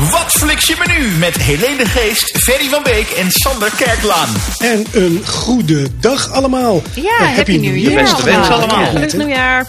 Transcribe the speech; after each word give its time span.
Wat 0.00 0.26
fliks 0.32 0.66
je 0.66 0.76
menu 0.86 1.08
met 1.18 1.36
Helene 1.36 1.76
de 1.76 1.86
Geest, 1.86 2.38
Ferry 2.42 2.68
van 2.68 2.82
Beek 2.82 3.08
en 3.10 3.30
Sander 3.30 3.72
Kerklaan. 3.76 4.28
En 4.58 4.84
een 4.92 5.22
goede 5.26 5.86
dag 6.00 6.30
allemaal. 6.32 6.82
Ja, 6.94 7.18
Eh, 7.20 7.34
happy 7.36 7.56
New 7.56 7.76
Year. 7.76 8.02
beste 8.02 8.24
wensen 8.24 8.54
allemaal. 8.54 8.80
Ja, 8.80 8.86
Gelukkig 8.86 9.16
nieuwjaar. 9.18 9.66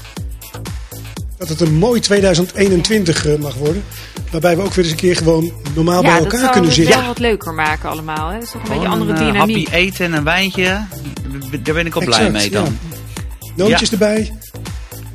Dat 1.37 1.49
het 1.49 1.61
een 1.61 1.73
mooi 1.73 1.99
2021 1.99 3.25
eh, 3.25 3.35
mag 3.35 3.53
worden. 3.55 3.83
Waarbij 4.31 4.55
we 4.55 4.61
ook 4.63 4.73
weer 4.73 4.83
eens 4.83 4.93
een 4.93 4.99
keer 4.99 5.15
gewoon 5.15 5.51
normaal 5.76 6.01
bij 6.01 6.12
Ja, 6.12 6.15
dat 6.15 6.24
elkaar 6.26 6.39
zou 6.39 6.51
kunnen 6.51 6.69
het 6.69 6.79
zitten. 6.79 6.97
wel 6.97 7.07
wat 7.07 7.19
leuker 7.19 7.53
maken 7.53 7.89
allemaal. 7.89 8.28
Hè? 8.29 8.33
Dat 8.33 8.44
is 8.44 8.51
toch 8.51 8.62
een 8.63 8.69
beetje 8.69 8.87
andere 8.87 9.12
een, 9.12 9.17
eh, 9.17 9.25
dynamiek. 9.31 9.67
happy 9.67 9.75
eten 9.85 10.05
en 10.05 10.13
een 10.13 10.23
wijntje. 10.23 10.63
Daar 11.63 11.73
ben 11.73 11.85
ik 11.85 11.96
al 11.96 12.01
blij 12.05 12.17
Exact, 12.17 12.33
mee 12.33 12.49
dan. 12.49 12.63
ja. 12.63 12.97
Noontjes 13.55 13.91
erbij. 13.91 14.33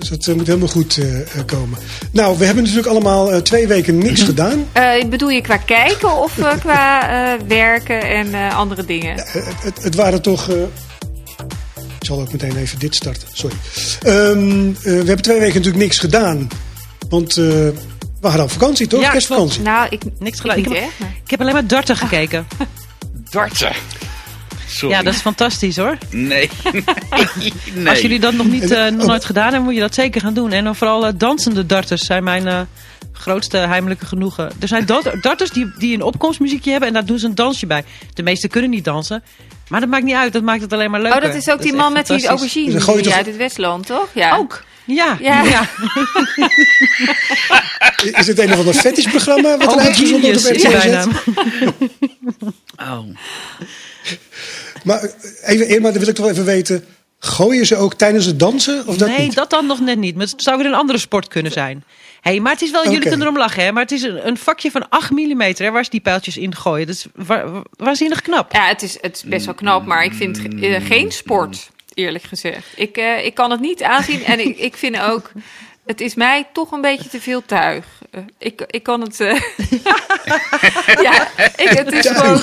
Dus 0.02 0.10
dat 0.10 0.26
eh, 0.26 0.34
moet 0.34 0.46
helemaal 0.46 0.68
goed 0.68 0.96
eh, 0.96 1.20
eh, 1.20 1.26
komen. 1.46 1.78
Nou, 2.10 2.38
we 2.38 2.44
hebben 2.44 2.62
natuurlijk 2.64 2.90
allemaal 2.90 3.32
eh, 3.32 3.40
twee 3.40 3.66
weken 3.66 3.98
niks 3.98 4.22
gedaan. 4.32 4.66
Eh, 4.72 5.04
bedoel 5.04 5.28
je 5.28 5.40
qua 5.40 5.56
kijken 5.56 6.16
of 6.22 6.38
eh, 6.38 6.58
qua 6.58 7.08
eh, 7.34 7.40
werken 7.46 8.02
en 8.02 8.34
eh, 8.34 8.56
andere 8.56 8.84
dingen? 8.84 9.14
Het, 9.16 9.44
het, 9.62 9.82
het 9.82 9.94
waren 9.94 10.22
toch. 10.22 10.48
eh, 10.48 10.56
ik 11.76 12.08
zal 12.08 12.20
ook 12.20 12.32
meteen 12.32 12.56
even 12.56 12.78
dit 12.78 12.94
starten. 12.94 13.28
Sorry. 13.32 13.56
Ehm, 14.02 14.68
eh, 14.68 14.74
we 14.82 14.90
hebben 14.90 15.22
twee 15.22 15.38
weken 15.38 15.54
natuurlijk 15.54 15.82
niks 15.84 15.98
gedaan. 15.98 16.48
Want 17.08 17.30
eh, 17.30 17.44
we 17.44 17.72
hadden 18.20 18.40
al 18.40 18.48
vakantie, 18.48 18.86
toch? 18.86 19.00
Ja, 19.00 19.10
Kerstvakantie. 19.10 19.62
Nou, 19.62 19.86
ik, 19.90 20.02
Niks 20.18 20.36
ik 20.36 20.40
gedaan. 20.40 20.58
Ik 20.58 20.68
niet 20.68 20.78
heb, 20.78 21.08
ik 21.24 21.30
heb 21.30 21.40
alleen 21.40 21.52
maar 21.52 21.66
darten 21.66 21.96
gekeken. 22.04 22.46
Darten. 23.30 23.72
Sorry. 24.72 24.94
Ja, 24.94 25.02
dat 25.02 25.14
is 25.14 25.20
fantastisch 25.20 25.76
hoor. 25.76 25.98
Nee. 26.10 26.50
nee. 27.74 27.88
Als 27.88 28.00
jullie 28.00 28.20
dat 28.20 28.32
nog 28.34 28.46
niet 28.46 28.70
En- 28.70 28.86
eh, 28.86 28.92
nog 28.92 29.06
nooit 29.12 29.24
gedaan 29.24 29.44
hebben, 29.44 29.62
moet 29.62 29.74
je 29.74 29.80
dat 29.80 29.94
zeker 29.94 30.20
gaan 30.20 30.34
doen. 30.34 30.52
En 30.52 30.64
dan 30.64 30.76
vooral 30.76 31.06
eh, 31.06 31.12
dansende 31.16 31.66
darters 31.66 32.04
zijn 32.06 32.24
mijn 32.24 32.46
eh, 32.46 32.60
grootste 33.12 33.56
heimelijke 33.56 34.06
genoegen. 34.06 34.50
Er 34.60 34.68
zijn 34.68 34.86
dat- 34.86 35.12
darters 35.20 35.50
die, 35.50 35.72
die 35.78 35.94
een 35.94 36.02
opkomstmuziekje 36.02 36.70
hebben 36.70 36.88
en 36.88 36.94
daar 36.94 37.04
doen 37.04 37.18
ze 37.18 37.26
een 37.26 37.34
dansje 37.34 37.66
bij. 37.66 37.84
De 38.14 38.22
meeste 38.22 38.48
kunnen 38.48 38.70
niet 38.70 38.84
dansen. 38.84 39.22
Maar 39.68 39.80
dat 39.80 39.88
maakt 39.88 40.04
niet 40.04 40.14
uit, 40.14 40.32
dat 40.32 40.42
maakt 40.42 40.60
het 40.62 40.72
alleen 40.72 40.90
maar 40.90 41.00
leuker. 41.00 41.20
Oh, 41.20 41.26
dat 41.26 41.34
is 41.34 41.50
ook 41.50 41.62
die 41.62 41.72
man 41.72 41.92
met 41.92 42.06
die 42.06 42.26
aubergine 42.26 42.72
Dus 42.72 42.84
die 42.86 43.00
toch- 43.02 43.12
uit 43.12 43.26
het 43.26 43.36
Westland, 43.36 43.86
toch? 43.86 44.08
Ja. 44.14 44.36
Ook, 44.36 44.64
ja. 44.84 45.18
Ja. 45.20 45.42
ja. 45.44 45.68
Is 48.18 48.26
het 48.26 48.38
een 48.38 48.52
of 48.52 48.58
ander 48.58 48.74
fetishprogramma 48.74 49.56
wat 49.56 49.72
er 49.72 49.78
uitgezonden 49.80 50.42
wordt 50.42 50.50
op 50.50 50.72
RTL. 50.72 51.08
Oh. 52.82 53.04
Maar 54.84 55.10
even, 55.42 55.68
Irma, 55.68 55.90
dan 55.90 55.98
wil 55.98 56.08
ik 56.08 56.14
toch 56.14 56.24
wel 56.24 56.34
even 56.34 56.44
weten. 56.44 56.84
Gooien 57.18 57.66
ze 57.66 57.76
ook 57.76 57.94
tijdens 57.94 58.24
het 58.26 58.38
dansen? 58.38 58.86
Of 58.86 58.96
dat 58.96 59.08
nee, 59.08 59.18
niet? 59.18 59.34
dat 59.34 59.50
dan 59.50 59.66
nog 59.66 59.80
net 59.80 59.98
niet. 59.98 60.14
Maar 60.16 60.26
het 60.26 60.42
zou 60.42 60.56
weer 60.56 60.66
een 60.66 60.74
andere 60.74 60.98
sport 60.98 61.28
kunnen 61.28 61.52
zijn. 61.52 61.84
hey, 62.20 62.40
maar 62.40 62.52
het 62.52 62.62
is 62.62 62.70
wel, 62.70 62.84
jullie 62.84 63.00
kunnen 63.00 63.20
erom 63.22 63.36
lachen, 63.38 63.64
hè? 63.64 63.72
Maar 63.72 63.82
het 63.82 63.92
is 63.92 64.02
een, 64.02 64.26
een 64.26 64.36
vakje 64.36 64.70
van 64.70 64.88
8 64.88 65.10
mm 65.10 65.40
hè, 65.56 65.70
waar 65.70 65.84
ze 65.84 65.90
die 65.90 66.00
pijltjes 66.00 66.36
in 66.36 66.54
gooien. 66.54 66.86
Dat 66.86 66.96
is 66.96 67.06
wa 67.14 67.50
wa- 67.50 67.62
waanzinnig 67.76 68.20
knap. 68.22 68.52
Ja, 68.52 68.66
het 68.68 68.82
is, 68.82 68.98
het 69.00 69.16
is 69.16 69.22
best 69.22 69.44
wel 69.44 69.54
knap, 69.54 69.86
maar 69.86 70.04
ik 70.04 70.12
vind 70.12 70.40
eh, 70.60 70.84
geen 70.86 71.12
sport, 71.12 71.70
eerlijk 71.94 72.24
gezegd. 72.24 72.66
Ik, 72.76 72.96
eh, 72.96 73.24
ik 73.24 73.34
kan 73.34 73.50
het 73.50 73.60
niet 73.60 73.82
aanzien 73.82 74.24
en 74.24 74.40
ik, 74.40 74.58
ik 74.58 74.76
vind 74.76 75.00
ook, 75.00 75.32
het 75.86 76.00
is 76.00 76.14
mij 76.14 76.46
toch 76.52 76.72
een 76.72 76.80
beetje 76.80 77.08
te 77.08 77.20
veel 77.20 77.44
tuig. 77.46 77.84
Eh, 78.10 78.20
ik, 78.38 78.64
ik 78.66 78.82
kan 78.82 79.00
het, 79.00 79.20
eh, 79.20 79.34
ja, 81.06 81.28
ik, 81.56 81.68
het 81.68 81.92
is 81.92 82.08
gewoon 82.08 82.40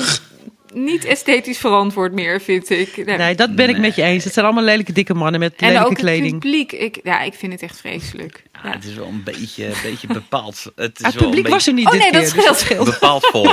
niet 0.73 1.05
esthetisch 1.05 1.57
verantwoord 1.57 2.13
meer, 2.13 2.41
vind 2.41 2.69
ik. 2.69 3.05
Nee. 3.05 3.17
Nee, 3.17 3.35
dat 3.35 3.55
ben 3.55 3.69
ik 3.69 3.77
met 3.77 3.95
je 3.95 4.03
eens. 4.03 4.23
Het 4.23 4.33
zijn 4.33 4.45
allemaal 4.45 4.63
lelijke 4.63 4.91
dikke 4.93 5.13
mannen 5.13 5.39
met 5.39 5.53
en 5.55 5.67
lelijke 5.67 5.85
ook 5.85 5.91
het 5.91 5.99
kleding. 5.99 6.31
publiek, 6.39 6.71
ik, 6.71 6.99
ja, 7.03 7.21
ik 7.21 7.33
vind 7.33 7.51
het 7.51 7.61
echt 7.61 7.79
vreselijk. 7.79 8.43
Ja, 8.53 8.59
Ja. 8.63 8.71
het 8.75 8.85
is 8.85 8.95
wel 8.95 9.07
een 9.07 9.23
beetje, 9.23 9.65
een 9.65 9.73
beetje 9.83 10.07
bepaald. 10.07 10.63
Het, 10.75 10.99
is 10.99 11.05
Het 11.05 11.15
wel 11.15 11.23
publiek 11.23 11.45
een 11.45 11.51
was 11.51 11.67
er 11.67 11.73
niet 11.73 11.85
Oh 11.85 11.91
dit 11.91 12.01
nee, 12.01 12.11
dat 12.11 12.33
dus 12.33 12.59
scheelt. 12.59 12.85
bepaald 12.85 13.25
vol. 13.25 13.43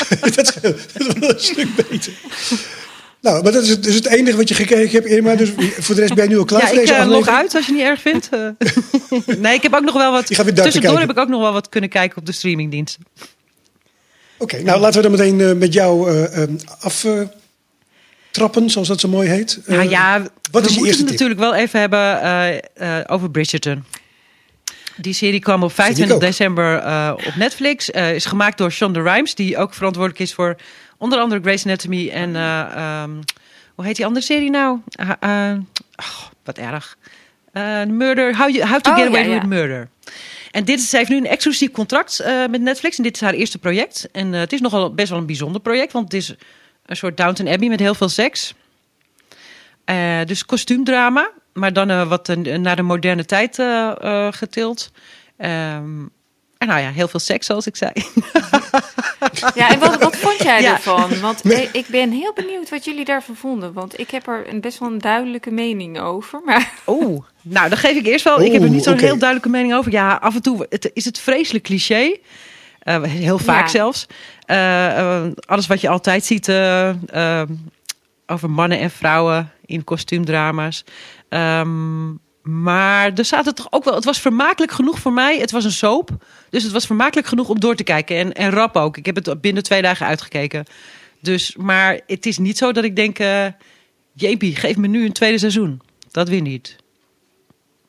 dat, 0.34 0.46
scheelt, 0.46 0.92
dat 0.98 1.16
een 1.34 1.40
stuk 1.40 1.74
beter. 1.88 2.12
Nou, 3.20 3.42
maar 3.42 3.52
dat 3.52 3.62
is, 3.62 3.68
het, 3.68 3.82
dus 3.82 3.94
het 3.94 4.06
enige 4.06 4.36
wat 4.36 4.48
je 4.48 4.54
gekeken 4.54 4.90
hebt, 4.90 5.06
Irma. 5.06 5.34
Dus 5.34 5.50
voor 5.78 5.94
de 5.94 6.00
rest 6.00 6.14
ben 6.14 6.24
je 6.24 6.30
nu 6.30 6.38
al 6.38 6.44
klaar 6.44 6.60
Ja, 6.60 6.68
voor 6.68 6.78
ik 6.78 6.88
eh, 6.88 7.06
log 7.06 7.28
uit 7.28 7.54
als 7.54 7.66
je 7.66 7.72
niet 7.72 7.82
erg 7.82 8.00
vindt. 8.00 8.28
Eh, 8.28 8.48
nee, 9.38 9.54
ik 9.54 9.62
heb 9.62 9.74
ook 9.74 9.84
nog 9.84 9.94
wel 9.94 10.12
wat. 10.12 10.26
Tussendoor 10.26 10.62
kijken. 10.62 10.98
heb 10.98 11.10
ik 11.10 11.18
ook 11.18 11.28
nog 11.28 11.40
wel 11.40 11.52
wat 11.52 11.68
kunnen 11.68 11.90
kijken 11.90 12.18
op 12.18 12.26
de 12.26 12.32
streamingdiensten. 12.32 13.02
Oké, 14.38 14.62
nou 14.62 14.80
laten 14.80 15.02
we 15.02 15.08
dan 15.08 15.18
meteen 15.18 15.40
eh, 15.40 15.52
met 15.52 15.72
jou 15.72 16.10
aftrappen, 16.80 18.70
zoals 18.70 18.88
dat 18.88 19.00
zo 19.00 19.08
mooi 19.08 19.28
heet. 19.28 19.60
Nou 19.66 19.88
ja, 19.88 20.22
wat 20.50 20.62
we 20.62 20.68
is 20.68 20.74
je 20.74 20.80
moeten 20.80 20.86
eerste 20.86 20.88
het 20.88 20.96
tip? 20.96 21.08
natuurlijk 21.08 21.40
wel 21.40 21.54
even 21.54 21.80
hebben 21.80 23.08
over 23.08 23.30
Bridgerton. 23.30 23.84
Die 24.96 25.14
serie 25.14 25.40
kwam 25.40 25.62
op 25.62 25.72
Vind 25.72 25.88
ik 25.88 25.94
25 25.94 26.14
ook. 26.14 26.22
december 26.22 26.76
op 27.12 27.34
Netflix. 27.36 27.90
Is 27.90 28.24
gemaakt 28.24 28.58
door 28.58 28.72
Shonda 28.72 29.00
Rhimes, 29.00 29.34
die 29.34 29.56
ook 29.56 29.74
verantwoordelijk 29.74 30.22
is 30.22 30.34
voor 30.34 30.56
onder 31.00 31.18
andere 31.18 31.40
Grey's 31.40 31.66
Anatomy 31.66 32.08
en 32.08 32.36
eh, 32.36 32.60
ehm, 32.60 33.10
hoe 33.74 33.84
heet 33.84 33.96
die 33.96 34.06
andere 34.06 34.24
serie 34.24 34.50
nou? 34.50 34.80
Eh, 35.20 35.52
oh, 35.96 36.26
wat 36.44 36.58
erg. 36.58 36.96
Eh, 37.52 37.84
murder, 37.84 38.36
How, 38.36 38.50
you, 38.50 38.68
how 38.68 38.80
to 38.80 38.90
Oh, 38.90 38.96
Get 38.96 39.06
Away 39.06 39.28
ja. 39.28 39.34
with 39.34 39.48
Murder. 39.48 39.88
En 40.50 40.64
dit 40.64 40.78
is, 40.78 40.90
ze 40.90 40.96
heeft 40.96 41.10
nu 41.10 41.16
een 41.16 41.26
exclusief 41.26 41.70
contract 41.70 42.24
met 42.50 42.60
Netflix. 42.60 42.96
En 42.96 43.02
dit 43.02 43.14
is 43.14 43.20
haar 43.20 43.32
eerste 43.32 43.58
project. 43.58 44.08
En 44.12 44.32
het 44.32 44.52
is 44.52 44.60
nogal 44.60 44.94
best 44.94 45.08
wel 45.08 45.18
een 45.18 45.26
bijzonder 45.26 45.60
project. 45.60 45.92
Want 45.92 46.04
het 46.04 46.14
is 46.14 46.34
een 46.86 46.96
soort 46.96 47.16
Downton 47.16 47.48
Abbey 47.48 47.68
met 47.68 47.80
heel 47.80 47.94
veel 47.94 48.08
seks. 48.08 48.54
Dus 50.24 50.44
kostuumdrama. 50.46 51.30
Maar 51.52 51.72
dan 51.72 52.08
wat 52.08 52.36
naar 52.36 52.76
de 52.76 52.82
moderne 52.82 53.24
tijd 53.24 53.62
getild. 54.30 54.90
Ehm, 55.36 56.02
en 56.60 56.66
nou 56.68 56.80
ja, 56.80 56.90
heel 56.90 57.08
veel 57.08 57.20
seks 57.20 57.46
zoals 57.46 57.66
ik 57.66 57.76
zei. 57.76 57.90
Ja, 59.54 59.70
en 59.70 59.78
wat, 59.78 60.02
wat 60.02 60.16
vond 60.16 60.42
jij 60.42 60.62
Ja. 60.62 60.72
ervan? 60.72 61.20
Want 61.20 61.50
ik, 61.52 61.68
ik 61.72 61.86
ben 61.86 62.10
heel 62.10 62.32
benieuwd 62.32 62.70
wat 62.70 62.84
jullie 62.84 63.04
daarvan 63.04 63.36
vonden. 63.36 63.72
Want 63.72 63.98
ik 64.00 64.10
heb 64.10 64.26
er 64.26 64.48
een 64.48 64.60
best 64.60 64.78
wel 64.78 64.88
een 64.88 64.98
duidelijke 64.98 65.50
mening 65.50 66.00
over. 66.00 66.40
Maar 66.44 66.72
Oeh, 66.86 67.24
nou 67.42 67.68
dan 67.68 67.78
geef 67.78 67.96
ik 67.96 68.06
eerst 68.06 68.24
wel. 68.24 68.40
ik 68.40 68.52
heb 68.52 68.62
er 68.62 68.68
niet 68.70 68.84
zo'n 68.84 68.98
heel 68.98 69.18
duidelijke 69.18 69.48
mening 69.48 69.74
over. 69.74 69.92
Ja, 69.92 70.14
af 70.14 70.34
en 70.34 70.42
toe 70.42 70.66
het, 70.68 70.90
is 70.94 71.04
het 71.04 71.18
vreselijk 71.18 71.64
cliché. 71.64 72.16
Eh, 72.78 73.02
heel 73.02 73.38
vaak 73.38 73.64
Ja. 73.64 73.68
zelfs. 73.70 74.06
Eh, 74.46 74.98
eh, 74.98 75.30
alles 75.46 75.66
wat 75.66 75.80
je 75.80 75.88
altijd 75.88 76.24
ziet 76.24 76.48
over 78.26 78.50
mannen 78.50 78.78
en 78.78 78.90
vrouwen 78.90 79.52
in 79.64 79.84
kostuumdrama's. 79.84 80.84
Ehm, 81.28 82.08
maar 82.42 83.12
er 83.14 83.24
zaten 83.24 83.54
toch 83.54 83.66
ook 83.70 83.84
wel. 83.84 83.94
Het 83.94 84.04
was 84.04 84.20
vermakelijk 84.20 84.72
genoeg 84.72 84.98
voor 84.98 85.12
mij. 85.12 85.38
Het 85.38 85.50
was 85.50 85.64
een 85.64 85.72
soap. 85.72 86.10
Dus 86.50 86.62
het 86.62 86.72
was 86.72 86.86
vermakelijk 86.86 87.26
genoeg 87.26 87.48
om 87.48 87.60
door 87.60 87.74
te 87.74 87.84
kijken. 87.84 88.16
En, 88.16 88.32
en 88.32 88.50
rap 88.50 88.76
ook. 88.76 88.96
Ik 88.96 89.06
heb 89.06 89.14
het 89.24 89.40
binnen 89.40 89.62
twee 89.62 89.82
dagen 89.82 90.06
uitgekeken. 90.06 90.64
Dus, 91.20 91.56
maar 91.56 92.00
het 92.06 92.26
is 92.26 92.38
niet 92.38 92.58
zo 92.58 92.72
dat 92.72 92.84
ik 92.84 92.96
denk. 92.96 93.18
eh 93.18 93.46
Jeepie, 94.12 94.56
geef 94.56 94.76
me 94.76 94.86
nu 94.86 95.04
een 95.04 95.12
tweede 95.12 95.38
seizoen. 95.38 95.80
Dat 96.10 96.28
weer 96.28 96.40
niet. 96.40 96.76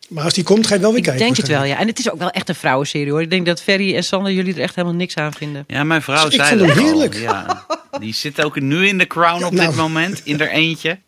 Maar 0.09 0.23
als 0.23 0.33
die 0.33 0.43
komt, 0.43 0.67
ga 0.67 0.75
je 0.75 0.81
wel 0.81 0.89
weer 0.89 0.97
Ik 0.99 1.03
kijken. 1.05 1.23
denk 1.23 1.37
het 1.37 1.47
wel, 1.47 1.63
ja. 1.63 1.77
En 1.77 1.87
het 1.87 1.99
is 1.99 2.11
ook 2.11 2.19
wel 2.19 2.29
echt 2.29 2.49
een 2.49 2.55
vrouwenserie 2.55 3.11
hoor. 3.11 3.21
Ik 3.21 3.29
denk 3.29 3.45
dat 3.45 3.61
Ferry 3.61 3.95
en 3.95 4.03
Sander 4.03 4.31
jullie 4.31 4.53
er 4.53 4.61
echt 4.61 4.75
helemaal 4.75 4.97
niks 4.97 5.15
aan 5.15 5.33
vinden. 5.33 5.63
Ja, 5.67 5.83
mijn 5.83 6.01
vrouw 6.01 6.25
Ik 6.25 6.31
zei 6.31 6.57
dat 6.59 6.69
al, 6.69 6.75
heerlijk. 6.83 7.15
Ja. 7.15 7.65
Die 7.99 8.13
zit 8.13 8.43
ook 8.43 8.59
nu 8.59 8.87
in 8.87 8.97
de 8.97 9.07
crown 9.07 9.43
op 9.43 9.51
nou. 9.51 9.67
dit 9.67 9.75
moment, 9.75 10.21
in 10.23 10.39
er 10.39 10.49
eentje. 10.49 10.99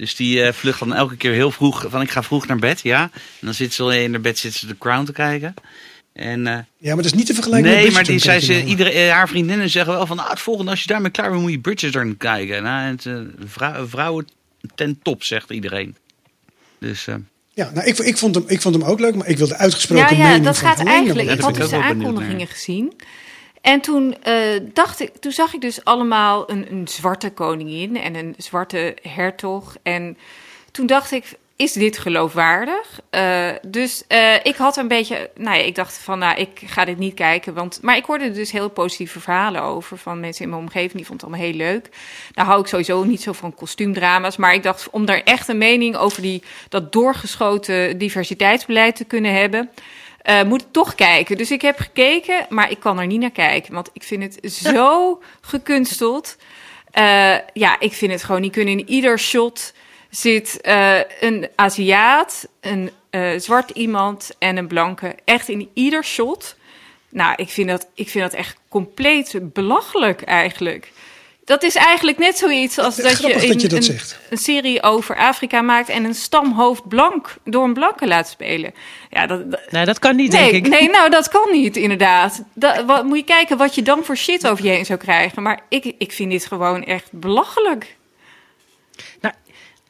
Dus 0.00 0.14
die 0.16 0.42
eh, 0.42 0.52
vlucht 0.52 0.78
dan 0.78 0.94
elke 0.94 1.16
keer 1.16 1.32
heel 1.32 1.50
vroeg, 1.50 1.84
van 1.88 2.00
ik 2.00 2.10
ga 2.10 2.22
vroeg 2.22 2.46
naar 2.46 2.58
bed, 2.58 2.80
ja. 2.82 3.02
En 3.12 3.20
dan 3.40 3.54
zit 3.54 3.72
ze 3.72 3.82
al 3.82 3.92
in 3.92 4.12
haar 4.12 4.20
bed 4.20 4.38
zit 4.38 4.54
ze 4.54 4.66
de 4.66 4.78
crown 4.78 5.04
te 5.04 5.12
kijken. 5.12 5.54
En, 6.12 6.46
eh, 6.46 6.58
Ja, 6.78 6.94
maar 6.94 6.96
dat 6.96 7.04
is 7.04 7.12
niet 7.12 7.26
te 7.26 7.34
vergelijken 7.34 7.70
nee, 7.70 7.84
met 7.84 7.92
maar 7.92 8.04
die 8.04 8.18
zei 8.18 8.40
ze, 8.40 8.64
iedere, 8.64 8.90
eh, 8.90 9.10
haar 9.10 9.28
vriendinnen 9.28 9.70
zeggen 9.70 9.92
wel 9.92 10.06
van, 10.06 10.16
nou, 10.16 10.30
het 10.30 10.40
volgende, 10.40 10.70
als 10.70 10.80
je 10.80 10.86
daarmee 10.86 11.10
klaar 11.10 11.30
bent, 11.30 11.42
moet 11.42 11.50
je 11.50 11.58
Bridgerton 11.58 12.16
kijken. 12.16 12.62
Nou, 12.62 12.96
het, 12.96 13.06
vrou- 13.46 13.88
vrouwen 13.88 14.28
ten 14.74 14.98
top, 15.02 15.22
zegt 15.22 15.50
iedereen. 15.50 15.96
Dus, 16.78 17.06
eh, 17.06 17.14
Ja, 17.54 17.70
nou, 17.74 17.86
ik, 17.86 17.98
ik, 17.98 18.16
vond 18.16 18.34
hem, 18.34 18.44
ik 18.46 18.60
vond 18.60 18.74
hem 18.74 18.84
ook 18.84 19.00
leuk, 19.00 19.14
maar 19.14 19.28
ik 19.28 19.38
wilde 19.38 19.56
uitgesproken 19.56 20.16
ja, 20.16 20.30
ja, 20.34 20.38
dat 20.38 20.58
van 20.58 20.68
gaat 20.68 20.86
eigenlijk. 20.86 21.28
Ja, 21.28 21.34
Ik 21.34 21.40
had 21.40 21.54
dus 21.54 21.68
de 21.68 21.82
aankondigingen 21.82 22.46
gezien. 22.46 22.92
En 23.60 23.80
toen, 23.80 24.22
eh, 24.22 24.60
dacht 24.72 25.00
ik, 25.00 25.16
toen 25.16 25.32
zag 25.32 25.54
ik 25.54 25.60
dus 25.60 25.84
allemaal 25.84 26.50
een, 26.50 26.66
een 26.70 26.88
zwarte 26.88 27.30
koningin 27.30 27.96
en 27.96 28.14
een 28.14 28.34
zwarte 28.38 28.96
hertog. 29.02 29.76
En 29.82 30.18
toen 30.72 30.86
dacht 30.86 31.12
ik, 31.12 31.38
is 31.60 31.72
dit 31.72 31.98
geloofwaardig? 31.98 33.00
Eh, 33.10 33.50
dus 33.66 34.04
eh, 34.08 34.34
ik 34.42 34.56
had 34.56 34.76
een 34.76 34.88
beetje, 34.88 35.30
nou 35.34 35.56
ja, 35.56 35.62
ik 35.62 35.74
dacht 35.74 35.98
van, 35.98 36.18
nou, 36.18 36.38
ik 36.38 36.62
ga 36.64 36.84
dit 36.84 36.98
niet 36.98 37.14
kijken. 37.14 37.54
Want, 37.54 37.78
maar 37.82 37.96
ik 37.96 38.04
hoorde 38.04 38.24
er 38.24 38.34
dus 38.34 38.50
heel 38.50 38.70
positieve 38.70 39.20
verhalen 39.20 39.62
over 39.62 39.98
van 39.98 40.20
mensen 40.20 40.44
in 40.44 40.50
mijn 40.50 40.62
omgeving. 40.62 40.92
Die 40.92 41.06
vonden 41.06 41.26
het 41.26 41.36
allemaal 41.36 41.54
heel 41.54 41.72
leuk. 41.72 41.88
Nou 42.34 42.48
hou 42.48 42.60
ik 42.60 42.66
sowieso 42.66 43.04
niet 43.04 43.22
zo 43.22 43.32
van 43.32 43.54
kostuumdrama's. 43.54 44.36
Maar 44.36 44.54
ik 44.54 44.62
dacht, 44.62 44.90
om 44.90 45.04
daar 45.04 45.20
echt 45.20 45.48
een 45.48 45.58
mening 45.58 45.96
over 45.96 46.22
die, 46.22 46.42
dat 46.68 46.92
doorgeschoten 46.92 47.98
diversiteitsbeleid 47.98 48.96
te 48.96 49.04
kunnen 49.04 49.34
hebben... 49.34 49.70
eh, 50.22 50.42
moet 50.42 50.64
toch 50.70 50.94
kijken. 50.94 51.36
Dus 51.36 51.50
ik 51.50 51.62
heb 51.62 51.78
gekeken, 51.78 52.46
maar 52.48 52.70
ik 52.70 52.80
kan 52.80 52.98
er 52.98 53.06
niet 53.06 53.20
naar 53.20 53.30
kijken. 53.30 53.74
Want 53.74 53.90
ik 53.92 54.02
vind 54.02 54.22
het 54.22 54.52
zo 54.74 55.22
gekunsteld. 55.40 56.36
Eh, 56.90 57.34
ja, 57.52 57.80
ik 57.80 57.92
vind 57.92 58.12
het 58.12 58.24
gewoon 58.24 58.40
niet 58.40 58.52
kunnen. 58.52 58.78
In 58.78 58.88
ieder 58.88 59.18
shot 59.18 59.72
zit 60.10 60.60
eh, 60.60 60.98
een 61.20 61.48
Aziat, 61.54 62.48
een 62.60 62.90
zwart 63.36 63.70
iemand 63.70 64.30
en 64.38 64.56
een 64.56 64.66
blanke. 64.66 65.14
Echt 65.24 65.48
in 65.48 65.70
ieder 65.74 66.04
shot. 66.04 66.56
Nou, 67.08 67.34
ik 67.36 67.48
vind, 67.48 67.68
dat, 67.68 67.86
ik 67.94 68.08
vind 68.08 68.30
dat 68.30 68.34
echt 68.34 68.56
compleet 68.68 69.52
belachelijk 69.52 70.22
eigenlijk. 70.22 70.92
Dat 71.50 71.62
is 71.62 71.74
eigenlijk 71.74 72.18
net 72.18 72.38
zoiets 72.38 72.78
als 72.78 72.96
dat 72.96 73.20
je, 73.20 73.34
een, 73.42 73.48
dat 73.48 73.60
je 73.62 73.68
dat 73.68 73.78
een- 73.78 73.82
zegt. 73.84 74.18
een 74.30 74.36
serie 74.38 74.82
over 74.82 75.16
Afrika 75.16 75.60
maakt 75.62 75.88
en 75.88 76.04
een 76.04 76.14
stamhoofd 76.14 76.88
blank 76.88 77.36
door 77.44 77.64
een 77.64 77.72
blanke 77.74 78.06
laat 78.06 78.28
spelen. 78.28 78.72
Ja, 79.10 79.26
dat, 79.26 79.50
dat- 79.50 79.60
Nee, 79.70 79.84
dat 79.84 79.98
kan 79.98 80.16
niet, 80.16 80.32
nee, 80.32 80.50
denk 80.52 80.66
ik. 80.66 80.72
nee, 80.72 80.88
nou 80.90 81.10
dat 81.10 81.28
kan 81.28 81.48
niet, 81.52 81.76
inderdaad. 81.76 82.42
Dat, 82.54 82.84
wat, 82.84 83.04
moet 83.04 83.16
je 83.18 83.24
kijken 83.24 83.56
wat 83.56 83.74
je 83.74 83.82
dan 83.82 84.04
voor 84.04 84.16
shit 84.16 84.46
over 84.48 84.64
je 84.64 84.70
heen 84.70 84.84
zou 84.86 84.98
krijgen. 84.98 85.42
Maar 85.42 85.60
ik, 85.68 85.92
ik 85.98 86.12
vind 86.12 86.30
dit 86.30 86.46
gewoon 86.46 86.84
echt 86.84 87.08
belachelijk. 87.12 87.96
Nou, 89.20 89.34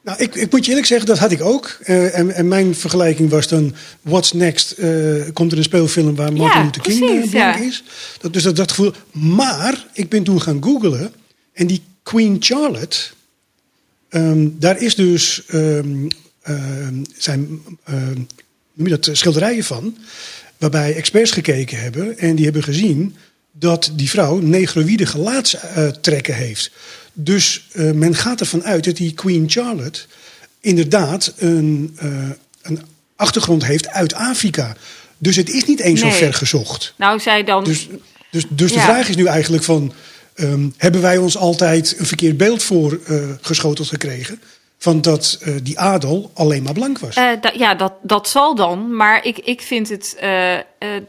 Nou, 0.01 0.17
ik, 0.23 0.35
ik 0.35 0.51
moet 0.51 0.63
je 0.63 0.69
eerlijk 0.69 0.87
zeggen, 0.87 1.07
dat 1.07 1.17
had 1.19 1.31
ik 1.31 1.41
ook. 1.41 1.77
Eh, 1.83 2.17
en, 2.17 2.31
en 2.31 2.47
mijn 2.47 2.75
vergelijking 2.75 3.29
was 3.29 3.47
dan... 3.47 3.75
What's 4.01 4.31
next? 4.33 4.71
Eh, 4.71 4.89
komt 5.33 5.51
er 5.51 5.57
een 5.57 5.63
speelfilm 5.63 6.15
waar 6.15 6.33
Martin 6.33 6.59
Ja, 6.59 6.63
Luther 6.65 6.81
King 6.81 7.01
eh, 7.01 7.07
precies, 7.09 7.29
blank 7.29 7.57
ja. 7.57 7.63
is? 7.63 7.83
Dat, 8.21 8.33
dus 8.33 8.43
dat, 8.43 8.55
dat 8.55 8.69
gevoel... 8.71 8.91
Maar 9.11 9.85
ik 9.93 10.09
ben 10.09 10.23
toen 10.23 10.41
gaan 10.41 10.63
googlen. 10.63 11.13
En 11.53 11.67
die 11.67 11.81
Queen 12.03 12.37
Charlotte... 12.39 12.97
ehm, 14.09 14.47
daar 14.51 14.81
is 14.81 14.95
dus... 14.95 15.45
ehm, 15.47 16.09
ehm, 16.41 17.03
zijn 17.17 17.61
noem 18.73 18.87
je 18.87 18.99
dat, 18.99 19.17
schilderijen 19.17 19.63
van... 19.63 19.97
waarbij 20.57 20.95
experts 20.95 21.31
gekeken 21.31 21.79
hebben... 21.79 22.17
en 22.17 22.35
die 22.35 22.45
hebben 22.45 22.63
gezien 22.63 23.15
dat 23.51 23.91
die 23.93 24.09
vrouw 24.09 24.37
negroïde 24.37 25.05
gelaatstrekken 25.05 26.35
heeft. 26.35 26.71
Dus 27.13 27.67
eh, 27.71 27.91
men 27.91 28.15
gaat 28.15 28.39
ervan 28.39 28.63
uit 28.63 28.83
dat 28.83 28.95
die 28.97 29.13
Queen 29.13 29.49
Charlotte 29.49 30.01
inderdaad 30.61 31.33
een, 31.37 31.95
eh, 31.97 32.29
een 32.61 32.81
achtergrond 33.15 33.65
heeft 33.65 33.87
uit 33.87 34.13
Afrika. 34.13 34.75
Dus 35.17 35.35
het 35.35 35.49
is 35.49 35.65
niet 35.65 35.79
eens 35.79 36.01
Nee. 36.01 36.11
zo 36.11 36.17
ver 36.17 36.33
gezocht. 36.33 36.93
Nou, 36.97 37.19
zij 37.19 37.43
dan. 37.43 37.63
Dus, 37.63 37.87
dus, 38.31 38.45
dus 38.49 38.71
de 38.71 38.79
vraag 38.79 39.09
is 39.09 39.15
nu 39.15 39.25
eigenlijk 39.25 39.63
van... 39.63 39.93
ehm, 40.35 40.69
hebben 40.77 41.01
wij 41.01 41.17
ons 41.17 41.37
altijd 41.37 41.95
een 41.97 42.05
verkeerd 42.05 42.37
beeld 42.37 42.63
voor 42.63 42.99
eh, 43.05 43.15
geschoteld 43.41 43.87
gekregen... 43.87 44.41
van 44.77 45.01
dat 45.01 45.37
eh, 45.41 45.53
die 45.63 45.79
adel 45.79 46.31
alleen 46.33 46.63
maar 46.63 46.73
blank 46.73 46.99
was? 46.99 47.15
Eh, 47.15 47.31
ja, 47.53 47.75
dat, 47.75 47.93
dat 48.01 48.29
zal 48.29 48.55
dan. 48.55 48.95
Maar 48.95 49.25
ik, 49.25 49.37
ik 49.37 49.61
vind 49.61 49.89
het, 49.89 50.17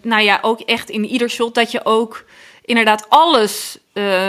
nou 0.02 0.22
ja, 0.22 0.38
ook 0.42 0.60
echt 0.60 0.90
in 0.90 1.04
ieder 1.04 1.30
shot 1.30 1.54
dat 1.54 1.70
je 1.70 1.84
ook 1.84 2.24
inderdaad 2.64 3.06
alles 3.08 3.78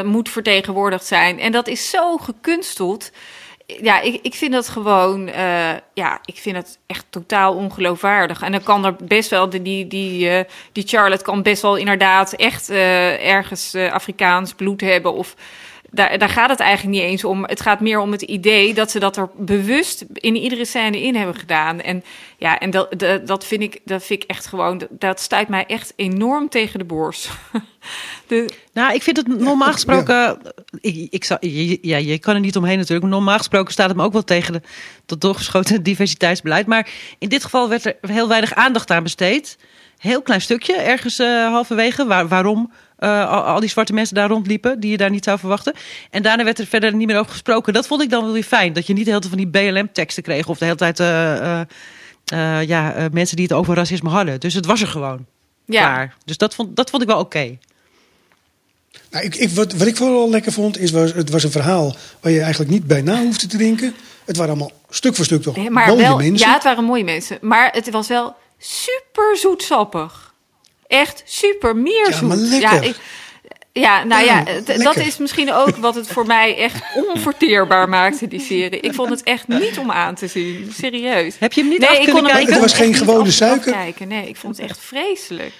moet 0.03 0.29
vertegenwoordigd 0.29 1.05
zijn. 1.05 1.39
En 1.39 1.51
dat 1.51 1.67
is 1.67 1.89
zo 1.89 2.17
gekunsteld. 2.17 3.11
Ja, 3.65 4.01
ik, 4.01 4.19
ik 4.21 4.33
vind 4.33 4.53
dat 4.53 4.69
gewoon, 4.69 5.27
eh, 5.27 5.73
ja, 5.93 6.19
ik 6.25 6.37
vind 6.37 6.55
het 6.55 6.79
echt 6.85 7.05
totaal 7.09 7.55
ongeloofwaardig. 7.55 8.41
En 8.41 8.51
dan 8.51 8.63
kan 8.63 8.85
er 8.85 8.95
best 9.03 9.29
wel, 9.29 9.49
die, 9.49 9.61
die, 9.61 9.87
die, 9.87 10.29
eh, 10.29 10.49
die 10.71 10.87
Charlotte 10.87 11.23
kan 11.23 11.41
best 11.41 11.61
wel 11.61 11.75
inderdaad 11.75 12.33
echt 12.33 12.69
eh, 12.69 13.29
ergens 13.29 13.75
Afrikaans 13.75 14.53
bloed 14.53 14.81
hebben 14.81 15.13
of 15.13 15.35
daar, 15.93 16.17
daar 16.17 16.29
gaat 16.29 16.49
het 16.49 16.59
eigenlijk 16.59 16.97
niet 16.97 17.05
eens 17.09 17.23
om. 17.23 17.43
Het 17.45 17.61
gaat 17.61 17.79
meer 17.79 17.99
om 17.99 18.11
het 18.11 18.21
idee 18.21 18.73
dat 18.73 18.91
ze 18.91 18.99
dat 18.99 19.17
er 19.17 19.29
bewust 19.37 20.05
in 20.13 20.35
iedere 20.35 20.65
scène 20.65 21.01
in 21.01 21.15
hebben 21.15 21.35
gedaan. 21.35 21.81
En 21.81 22.03
ja, 22.37 22.59
en 22.59 22.69
dat, 22.69 22.99
dat, 22.99 23.27
dat, 23.27 23.45
vind, 23.45 23.61
ik, 23.61 23.79
dat 23.85 24.03
vind 24.03 24.23
ik 24.23 24.29
echt 24.29 24.45
gewoon, 24.45 24.77
dat, 24.77 24.87
dat 24.91 25.19
stuit 25.19 25.47
mij 25.47 25.65
echt 25.65 25.93
enorm 25.95 26.49
tegen 26.49 26.79
de 26.79 26.85
borst. 26.85 27.29
De, 28.27 28.49
Nou, 28.73 28.93
ik 28.93 29.01
vind 29.03 29.17
het 29.17 29.27
normaal 29.27 29.71
gesproken. 29.73 30.41
Ik, 30.81 31.07
ik 31.09 31.23
zou, 31.23 31.47
je- 31.47 31.77
ja, 31.81 31.97
je 31.97 32.19
kan 32.19 32.35
er 32.35 32.39
niet 32.41 32.57
omheen 32.57 32.77
natuurlijk. 32.77 33.01
Maar 33.01 33.17
normaal 33.17 33.37
gesproken 33.37 33.73
staat 33.73 33.87
het 33.87 33.97
me 33.97 34.03
ook 34.03 34.13
wel 34.13 34.23
tegen 34.23 34.53
de, 34.53 34.61
dat 35.05 35.21
doorgeschoten 35.21 35.83
diversiteitsbeleid. 35.93 36.67
Maar 36.67 36.89
in 37.19 37.29
dit 37.29 37.43
geval 37.43 37.69
werd 37.69 37.85
er 37.85 37.95
heel 38.01 38.27
weinig 38.27 38.53
aandacht 38.53 38.91
aan 38.91 39.03
besteed. 39.03 39.57
Heel 39.97 40.21
klein 40.21 40.41
stukje, 40.41 40.75
ergens 40.75 41.19
eh, 41.19 41.47
halverwege. 41.47 42.05
Waar, 42.05 42.27
waarom 42.27 42.71
eh, 43.03 43.29
al, 43.29 43.41
al 43.41 43.59
die 43.59 43.69
zwarte 43.69 43.93
mensen 43.93 44.15
daar 44.15 44.29
rondliepen, 44.29 44.79
die 44.79 44.91
je 44.91 44.97
daar 44.97 45.09
niet 45.09 45.23
zou 45.23 45.39
verwachten. 45.39 45.73
En 46.09 46.23
daarna 46.23 46.43
werd 46.43 46.59
er 46.59 46.65
verder 46.65 46.95
niet 46.95 47.07
meer 47.07 47.19
over 47.19 47.31
gesproken. 47.31 47.73
Dat 47.73 47.87
vond 47.87 48.01
ik 48.01 48.09
dan 48.09 48.23
wel 48.23 48.33
weer 48.33 48.43
fijn. 48.43 48.73
Dat 48.73 48.87
je 48.87 48.93
niet 48.93 49.05
de 49.05 49.11
hele 49.11 49.21
tijd 49.27 49.33
van 49.33 49.51
die 49.51 49.71
BLM-teksten 49.71 50.23
kreeg. 50.23 50.47
Of 50.47 50.57
de 50.57 50.65
hele 50.65 50.77
tijd 50.77 50.99
eh, 50.99 51.59
eh, 51.59 51.61
eh, 52.25 52.67
ja, 52.67 52.93
eh, 52.93 53.05
mensen 53.11 53.35
die 53.35 53.45
het 53.45 53.55
over 53.55 53.75
racisme 53.75 54.09
hadden. 54.09 54.39
Dus 54.39 54.53
het 54.53 54.65
was 54.65 54.81
er 54.81 54.87
gewoon. 54.87 55.25
ja, 55.65 55.81
Klaar. 55.81 56.15
Dus 56.25 56.37
dat 56.37 56.55
vond, 56.55 56.75
dat 56.75 56.89
vond 56.89 57.01
ik 57.01 57.07
wel 57.07 57.19
oké. 57.19 57.57
Nou, 59.11 59.25
ik, 59.25 59.35
ik, 59.35 59.49
wat, 59.49 59.73
wat 59.73 59.87
ik 59.87 59.95
vooral 59.95 60.29
lekker 60.29 60.51
vond, 60.51 60.79
is 60.79 60.91
was, 60.91 61.13
het 61.13 61.29
was 61.29 61.43
een 61.43 61.51
verhaal 61.51 61.95
waar 62.19 62.31
je 62.31 62.41
eigenlijk 62.41 62.71
niet 62.71 62.87
bij 62.87 63.01
na 63.01 63.21
hoefde 63.21 63.47
te 63.47 63.57
denken. 63.57 63.93
Het 64.25 64.37
waren 64.37 64.51
allemaal 64.51 64.71
stuk 64.89 65.15
voor 65.15 65.25
stuk 65.25 65.41
toch 65.41 65.55
Nee, 65.55 65.69
maar 65.69 65.87
mooie 65.87 66.01
wel, 66.01 66.17
mensen. 66.17 66.47
ja, 66.47 66.53
het 66.53 66.63
waren 66.63 66.83
mooie 66.83 67.03
mensen. 67.03 67.37
Maar 67.41 67.71
het 67.71 67.89
was 67.89 68.07
wel 68.07 68.35
super 68.57 69.37
zoetsappig. 69.37 70.32
Echt 70.93 71.21
super 71.25 71.75
meer 71.75 72.09
Ja, 72.09 72.15
zoet. 72.17 72.27
maar 72.27 72.37
lekker. 72.37 72.73
Ja, 72.73 72.81
ik- 72.81 72.95
ja, 73.71 74.03
nou 74.03 74.23
ja, 74.25 74.43
dat 74.83 74.95
is 74.95 75.17
misschien 75.17 75.53
ook 75.53 75.75
wat 75.77 75.95
het 75.95 76.07
voor 76.07 76.25
mij 76.25 76.57
echt 76.57 76.83
onverteerbaar 77.13 77.89
maakte, 77.89 78.27
die 78.27 78.39
serie. 78.39 78.79
Ik 78.79 78.93
vond 78.93 79.09
het 79.09 79.23
echt 79.23 79.47
niet 79.47 79.77
om 79.77 79.91
aan 79.91 80.15
te 80.15 80.27
zien. 80.27 80.71
Serieus. 80.77 81.35
Heb 81.39 81.53
je 81.53 81.61
hem 81.61 81.69
niet 81.69 81.79
nee, 81.79 81.89
af 81.89 81.97
ik 81.97 82.03
kunnen 82.03 82.21
kon 82.21 82.31
hem, 82.31 82.37
kijken? 82.39 82.55
ik 82.55 82.61
Het 82.61 82.71
was 82.71 82.79
geen 82.85 82.93
gewone 82.93 83.31
suiker. 83.31 83.73
afkijken. 83.73 84.07
Nee, 84.07 84.27
ik 84.27 84.35
vond 84.35 84.57
het 84.57 84.69
echt 84.69 84.79
vreselijk. 84.79 85.51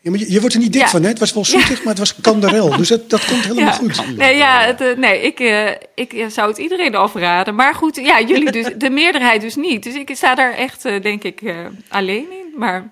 Ja, 0.00 0.10
maar 0.10 0.20
je, 0.20 0.32
je 0.32 0.40
wordt 0.40 0.54
er 0.54 0.60
niet 0.60 0.72
dik 0.72 0.80
Ja. 0.82 0.88
van, 0.88 1.02
hè? 1.02 1.08
Het 1.08 1.18
was 1.18 1.32
wel 1.32 1.44
zoetig, 1.44 1.78
maar 1.78 1.88
het 1.94 1.98
was 1.98 2.14
kanderel. 2.20 2.76
Dus 2.76 2.88
dat, 2.88 3.10
dat 3.10 3.24
komt 3.24 3.42
helemaal 3.44 3.64
Ja. 3.64 3.72
goed. 3.72 4.16
Nee, 4.16 4.36
ja, 4.36 4.60
het, 4.64 4.80
eh, 4.80 4.96
nee 4.96 5.20
ik, 5.22 5.40
eh, 5.40 5.70
ik 5.94 6.12
eh, 6.12 6.26
zou 6.28 6.48
het 6.48 6.58
iedereen 6.58 6.94
afraden. 6.94 7.54
Maar 7.54 7.74
goed, 7.74 7.96
ja, 7.96 8.20
jullie 8.20 8.50
dus, 8.52 8.66
de 8.76 8.90
meerderheid 8.90 9.40
dus 9.40 9.54
niet. 9.54 9.82
Dus 9.82 9.94
ik 9.94 10.10
sta 10.14 10.34
daar 10.34 10.54
echt, 10.54 10.84
eh, 10.84 11.02
denk 11.02 11.22
ik, 11.22 11.40
eh, 11.42 11.56
alleen 11.88 12.26
in. 12.30 12.52
Maar 12.56 12.90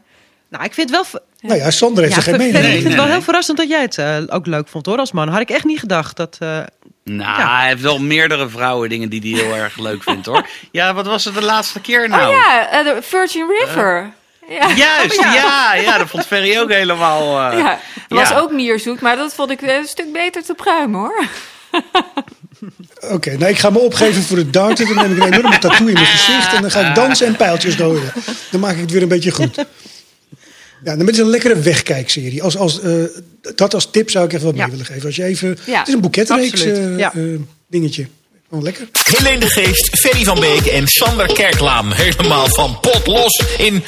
Nou, 0.50 0.64
ik 0.64 0.74
vind 0.74 0.90
het 0.90 1.08
wel. 1.12 1.20
Nou 1.40 1.58
ja, 1.58 1.70
Sander 1.70 2.02
heeft 2.02 2.14
Ja, 2.16 2.20
er 2.22 2.28
geen 2.28 2.36
mening 2.52 2.56
ik 2.64 2.70
vind 2.72 2.84
het 2.84 2.94
wel 2.94 3.02
nee. 3.04 3.12
heel 3.12 3.22
verrassend 3.22 3.56
dat 3.58 3.68
jij 3.68 3.80
het 3.80 3.98
eh, 3.98 4.16
ook 4.26 4.46
leuk 4.46 4.68
vond 4.68 4.86
hoor, 4.86 4.98
als 4.98 5.12
man. 5.12 5.28
Had 5.28 5.40
ik 5.40 5.50
echt 5.50 5.64
niet 5.64 5.78
gedacht 5.80 6.16
dat. 6.16 6.36
eh, 6.40 6.48
Nou, 7.04 7.40
Ja. 7.40 7.58
hij 7.58 7.68
heeft 7.68 7.82
wel 7.82 7.98
meerdere 7.98 8.48
vrouwen 8.48 8.88
dingen 8.88 9.08
die 9.08 9.34
hij 9.36 9.44
heel 9.44 9.54
erg 9.56 9.78
leuk 9.78 10.02
vindt 10.02 10.26
hoor. 10.26 10.46
Ja, 10.72 10.94
wat 10.94 11.06
was 11.06 11.24
het 11.24 11.34
de 11.34 11.42
laatste 11.42 11.80
keer 11.80 12.08
nou? 12.08 12.22
Oh 12.26 12.30
ja, 12.32 12.70
eh, 12.84 12.92
Virgin 13.00 13.46
River. 13.60 14.10
ja. 14.48 14.72
Juist, 14.74 15.20
ja. 15.22 15.74
ja, 15.74 15.98
dat 15.98 16.08
vond 16.08 16.26
Ferry 16.26 16.58
ook 16.58 16.70
helemaal. 16.72 17.50
eh, 17.52 17.58
Ja, 17.58 17.78
het 17.94 18.18
was 18.18 18.28
ja. 18.28 18.38
ook 18.38 18.50
mierzoet, 18.52 19.00
maar 19.00 19.16
dat 19.16 19.34
vond 19.34 19.50
ik 19.50 19.60
een 19.62 19.86
stuk 19.86 20.12
beter 20.12 20.42
te 20.44 20.54
pruimen 20.54 21.00
hoor. 21.00 21.24
Oké, 23.10 23.36
nou 23.36 23.50
ik 23.50 23.58
ga 23.58 23.70
me 23.70 23.78
opgeven 23.78 24.22
voor 24.22 24.36
het 24.36 24.52
darten. 24.52 24.86
Dan 24.86 24.96
neem 24.96 25.12
ik 25.16 25.22
een 25.22 25.32
enorme 25.32 25.58
tattoo 25.58 25.86
in 25.86 25.92
mijn 25.92 26.06
gezicht. 26.06 26.52
En 26.54 26.60
dan 26.62 26.70
ga 26.70 26.88
ik 26.88 26.94
dansen 26.94 27.26
en 27.26 27.36
pijltjes 27.36 27.74
gooien. 27.74 28.12
Dan 28.50 28.60
maak 28.60 28.74
ik 28.74 28.80
het 28.80 28.90
weer 28.90 29.02
een 29.02 29.08
beetje 29.08 29.30
goed. 29.30 29.64
Ja, 30.84 30.96
dan 30.96 31.08
is 31.08 31.16
het 31.16 31.24
een 31.26 31.30
lekkere 31.30 31.58
wegkijkserie. 31.60 32.42
Als, 32.42 32.56
als, 32.56 32.80
eh, 32.80 32.92
dat 33.54 33.74
als 33.74 33.90
tip 33.90 34.10
zou 34.10 34.24
ik 34.24 34.32
even 34.32 34.46
wat 34.46 34.54
Ja. 34.54 34.60
mee 34.62 34.70
willen 34.70 34.86
geven. 34.86 35.06
Als 35.06 35.16
je 35.16 35.24
even, 35.24 35.56
Ja, 35.66 35.78
het 35.78 35.88
is 35.88 35.94
een 35.94 36.00
boeketreeks 36.00 36.62
eh, 36.64 36.98
ja. 36.98 37.14
eh, 37.14 37.22
dingetje. 37.66 38.06
Gewoon 38.50 38.64
lekker. 38.64 38.88
Helene 38.92 39.38
de 39.38 39.46
Geest, 39.50 39.98
Ferry 40.00 40.24
van 40.24 40.40
Beek 40.40 40.66
en 40.66 40.86
Sander 40.88 41.26
Kerklaam. 41.32 41.90
Helemaal 41.92 42.46
van 42.48 42.80
pot 42.80 43.06
los 43.06 43.42
in 43.58 43.84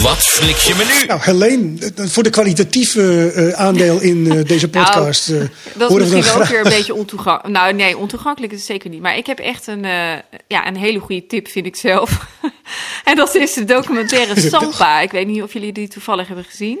Wat 0.00 0.18
flik 0.18 0.56
je 0.56 0.74
me 0.74 0.84
nu? 0.84 1.06
Nou, 1.06 1.20
Helene, 1.22 1.92
eh, 1.96 2.06
voor 2.06 2.22
de 2.22 2.30
kwalitatieve 2.30 3.32
eh, 3.32 3.52
aandeel 3.60 4.00
in 4.00 4.30
eh, 4.32 4.44
deze 4.52 4.68
podcast. 4.68 5.28
eh, 5.28 5.36
Nou, 5.36 5.48
Dat 5.76 5.90
is 5.90 5.96
misschien 5.96 6.18
ook 6.18 6.24
graag. 6.32 6.48
weer 6.48 6.58
een 6.66 6.72
beetje 6.72 6.94
ontoegankelijk. 6.94 7.56
Nou 7.58 7.72
nee, 7.74 7.96
ontoegankelijk 7.98 8.52
is 8.52 8.58
het 8.58 8.66
zeker 8.68 8.90
niet. 8.90 9.00
Maar 9.00 9.16
ik 9.16 9.26
heb 9.26 9.38
echt 9.38 9.66
een, 9.66 9.84
eh, 9.84 10.12
ja, 10.48 10.66
een 10.66 10.76
hele 10.76 10.98
goede 10.98 11.26
tip, 11.26 11.48
vind 11.48 11.66
ik 11.66 11.76
zelf. 11.76 12.26
en 13.04 13.16
dat 13.16 13.34
is 13.34 13.52
de 13.52 13.64
documentaire 13.64 14.40
Sampa. 14.50 15.00
Ik 15.00 15.10
weet 15.10 15.26
niet 15.26 15.42
of 15.42 15.52
jullie 15.52 15.72
die 15.72 15.88
toevallig 15.88 16.26
hebben 16.26 16.44
gezien. 16.44 16.78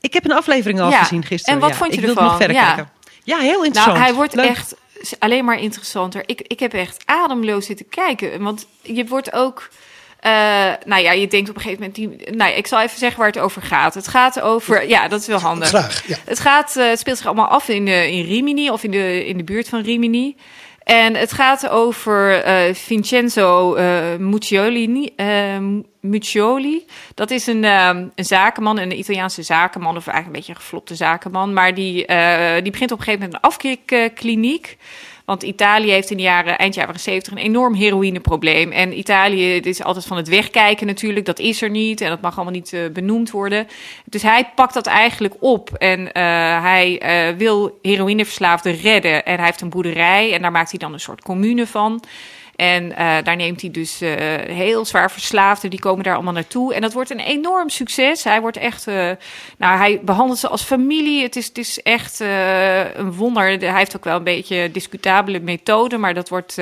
ik 0.00 0.12
heb 0.12 0.24
een 0.24 0.32
aflevering 0.36 0.80
al 0.80 0.90
Ja. 0.90 1.02
gezien 1.02 1.24
gisteren. 1.24 1.54
En 1.54 1.60
wat 1.60 1.70
ja. 1.70 1.76
vond 1.76 1.90
je 1.90 1.96
ik 2.00 2.04
wilde 2.04 2.20
ervan? 2.20 2.32
nog 2.32 2.40
verder 2.42 2.56
Ja. 2.62 2.66
kijken. 2.74 2.92
Ja, 3.24 3.38
heel 3.38 3.64
interessant. 3.64 3.86
Nou, 3.96 3.98
hij 4.06 4.14
wordt 4.14 4.34
Leuk. 4.34 4.48
echt 4.48 4.74
alleen 5.18 5.44
maar 5.44 5.58
interessanter. 5.60 6.22
Ik, 6.26 6.40
ik 6.40 6.60
heb 6.60 6.72
echt 6.72 7.02
ademloos 7.04 7.66
zitten 7.66 7.88
kijken. 7.88 8.42
Want 8.42 8.66
je 8.82 9.06
wordt 9.06 9.32
ook... 9.32 9.68
eh, 10.20 10.30
nou 10.84 11.02
ja, 11.02 11.12
je 11.12 11.26
denkt 11.26 11.48
op 11.48 11.56
een 11.56 11.62
gegeven 11.62 11.84
moment... 11.84 12.20
Die, 12.20 12.34
nou, 12.36 12.52
ik 12.52 12.66
zal 12.66 12.80
even 12.80 12.98
zeggen 12.98 13.18
waar 13.18 13.28
het 13.28 13.38
over 13.38 13.62
gaat. 13.62 13.94
Het 13.94 14.08
gaat 14.08 14.40
over... 14.40 14.88
Ja, 14.88 15.08
dat 15.08 15.20
is 15.20 15.26
wel 15.26 15.38
handig. 15.38 15.68
Graag, 15.68 16.06
ja. 16.06 16.16
Het, 16.24 16.40
gaat, 16.40 16.76
eh, 16.76 16.88
het 16.88 16.98
speelt 16.98 17.16
zich 17.16 17.26
allemaal 17.26 17.48
af 17.48 17.68
in, 17.68 17.88
eh, 17.88 18.12
in 18.12 18.24
Rimini 18.24 18.70
of 18.70 18.84
in 18.84 18.90
de, 18.90 19.26
in 19.26 19.36
de 19.36 19.44
buurt 19.44 19.68
van 19.68 19.82
Rimini. 19.82 20.36
En 20.84 21.14
het 21.14 21.32
gaat 21.32 21.68
over 21.68 22.42
eh, 22.42 22.74
Vincenzo 22.74 23.74
eh 23.74 24.16
Muccioli, 24.18 25.14
Muccioli. 26.00 26.86
Dat 27.14 27.30
is 27.30 27.46
een, 27.46 27.64
eh, 27.64 27.90
een 28.14 28.24
zakenman, 28.24 28.78
een 28.78 28.98
Italiaanse 28.98 29.42
zakenman, 29.42 29.96
of 29.96 30.06
eigenlijk 30.06 30.26
een 30.26 30.32
beetje 30.32 30.52
een 30.52 30.60
geflopte 30.60 30.94
zakenman. 30.94 31.52
Maar 31.52 31.74
die, 31.74 32.06
die 32.62 32.70
begint 32.70 32.92
op 32.92 32.98
een 32.98 33.04
gegeven 33.04 33.24
moment 33.24 33.34
een 33.34 33.50
afkikkliniek. 33.50 34.76
Want 35.24 35.42
Italië 35.42 35.90
heeft 35.90 36.10
in 36.10 36.16
de 36.16 36.22
jaren, 36.22 36.58
eind 36.58 36.74
jaren 36.74 37.00
70 37.00 37.32
een 37.32 37.38
enorm 37.38 37.74
heroïneprobleem. 37.74 38.72
En 38.72 38.98
Italië 38.98 39.54
het 39.54 39.66
is 39.66 39.82
altijd 39.82 40.06
van 40.06 40.16
het 40.16 40.28
wegkijken 40.28 40.86
natuurlijk. 40.86 41.26
Dat 41.26 41.38
is 41.38 41.62
er 41.62 41.70
niet 41.70 42.00
en 42.00 42.08
dat 42.08 42.20
mag 42.20 42.34
allemaal 42.34 42.52
niet 42.52 42.72
eh, 42.72 42.80
benoemd 42.92 43.30
worden. 43.30 43.66
Dus 44.04 44.22
hij 44.22 44.50
pakt 44.54 44.74
dat 44.74 44.86
eigenlijk 44.86 45.34
op. 45.40 45.70
En 45.70 46.12
eh, 46.12 46.22
hij 46.62 46.98
eh, 46.98 47.36
wil 47.36 47.78
heroïneverslaafden 47.82 48.76
redden. 48.76 49.24
En 49.24 49.36
hij 49.36 49.44
heeft 49.44 49.60
een 49.60 49.68
boerderij 49.68 50.32
en 50.32 50.42
daar 50.42 50.52
maakt 50.52 50.70
hij 50.70 50.78
dan 50.78 50.92
een 50.92 51.00
soort 51.00 51.22
commune 51.22 51.66
van. 51.66 52.02
En 52.56 52.84
uh, 52.84 53.16
daar 53.22 53.36
neemt 53.36 53.60
hij 53.60 53.70
dus 53.70 54.02
uh, 54.02 54.10
heel 54.46 54.84
zwaar 54.84 55.10
verslaafden, 55.10 55.70
die 55.70 55.78
komen 55.78 56.04
daar 56.04 56.14
allemaal 56.14 56.32
naartoe. 56.32 56.74
En 56.74 56.80
dat 56.80 56.92
wordt 56.92 57.10
een 57.10 57.20
enorm 57.20 57.68
succes. 57.68 58.24
Hij 58.24 58.40
wordt 58.40 58.56
echt, 58.56 58.86
uh, 58.86 59.10
nou, 59.58 59.78
hij 59.78 60.00
behandelt 60.02 60.38
ze 60.38 60.48
als 60.48 60.62
familie. 60.62 61.22
Het 61.22 61.36
is, 61.36 61.46
het 61.46 61.58
is 61.58 61.82
echt 61.82 62.20
een 62.20 63.12
wonder. 63.12 63.44
Hij 63.44 63.78
heeft 63.78 63.96
ook 63.96 64.04
wel 64.04 64.16
een 64.16 64.24
beetje 64.24 64.70
discutabele 64.70 65.40
methode, 65.40 65.98
maar 65.98 66.14
dat 66.14 66.28
wordt, 66.28 66.58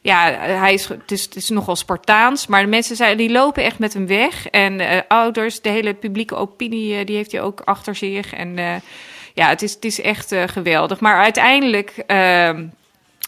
ja, 0.00 0.30
hij 0.40 0.74
is, 0.74 0.88
het 0.88 1.10
is, 1.10 1.22
het 1.24 1.36
is 1.36 1.48
nogal 1.48 1.76
Spartaans. 1.76 2.46
Maar 2.46 2.62
de 2.62 2.68
mensen 2.68 2.96
zijn, 2.96 3.16
die 3.16 3.30
lopen 3.30 3.64
echt 3.64 3.78
met 3.78 3.94
hem 3.94 4.06
weg. 4.06 4.46
En 4.46 5.04
ouders, 5.08 5.60
de 5.60 5.68
hele 5.68 5.94
publieke 5.94 6.34
opinie, 6.34 7.04
die 7.04 7.16
heeft 7.16 7.32
hij 7.32 7.40
ook 7.40 7.60
achter 7.64 7.94
zich. 7.94 8.34
En 8.34 8.82
ja, 9.34 9.48
het 9.48 9.62
is, 9.62 9.74
het 9.74 9.84
is 9.84 10.00
echt 10.00 10.34
geweldig. 10.46 11.00
Maar 11.00 11.22
uiteindelijk. 11.22 12.04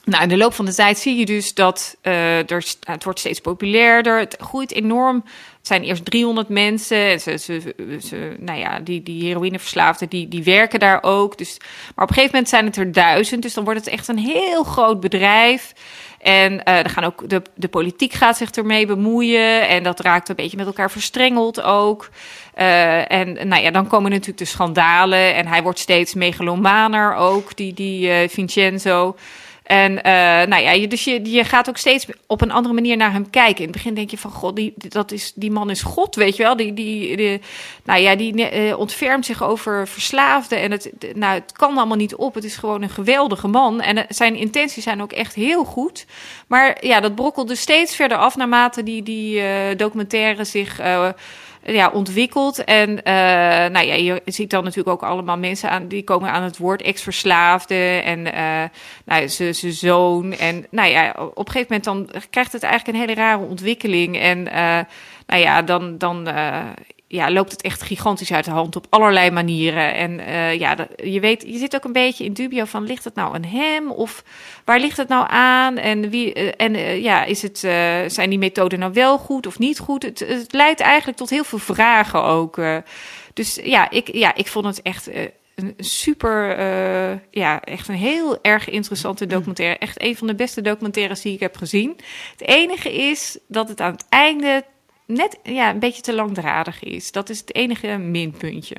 Nou, 0.09 0.23
in 0.23 0.29
de 0.29 0.37
loop 0.37 0.55
van 0.55 0.65
de 0.65 0.75
tijd 0.75 0.99
zie 0.99 1.17
je 1.17 1.27
dus 1.27 1.55
dat 1.55 1.97
uh, 2.03 2.50
er, 2.50 2.65
het 2.81 3.05
wordt 3.05 3.19
steeds 3.19 3.41
populairder. 3.41 4.19
Het 4.19 4.37
groeit 4.41 4.73
enorm. 4.73 5.25
Het 5.57 5.67
zijn 5.67 5.83
eerst 5.83 6.05
300 6.05 6.49
mensen. 6.49 7.21
Ze, 7.21 7.37
ze, 7.37 7.75
ze, 8.03 8.37
nou 8.38 8.59
ja, 8.59 8.81
die, 8.81 9.03
die 9.03 9.25
heroïneverslaafden, 9.25 10.09
die, 10.09 10.29
die 10.29 10.43
werken 10.43 10.79
daar 10.79 11.03
ook. 11.03 11.38
Dus, 11.38 11.57
maar 11.95 12.05
op 12.05 12.09
een 12.09 12.15
gegeven 12.15 12.31
moment 12.31 12.49
zijn 12.49 12.65
het 12.65 12.77
er 12.77 12.93
duizend. 12.93 13.43
Dus 13.43 13.55
dan 13.55 13.65
wordt 13.65 13.79
het 13.79 13.88
echt 13.88 14.09
een 14.09 14.19
heel 14.19 14.62
groot 14.62 15.00
bedrijf. 15.00 15.73
En 16.19 16.53
uh, 16.53 16.61
dan 16.65 16.88
gaan 16.88 17.05
ook 17.05 17.29
de, 17.29 17.43
de 17.55 17.69
politiek 17.69 18.12
gaat 18.12 18.37
zich 18.37 18.50
ermee 18.50 18.87
bemoeien. 18.87 19.69
En 19.69 19.83
dat 19.83 20.00
raakt 20.00 20.29
een 20.29 20.37
beetje 20.37 20.57
met 20.57 20.67
elkaar 20.67 20.91
verstrengeld 20.91 21.62
ook. 21.62 22.11
Uh, 22.59 23.12
en 23.12 23.49
nou 23.49 23.62
ja, 23.62 23.71
dan 23.71 23.87
komen 23.87 24.11
natuurlijk 24.11 24.38
de 24.38 24.45
schandalen. 24.45 25.35
En 25.35 25.47
hij 25.47 25.62
wordt 25.62 25.79
steeds 25.79 26.15
megalomaner 26.15 27.15
ook, 27.15 27.57
die, 27.57 27.75
die 27.75 28.29
Vincenzo. 28.29 29.17
En 29.68 29.92
uh, 29.92 30.02
nou 30.48 30.56
ja, 30.56 30.70
je, 30.70 30.88
dus 30.88 31.04
je, 31.04 31.30
je 31.30 31.44
gaat 31.44 31.68
ook 31.68 31.76
steeds 31.76 32.06
op 32.26 32.40
een 32.40 32.50
andere 32.50 32.75
manier 32.75 32.96
naar 32.96 33.12
hem 33.12 33.30
kijken. 33.30 33.56
In 33.56 33.62
het 33.62 33.72
begin 33.72 33.94
denk 33.94 34.10
je 34.10 34.18
van, 34.18 34.30
god, 34.30 34.56
die, 34.56 34.75
dat 34.76 35.12
is, 35.12 35.32
die 35.34 35.50
man 35.50 35.70
is 35.70 35.82
God, 35.82 36.14
weet 36.14 36.37
je 36.37 36.42
wel. 36.42 36.56
Die, 36.56 36.72
die, 36.72 37.40
nou 37.84 38.00
ja, 38.00 38.16
die 38.16 38.52
uh, 38.68 38.78
ontfermt 38.78 39.26
zich 39.26 39.42
over 39.42 39.88
verslaafden. 39.88 40.60
En 40.60 40.70
het, 40.70 40.92
nou, 41.14 41.34
het 41.34 41.52
kan 41.52 41.76
allemaal 41.76 41.96
niet 41.96 42.14
op. 42.14 42.34
Het 42.34 42.44
is 42.44 42.56
gewoon 42.56 42.82
een 42.82 42.88
geweldige 42.88 43.48
man. 43.48 43.80
En 43.80 43.96
uh, 43.96 44.02
zijn 44.08 44.34
intenties 44.34 44.84
zijn 44.84 45.02
ook 45.02 45.12
echt 45.12 45.34
heel 45.34 45.64
goed. 45.64 46.06
Maar 46.46 46.87
ja, 46.87 47.00
dat 47.00 47.14
brokkelde 47.14 47.54
steeds 47.54 47.96
verder 47.96 48.18
af 48.18 48.37
naarmate 48.37 48.82
die, 48.82 49.02
die 49.02 49.42
documentaire 49.76 50.44
zich 50.44 50.80
ja, 51.62 51.91
ontwikkeld. 51.91 52.65
En 52.65 52.91
uh, 52.91 53.03
nou 53.73 53.87
ja, 53.87 53.95
je 53.95 54.23
ziet 54.25 54.50
dan 54.50 54.65
natuurlijk 54.65 55.03
ook 55.03 55.11
allemaal 55.11 55.38
mensen 55.38 55.71
aan 55.71 55.88
die 55.88 56.05
komen 56.05 56.31
aan 56.31 56.43
het 56.43 56.57
woord 56.57 56.83
ex-verslaafde 56.83 58.00
en 58.05 58.19
uh, 58.27 58.62
nou, 59.05 59.29
zijn 59.29 59.73
zoon. 59.73 60.33
En 60.33 60.67
nou 60.71 60.88
ja, 60.88 61.15
op 61.35 61.47
een 61.47 61.53
gegeven 61.53 61.83
moment 61.85 61.85
dan 61.85 62.23
krijgt 62.31 62.53
het 62.53 62.62
eigenlijk 62.62 62.95
een 62.95 63.09
hele 63.09 63.21
rare 63.21 63.45
ontwikkeling. 63.45 64.19
En 64.19 64.38
uh, 64.38 64.79
nou 65.27 65.43
ja, 65.43 65.62
dan, 65.62 65.99
dan 65.99 66.29
ja, 67.09 67.31
loopt 67.31 67.53
het 67.53 67.62
echt 67.62 67.83
gigantisch 67.83 68.33
uit 68.33 68.45
de 68.45 68.50
hand 68.50 68.77
op 68.77 68.87
allerlei 68.88 69.31
manieren. 69.31 69.95
En 69.95 70.19
uh, 70.19 70.55
ja, 70.55 70.88
je 70.97 71.21
weet, 71.21 71.43
je 71.47 71.59
zit 71.59 71.75
ook 71.75 71.85
een 71.85 71.93
beetje 71.93 72.25
in 72.25 72.33
dubio 72.33 72.65
van 72.65 72.85
ligt 72.85 73.05
het 73.05 73.15
nou 73.15 73.35
aan 73.35 73.45
hem 73.45 73.91
of 73.91 74.25
waar 74.65 74.81
ligt 74.81 74.97
het 74.97 75.09
nou 75.09 75.27
aan? 75.29 75.77
En 75.77 76.11
wie 76.11 76.35
uh, 76.35 76.53
en 76.57 76.75
uh, 76.75 77.03
ja, 77.03 77.25
is 77.25 77.43
het 77.43 77.59
zijn 78.12 78.31
die 78.31 78.38
methoden 78.38 78.79
nou 78.79 78.93
wel 78.93 79.19
goed 79.19 79.47
of 79.47 79.59
niet 79.59 79.79
goed? 79.79 80.03
Het, 80.03 80.19
het 80.19 80.53
leidt 80.53 80.81
eigenlijk 80.81 81.19
tot 81.19 81.31
heel 81.31 81.45
veel 81.45 81.59
vragen 81.59 82.23
ook. 82.23 82.61
dus 83.35 83.59
ja, 83.62 83.91
ik, 83.91 84.15
ja, 84.15 84.35
ik 84.35 84.47
vond 84.47 84.65
het 84.65 84.83
echt 84.83 85.11
een 85.59 85.75
super, 85.79 86.59
uh, 86.59 87.19
ja, 87.31 87.62
echt 87.62 87.88
een 87.88 87.95
heel 87.95 88.38
erg 88.43 88.69
interessante 88.69 89.27
documentaire. 89.27 89.79
Echt 89.79 90.03
een 90.03 90.17
van 90.17 90.27
de 90.27 90.35
beste 90.35 90.61
documentaires 90.61 91.21
die 91.21 91.33
ik 91.33 91.41
heb 91.41 91.57
gezien. 91.57 91.97
Het 92.31 92.49
enige 92.49 92.93
is 92.93 93.38
dat 93.49 93.69
het 93.69 93.81
aan 93.81 93.93
het 93.93 94.05
einde 94.09 94.65
net 95.09 95.38
ja, 95.43 95.71
een 95.71 95.79
beetje 95.79 96.03
te 96.03 96.15
langdradig 96.15 96.83
is. 96.83 97.12
Dat 97.12 97.29
is 97.29 97.38
het 97.38 97.55
enige 97.55 97.97
minpuntje. 97.97 98.77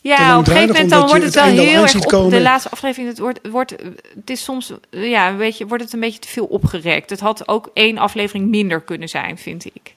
Ja, 0.00 0.38
op 0.38 0.46
een 0.46 0.52
gegeven 0.52 0.74
moment 0.74 0.90
dan 0.90 1.06
wordt 1.08 1.24
het 1.24 1.34
wel 1.34 1.44
heel 1.44 1.82
erg 1.82 1.94
op 1.94 2.30
de 2.30 2.40
laatste 2.40 2.70
aflevering. 2.70 3.08
Het 3.08 3.18
wordt, 3.18 3.38
het 3.42 3.50
wordt, 3.52 3.70
het 4.14 4.30
is 4.30 4.44
soms 4.44 4.72
ja, 4.90 5.28
een 5.28 5.36
beetje, 5.36 5.66
wordt 5.66 5.82
het 5.82 5.92
een 5.92 6.00
beetje 6.00 6.18
te 6.18 6.28
veel 6.28 6.44
opgerekt. 6.44 7.10
Het 7.10 7.20
had 7.20 7.48
ook 7.48 7.70
één 7.74 7.98
aflevering 7.98 8.48
minder 8.48 8.80
kunnen 8.80 9.08
zijn, 9.08 9.38
vind 9.38 9.64
ik. 9.64 9.94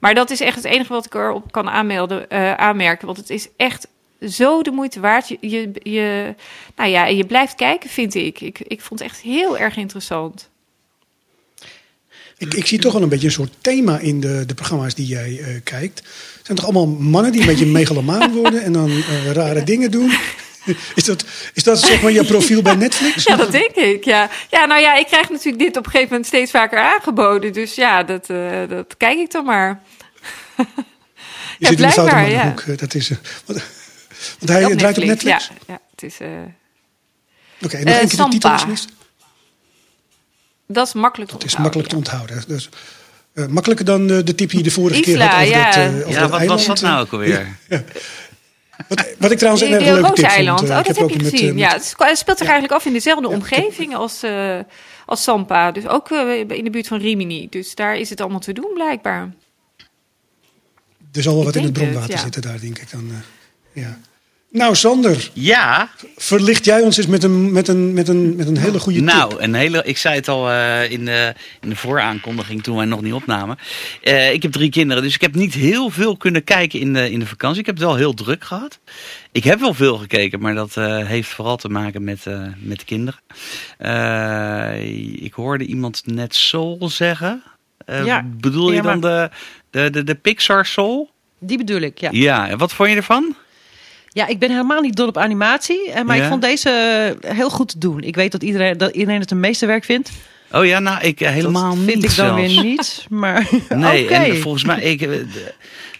Maar 0.00 0.14
dat 0.14 0.30
is 0.30 0.40
echt 0.40 0.56
het 0.56 0.64
enige 0.64 0.92
wat 0.92 1.06
ik 1.06 1.14
erop 1.14 1.52
kan 1.52 1.70
aanmelden, 1.70 2.26
uh, 2.28 2.54
aanmerken. 2.54 3.06
Want 3.06 3.18
het 3.18 3.30
is 3.30 3.48
echt 3.56 3.88
zo 4.28 4.62
de 4.62 4.70
moeite 4.70 5.00
waard. 5.00 5.28
Je, 5.28 5.38
je, 5.40 5.70
je, 5.82 6.34
nou 6.76 6.90
ja, 6.90 7.06
je 7.06 7.24
blijft 7.24 7.54
kijken, 7.54 7.90
vind 7.90 8.14
ik. 8.14 8.40
ik. 8.40 8.60
Ik 8.60 8.80
vond 8.80 9.00
het 9.00 9.08
echt 9.08 9.20
heel 9.20 9.58
erg 9.58 9.76
interessant. 9.76 10.50
Ik, 12.42 12.54
ik 12.54 12.66
zie 12.66 12.78
toch 12.78 12.92
wel 12.92 13.02
een 13.02 13.08
beetje 13.08 13.26
een 13.26 13.32
soort 13.32 13.52
thema 13.60 13.98
in 13.98 14.20
de, 14.20 14.44
de 14.46 14.54
programma's 14.54 14.94
die 14.94 15.06
jij 15.06 15.30
uh, 15.30 15.46
kijkt. 15.64 15.98
Het 15.98 16.46
zijn 16.46 16.58
toch 16.58 16.66
allemaal 16.66 16.86
mannen 16.86 17.32
die 17.32 17.40
een 17.40 17.46
beetje 17.46 17.66
megalomaan 17.80 18.32
worden 18.32 18.62
en 18.62 18.72
dan 18.72 18.90
uh, 18.90 19.30
rare 19.30 19.62
dingen 19.72 19.90
doen. 19.90 20.12
Is 20.94 21.04
dat, 21.04 21.24
is 21.54 21.62
dat 21.62 21.80
zeg 21.80 22.02
maar 22.02 22.12
je 22.12 22.24
profiel 22.24 22.62
bij 22.62 22.74
Netflix? 22.74 23.24
Ja, 23.24 23.36
dat 23.36 23.52
denk 23.52 23.74
ik. 23.74 24.04
Ja. 24.04 24.30
ja, 24.50 24.66
nou 24.66 24.80
ja, 24.80 24.96
ik 24.96 25.06
krijg 25.06 25.30
natuurlijk 25.30 25.58
dit 25.58 25.76
op 25.76 25.84
een 25.84 25.90
gegeven 25.90 26.08
moment 26.10 26.26
steeds 26.26 26.50
vaker 26.50 26.78
aangeboden. 26.78 27.52
Dus 27.52 27.74
ja, 27.74 28.02
dat, 28.02 28.28
uh, 28.30 28.68
dat 28.68 28.96
kijk 28.96 29.18
ik 29.18 29.30
dan 29.30 29.44
maar. 29.44 29.82
Je 30.56 30.64
ja, 31.58 31.68
zit 31.68 31.80
in 31.80 31.86
de 31.86 31.92
foute 31.92 32.16
ja. 32.16 32.48
Hoek, 32.48 32.78
dat 32.78 32.94
is, 32.94 33.08
want, 33.44 33.62
want 34.38 34.50
hij 34.50 34.64
op 34.64 34.78
draait 34.78 34.98
op 34.98 35.04
Netflix? 35.04 35.46
Ja, 35.46 35.54
ja 35.66 35.80
het 35.90 36.02
is... 36.02 36.16
Oké, 36.20 36.54
okay, 37.64 37.82
nog 37.82 37.94
één 37.94 38.08
keer 38.08 38.18
de 38.18 38.28
titel 38.28 38.50
alsjeblieft. 38.50 38.88
Dat 40.72 40.86
is 40.86 40.92
makkelijk 40.92 41.30
te 41.30 41.36
onthouden. 41.36 41.48
Dat 41.48 41.58
is 41.58 41.62
makkelijk 41.62 41.88
te 41.88 41.96
onthouden. 41.96 42.44
Dus, 42.46 42.68
uh, 43.34 43.46
makkelijker 43.46 43.84
dan 43.84 44.10
uh, 44.10 44.24
de 44.24 44.34
tip 44.34 44.48
die 44.48 44.58
je 44.58 44.64
de 44.64 44.70
vorige 44.70 45.00
Isla, 45.00 45.28
keer 45.28 45.28
had 45.28 45.34
over 45.34 45.48
ja. 45.48 45.70
dat, 45.70 45.92
uh, 45.92 45.98
over 45.98 46.10
ja, 46.10 46.20
dat 46.20 46.30
wat 46.30 46.38
eiland. 46.38 46.66
was 46.66 46.80
dat 46.80 46.90
nou 46.90 47.04
ook 47.04 47.12
alweer? 47.12 47.56
Ja. 47.68 47.84
Wat, 48.88 49.06
wat 49.18 49.30
ik 49.30 49.38
trouwens 49.38 49.64
een 49.64 49.70
de, 49.70 49.76
erg 49.76 50.00
leuke 50.00 50.12
tip 50.12 50.24
eiland. 50.24 50.58
vond. 50.58 50.70
Oh, 50.70 50.76
dat 50.76 50.96
heb 50.96 51.10
je 51.10 51.16
met, 51.16 51.28
gezien. 51.28 51.54
met, 51.54 51.58
ja, 51.58 51.72
het 51.72 52.18
speelt 52.18 52.38
zich 52.38 52.48
eigenlijk 52.48 52.72
af 52.72 52.84
in 52.84 52.92
dezelfde 52.92 53.28
omgeving 53.28 53.94
als, 53.94 54.22
als 55.06 55.22
Sampa. 55.22 55.72
Dus 55.72 55.86
ook 55.88 56.10
in 56.48 56.64
de 56.64 56.70
buurt 56.70 56.86
van 56.86 56.98
Rimini. 56.98 57.46
Dus 57.50 57.74
daar 57.74 57.96
is 57.96 58.10
het 58.10 58.20
allemaal 58.20 58.40
te 58.40 58.52
doen 58.52 58.70
blijkbaar. 58.74 59.34
Er 61.12 61.22
zal 61.22 61.34
wel 61.34 61.44
wat 61.44 61.56
in 61.56 61.62
het 61.62 61.72
bronwater 61.72 62.02
het, 62.02 62.12
ja. 62.12 62.18
zitten 62.18 62.42
daar, 62.42 62.60
denk 62.60 62.78
ik 62.78 62.90
dan. 62.90 63.10
ja. 63.72 63.98
Nou, 64.52 64.74
Sander. 64.74 65.30
Ja. 65.32 65.90
Verlicht 66.16 66.64
jij 66.64 66.80
ons 66.80 66.96
eens 66.96 67.06
met 67.06 67.22
een, 67.22 67.52
met 67.52 67.68
een, 67.68 67.92
met 67.92 68.08
een, 68.08 68.36
met 68.36 68.46
een 68.46 68.56
hele 68.56 68.78
goede 68.78 68.98
tip? 68.98 69.06
Nou, 69.08 69.42
een 69.42 69.54
hele, 69.54 69.82
ik 69.84 69.96
zei 69.96 70.14
het 70.14 70.28
al 70.28 70.50
uh, 70.50 70.90
in, 70.90 71.04
de, 71.04 71.34
in 71.60 71.68
de 71.68 71.76
vooraankondiging 71.76 72.62
toen 72.62 72.76
wij 72.76 72.84
nog 72.84 73.02
niet 73.02 73.12
opnamen. 73.12 73.58
Uh, 74.02 74.32
ik 74.32 74.42
heb 74.42 74.52
drie 74.52 74.70
kinderen, 74.70 75.02
dus 75.02 75.14
ik 75.14 75.20
heb 75.20 75.34
niet 75.34 75.54
heel 75.54 75.90
veel 75.90 76.16
kunnen 76.16 76.44
kijken 76.44 76.80
in 76.80 76.92
de, 76.92 77.10
in 77.10 77.18
de 77.18 77.26
vakantie. 77.26 77.60
Ik 77.60 77.66
heb 77.66 77.74
het 77.74 77.84
wel 77.84 77.96
heel 77.96 78.14
druk 78.14 78.44
gehad. 78.44 78.78
Ik 79.32 79.44
heb 79.44 79.60
wel 79.60 79.74
veel 79.74 79.96
gekeken, 79.96 80.40
maar 80.40 80.54
dat 80.54 80.76
uh, 80.76 81.06
heeft 81.06 81.28
vooral 81.28 81.56
te 81.56 81.68
maken 81.68 82.04
met, 82.04 82.24
met 82.58 82.78
de 82.78 82.84
kinderen. 82.84 83.20
ik 85.24 85.32
hoorde 85.32 85.64
iemand 85.64 86.02
net 86.06 86.34
Soul 86.34 86.88
zeggen. 86.88 87.42
ja. 87.86 88.26
Bedoel 88.40 88.72
je 88.72 88.82
dan 88.82 89.00
de, 89.00 89.30
de, 89.70 89.90
de, 89.90 90.04
de 90.04 90.14
Pixar 90.14 90.66
Soul? 90.66 91.10
Die 91.38 91.56
bedoel 91.58 91.80
ik, 91.80 91.98
ja. 91.98 92.08
Ja, 92.12 92.48
en 92.48 92.58
wat 92.58 92.72
vond 92.72 92.90
je 92.90 92.96
ervan? 92.96 93.36
Ja, 94.12 94.26
ik 94.26 94.38
ben 94.38 94.50
helemaal 94.50 94.80
niet 94.80 94.96
dol 94.96 95.08
op 95.08 95.18
animatie. 95.18 95.90
Maar 96.04 96.16
ja. 96.16 96.22
ik 96.22 96.28
vond 96.28 96.42
deze 96.42 97.16
heel 97.20 97.50
goed 97.50 97.68
te 97.68 97.78
doen. 97.78 98.00
Ik 98.00 98.14
weet 98.14 98.32
dat 98.32 98.42
iedereen, 98.42 98.78
dat 98.78 98.94
iedereen 98.94 99.20
het 99.20 99.30
een 99.30 99.40
meesterwerk 99.40 99.84
vindt. 99.84 100.10
Oh 100.52 100.66
ja, 100.66 100.78
nou, 100.78 101.00
ik 101.02 101.18
helemaal 101.18 101.68
dat 101.68 101.78
niet 101.78 101.90
vind 101.90 102.04
ik 102.04 102.16
dan 102.16 102.26
zelfs. 102.26 102.54
weer 102.54 102.64
niet. 102.64 103.06
Maar 103.08 103.48
nee, 103.68 104.04
okay. 104.04 104.30
en 104.30 104.40
volgens 104.40 104.64
mij, 104.64 104.80
ik, 104.80 105.08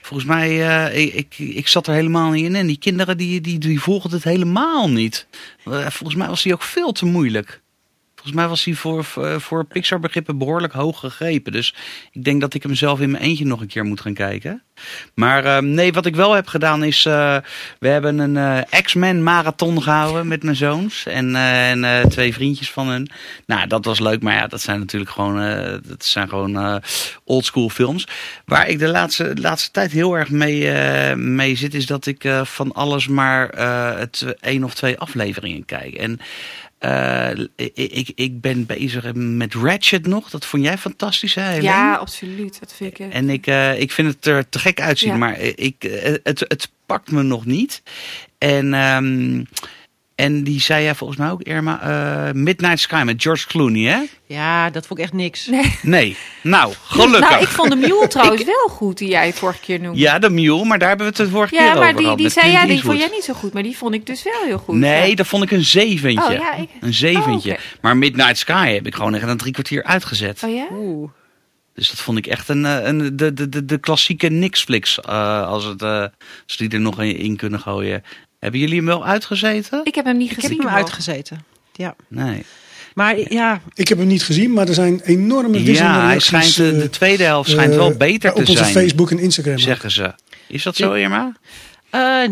volgens 0.00 0.28
mij 0.28 0.50
uh, 0.50 1.04
ik, 1.04 1.14
ik, 1.14 1.35
ik 1.38 1.69
zat 1.69 1.87
er 1.87 1.95
helemaal 1.95 2.31
niet 2.31 2.45
in. 2.45 2.54
En 2.54 2.66
die 2.66 2.78
kinderen 2.78 3.16
die, 3.16 3.40
die, 3.40 3.59
die 3.59 3.81
volgden 3.81 4.12
het 4.12 4.25
helemaal 4.25 4.90
niet. 4.90 5.26
Volgens 5.64 6.14
mij 6.14 6.28
was 6.28 6.42
die 6.42 6.52
ook 6.52 6.62
veel 6.62 6.92
te 6.92 7.07
moeilijk. 7.07 7.62
Volgens 8.23 8.43
mij 8.43 8.50
was 8.50 8.64
hij 8.64 8.75
voor, 8.75 9.05
voor 9.41 9.64
Pixar 9.64 10.00
begrippen 10.00 10.38
behoorlijk 10.38 10.73
hoog 10.73 11.00
gegrepen. 11.00 11.52
Dus 11.52 11.75
ik 12.12 12.25
denk 12.25 12.41
dat 12.41 12.55
ik 12.55 12.62
hem 12.62 12.75
zelf 12.75 13.00
in 13.00 13.11
mijn 13.11 13.23
eentje 13.23 13.45
nog 13.45 13.61
een 13.61 13.67
keer 13.67 13.85
moet 13.85 14.00
gaan 14.00 14.14
kijken. 14.14 14.62
Maar 15.14 15.45
uh, 15.45 15.59
nee, 15.59 15.93
wat 15.93 16.07
ik 16.07 16.17
wel 16.17 16.33
heb 16.33 16.47
gedaan 16.47 16.85
is... 16.85 17.05
Uh, 17.05 17.37
we 17.79 17.88
hebben 17.88 18.19
een 18.19 18.67
uh, 18.71 18.81
X-Men 18.83 19.23
marathon 19.23 19.83
gehouden 19.83 20.29
met 20.29 20.43
mijn 20.43 20.57
zoons. 20.57 21.07
En, 21.07 21.37
en 21.37 22.09
twee 22.09 22.35
vriendjes 22.35 22.71
van 22.71 22.88
hun. 22.88 23.11
Nou, 23.47 23.67
dat 23.67 23.85
was 23.85 24.00
leuk. 24.00 24.23
Maar 24.23 24.35
ja, 24.35 24.47
dat 24.47 24.61
zijn 24.61 24.79
natuurlijk 24.79 25.11
gewoon, 25.11 25.37
dat 25.87 26.05
zijn 26.05 26.29
gewoon 26.29 26.83
oldschool 27.25 27.69
films. 27.69 28.07
Waar 28.45 28.69
ik 28.69 28.79
de 28.79 28.88
laatste, 28.88 29.33
laatste 29.35 29.71
tijd 29.71 29.93
heel 29.93 30.14
erg 30.14 30.31
mee, 30.31 30.71
mee 31.17 31.57
zit... 31.57 31.75
is 31.75 31.87
dat 31.87 32.07
ik 32.07 32.29
van 32.43 32.73
alles 32.73 33.09
maar 33.09 33.49
het 33.99 34.37
één 34.41 34.64
of 34.64 34.75
twee 34.75 34.99
afleveringen 34.99 35.64
kijk. 35.64 35.95
En... 35.95 36.21
Uh, 36.85 37.31
ik, 37.75 38.12
ik 38.15 38.41
ben 38.41 38.67
bezig 38.67 39.15
met 39.15 39.55
Ratchet 39.55 40.07
nog. 40.07 40.31
Dat 40.31 40.47
vond 40.47 40.62
jij 40.62 40.79
fantastisch, 40.79 41.35
hè? 41.35 41.43
Helene? 41.43 41.62
Ja, 41.62 41.95
absoluut. 41.95 42.61
Dat 42.61 42.73
vind 42.73 42.99
ik. 42.99 43.12
En 43.12 43.31
ik, 43.31 43.47
uh, 43.47 43.81
ik 43.81 43.93
vind 43.93 44.15
het 44.15 44.27
er 44.27 44.49
te 44.49 44.59
gek 44.59 44.81
uitzien, 44.81 45.11
Ja. 45.11 45.17
maar 45.17 45.41
ik, 45.41 45.83
het, 46.23 46.45
het 46.49 46.71
pakt 46.87 47.11
me 47.11 47.23
nog 47.23 47.45
niet. 47.45 47.83
En 48.39 48.75
um, 48.75 49.47
En 50.14 50.45
die 50.45 50.61
zei 50.61 50.83
jij 50.85 50.95
volgens 50.95 51.19
mij 51.19 51.31
ook, 51.31 51.42
Irma, 51.42 51.81
eh, 51.81 52.33
Midnight 52.35 52.78
Sky 52.81 53.02
met 53.04 53.23
George 53.23 53.47
Clooney, 53.47 53.83
hè? 53.92 54.02
Ja, 54.26 54.71
dat 54.71 54.87
vond 54.87 54.99
ik 54.99 55.04
echt 55.04 55.14
niks. 55.14 55.50
Nee. 55.83 56.16
Nou, 56.42 56.75
gelukkig. 56.85 57.31
Nou, 57.31 57.42
ik 57.42 57.49
vond 57.49 57.71
de 57.71 57.76
mule 57.76 58.07
trouwens 58.09 58.45
wel 58.45 58.69
goed 58.71 58.99
die 58.99 59.09
jij 59.09 59.33
vorige 59.33 59.61
keer 59.61 59.81
noemde. 59.81 59.99
Ja, 59.99 60.19
de 60.19 60.31
Mule, 60.31 60.64
maar 60.64 60.78
daar 60.78 60.88
hebben 60.88 61.07
we 61.07 61.12
het 61.16 61.23
de 61.26 61.33
vorige 61.35 61.54
keer 61.54 61.62
Ja, 61.64 61.69
over 61.71 61.83
maar 61.83 61.92
die, 61.92 62.00
gehad. 62.02 62.16
die 62.16 62.26
met 62.26 62.35
zei 62.35 62.50
ja, 62.52 62.66
die 62.66 62.83
vond 62.83 62.99
jij 62.99 63.09
niet 63.12 63.25
zo 63.25 63.33
goed, 63.35 63.52
maar 63.52 63.62
die 63.62 63.76
vond 63.76 63.95
ik 63.95 64.07
dus 64.07 64.23
wel 64.23 64.42
heel 64.45 64.59
goed. 64.59 64.75
Nee, 64.76 65.11
ja. 65.11 65.14
dat 65.16 65.26
vond 65.26 65.42
ik 65.42 65.50
een 65.50 65.64
zeventje. 65.64 66.25
Oh, 66.25 66.33
ja, 66.33 66.54
ik- 66.54 66.69
Een 66.81 66.95
zeventje. 66.95 67.52
Oh. 67.52 67.59
Maar 67.81 67.97
Midnight 67.97 68.38
Sky 68.38 68.73
heb 68.73 68.87
ik 68.87 68.95
gewoon 68.95 69.14
echt 69.14 69.26
een 69.28 69.37
drie 69.37 69.52
kwartier 69.52 69.85
uitgezet. 69.85 70.42
Oh 70.45 70.54
ja? 70.54 70.66
Oeh. 70.73 71.11
Dus 71.75 71.90
dat 71.90 72.00
vond 72.00 72.19
ik 72.19 72.26
echt 72.26 72.49
een, 72.49 72.64
eh, 72.66 72.87
een, 72.87 73.16
de, 73.16 73.33
de, 73.35 73.49
de, 73.49 73.64
de 73.64 73.78
klassieke 73.78 74.28
Nixflix, 74.28 75.00
eh 75.00 75.47
als, 75.47 75.64
het, 75.64 75.83
eh, 75.83 76.04
als 76.47 76.57
die 76.57 76.69
er 76.69 76.81
nog 76.81 77.02
in, 77.02 77.16
in 77.16 77.37
kunnen 77.37 77.61
gooien. 77.61 78.02
Hebben 78.43 78.61
jullie 78.61 78.77
hem 78.77 78.87
wel 78.87 79.05
uitgezeten? 79.07 79.81
Ik 79.85 79.95
heb 79.95 80.05
hem 80.05 80.17
niet 80.17 80.31
Ik 80.31 80.35
gezien. 80.35 80.51
heb 80.51 80.67
hem 80.67 80.77
uitgezeten. 80.77 81.45
Ja. 81.73 81.95
Nee. 82.09 82.45
Maar 82.95 83.33
ja, 83.33 83.61
Ik 83.75 83.89
heb 83.89 83.99
hem 83.99 84.07
niet 84.07 84.23
gezien, 84.23 84.53
maar 84.53 84.69
er 84.69 84.75
zijn 84.75 85.01
enorme 85.05 85.61
wisselende 85.63 85.99
Ja, 85.99 86.07
hij 86.07 86.19
schijnt, 86.19 86.57
de, 86.57 86.77
de 86.77 86.83
eh, 86.83 86.89
tweede 86.89 87.25
helft 87.25 87.51
schijnt 87.51 87.71
eh, 87.73 87.77
wel 87.79 87.97
beter 87.97 88.31
op 88.31 88.45
te 88.45 88.51
onze 88.51 88.65
zijn, 88.65 88.73
Facebook 88.75 89.11
en 89.11 89.19
Instagram. 89.19 89.59
zeggen 89.59 89.91
ze. 89.91 90.13
Is 90.47 90.63
dat 90.63 90.77
zo, 90.77 90.93
Irma? 90.93 91.33
eh, 91.91 92.29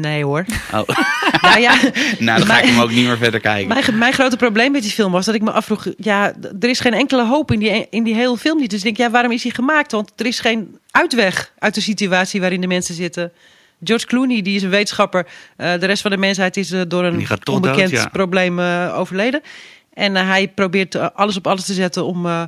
nee 0.00 0.24
hoor. 0.24 0.44
Oh. 0.74 0.88
nou 1.42 1.60
ja, 1.60 1.74
nou, 2.18 2.38
dan 2.38 2.46
ga 2.46 2.60
ik 2.60 2.68
hem 2.70 2.80
ook 2.80 2.90
niet 2.90 3.04
meer 3.06 3.16
verder 3.18 3.40
kijken. 3.40 3.68
mijn, 3.68 3.98
mijn 3.98 4.12
grote 4.12 4.36
probleem 4.36 4.72
met 4.72 4.82
die 4.82 4.90
film 4.90 5.12
was 5.12 5.26
dat 5.26 5.34
ik 5.34 5.42
me 5.42 5.50
afvroeg... 5.50 5.86
Ja, 5.96 6.32
er 6.60 6.68
is 6.68 6.80
geen 6.80 6.94
enkele 6.94 7.26
hoop 7.26 7.52
in 7.52 7.58
die, 7.58 7.86
in 7.90 8.02
die 8.04 8.14
hele 8.14 8.36
film 8.36 8.60
niet. 8.60 8.70
Dus 8.70 8.78
ik 8.78 8.84
denk, 8.84 8.96
ja, 8.96 9.10
waarom 9.10 9.32
is 9.32 9.42
hij 9.42 9.52
gemaakt? 9.52 9.92
Want 9.92 10.12
er 10.16 10.26
is 10.26 10.40
geen 10.40 10.78
uitweg 10.90 11.52
uit 11.58 11.74
de 11.74 11.80
situatie 11.80 12.40
waarin 12.40 12.60
de 12.60 12.66
mensen 12.66 12.94
zitten. 12.94 13.32
George 13.84 14.06
Clooney, 14.06 14.42
die 14.42 14.56
is 14.56 14.62
een 14.62 14.70
wetenschapper. 14.70 15.26
Eh, 15.56 15.72
de 15.78 15.86
rest 15.86 16.02
van 16.02 16.10
de 16.10 16.16
mensheid 16.16 16.56
is 16.56 16.70
eh, 16.72 16.80
door 16.88 17.04
een 17.04 17.26
onbekend 17.50 17.90
dood, 17.90 18.02
ja. 18.02 18.08
probleem 18.08 18.58
eh, 18.58 18.94
overleden. 18.98 19.40
En 19.94 20.16
eh, 20.16 20.28
hij 20.28 20.48
probeert 20.48 21.14
alles 21.14 21.36
op 21.36 21.46
alles 21.46 21.64
te 21.64 21.72
zetten 21.74 22.04
om 22.04 22.26
eh, 22.26 22.42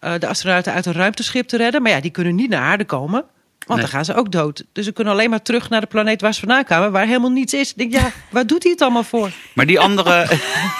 eh, 0.00 0.12
de 0.18 0.26
astronauten 0.28 0.72
uit 0.72 0.86
een 0.86 0.92
ruimteschip 0.92 1.46
te 1.48 1.56
redden. 1.56 1.82
Maar 1.82 1.92
ja, 1.92 2.00
die 2.00 2.10
kunnen 2.10 2.34
niet 2.34 2.50
naar 2.50 2.60
aarde 2.62 2.84
komen. 2.84 3.24
Want 3.66 3.80
Nee. 3.80 3.88
dan 3.90 3.96
gaan 3.98 4.04
ze 4.04 4.14
ook 4.20 4.32
dood. 4.32 4.64
Dus 4.72 4.84
ze 4.84 4.92
kunnen 4.92 5.12
alleen 5.12 5.30
maar 5.30 5.42
terug 5.42 5.68
naar 5.70 5.80
de 5.80 5.86
planeet 5.86 6.20
waar 6.20 6.34
ze 6.34 6.40
vandaan 6.40 6.64
kwamen. 6.64 6.92
Waar 6.92 7.06
helemaal 7.06 7.30
niets 7.30 7.54
is. 7.54 7.70
Ik 7.70 7.78
denk, 7.78 7.92
ja, 7.92 8.10
waar 8.30 8.46
doet 8.46 8.62
hij 8.62 8.72
het 8.72 8.80
allemaal 8.82 9.02
voor? 9.02 9.30
Maar 9.54 9.66
die 9.66 9.80
andere, 9.80 10.10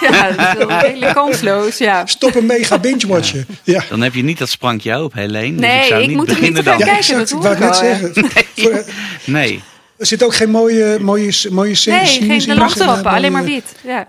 Ja, 0.01 0.31
dat 0.31 0.47
is 0.47 0.65
wel 0.65 0.79
hele 0.89 1.13
kansloos, 1.13 1.77
ja. 1.77 2.05
Stop 2.05 2.35
een 2.35 2.45
mega 2.45 2.79
binge-watchen. 2.79 3.45
Ja. 3.63 3.83
dan 3.89 4.01
heb 4.01 4.13
je 4.13 4.23
niet 4.23 4.37
dat 4.37 4.49
sprankje 4.49 5.03
op, 5.03 5.13
Helene. 5.13 5.51
Dus 5.51 5.59
Nee, 5.67 5.79
ik 5.81 5.85
zou 5.87 6.01
ik 6.01 6.07
niet 6.07 6.17
moet 6.17 6.29
er 6.29 6.41
niet 6.41 6.55
gaan 6.55 6.63
dan. 6.63 6.77
Ja, 6.77 6.85
kijken, 6.85 6.97
exact. 6.97 7.19
dat 7.19 7.29
Ik 7.29 7.35
hoor 7.35 7.41
wou 7.43 7.53
ik 7.55 7.59
net 7.59 7.69
al, 7.79 7.85
ja. 7.85 8.13
zeggen. 8.13 8.45
Voor- 8.55 8.83
Nee. 9.25 9.61
Er 9.97 10.05
zitten 10.05 10.27
ook 10.27 10.35
geen 10.35 10.49
mooie, 10.49 10.99
mooie, 10.99 11.33
mooie. 11.51 11.75
Nee, 11.85 12.05
geen 12.05 12.57
landstappen, 12.57 13.03
maar, 13.03 13.13
alleen 13.13 13.31
maar 13.31 13.43
eh, 13.43 13.47
wit. 13.47 13.75
Ja. 13.83 14.07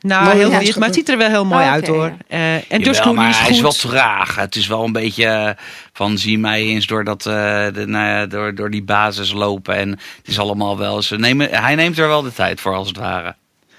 Nou, 0.00 0.24
Mooie 0.24 0.36
heel 0.36 0.58
wit, 0.58 0.76
maar 0.76 0.86
het 0.86 0.96
ziet 0.96 1.08
er 1.08 1.18
wel 1.18 1.28
heel 1.28 1.44
mooi 1.44 1.64
Oh, 1.64 1.70
uit 1.70 1.88
oké, 1.88 1.98
hoor. 1.98 2.06
ja. 2.06 2.16
Eh, 2.28 2.54
en 2.54 2.60
Jawel, 2.62 2.82
George 2.82 3.00
Clooney 3.00 3.22
maar 3.22 3.30
is 3.30 3.38
hij 3.38 3.50
is 3.50 3.60
wel 3.60 3.72
traag. 3.72 4.36
Het 4.36 4.56
is 4.56 4.66
wel 4.66 4.84
een 4.84 4.92
beetje 4.92 5.26
eh, 5.26 5.50
van 5.92 6.18
zie 6.18 6.38
mij 6.38 6.62
eens 6.62 6.86
door, 6.86 7.04
dat, 7.04 7.26
eh, 7.26 7.32
de, 7.72 7.84
nou 7.86 8.06
ja, 8.06 8.26
door, 8.26 8.54
door 8.54 8.70
die 8.70 8.82
basis 8.82 9.32
lopen. 9.32 9.76
En 9.76 9.90
het 9.90 10.28
is 10.28 10.38
allemaal 10.38 10.78
wel. 10.78 11.02
Ze 11.02 11.16
nemen, 11.16 11.48
hij 11.50 11.74
neemt 11.74 11.98
er 11.98 12.08
wel 12.08 12.22
de 12.22 12.32
tijd 12.32 12.60
voor 12.60 12.74
als 12.74 12.88
het 12.88 12.96
ware. 12.96 13.34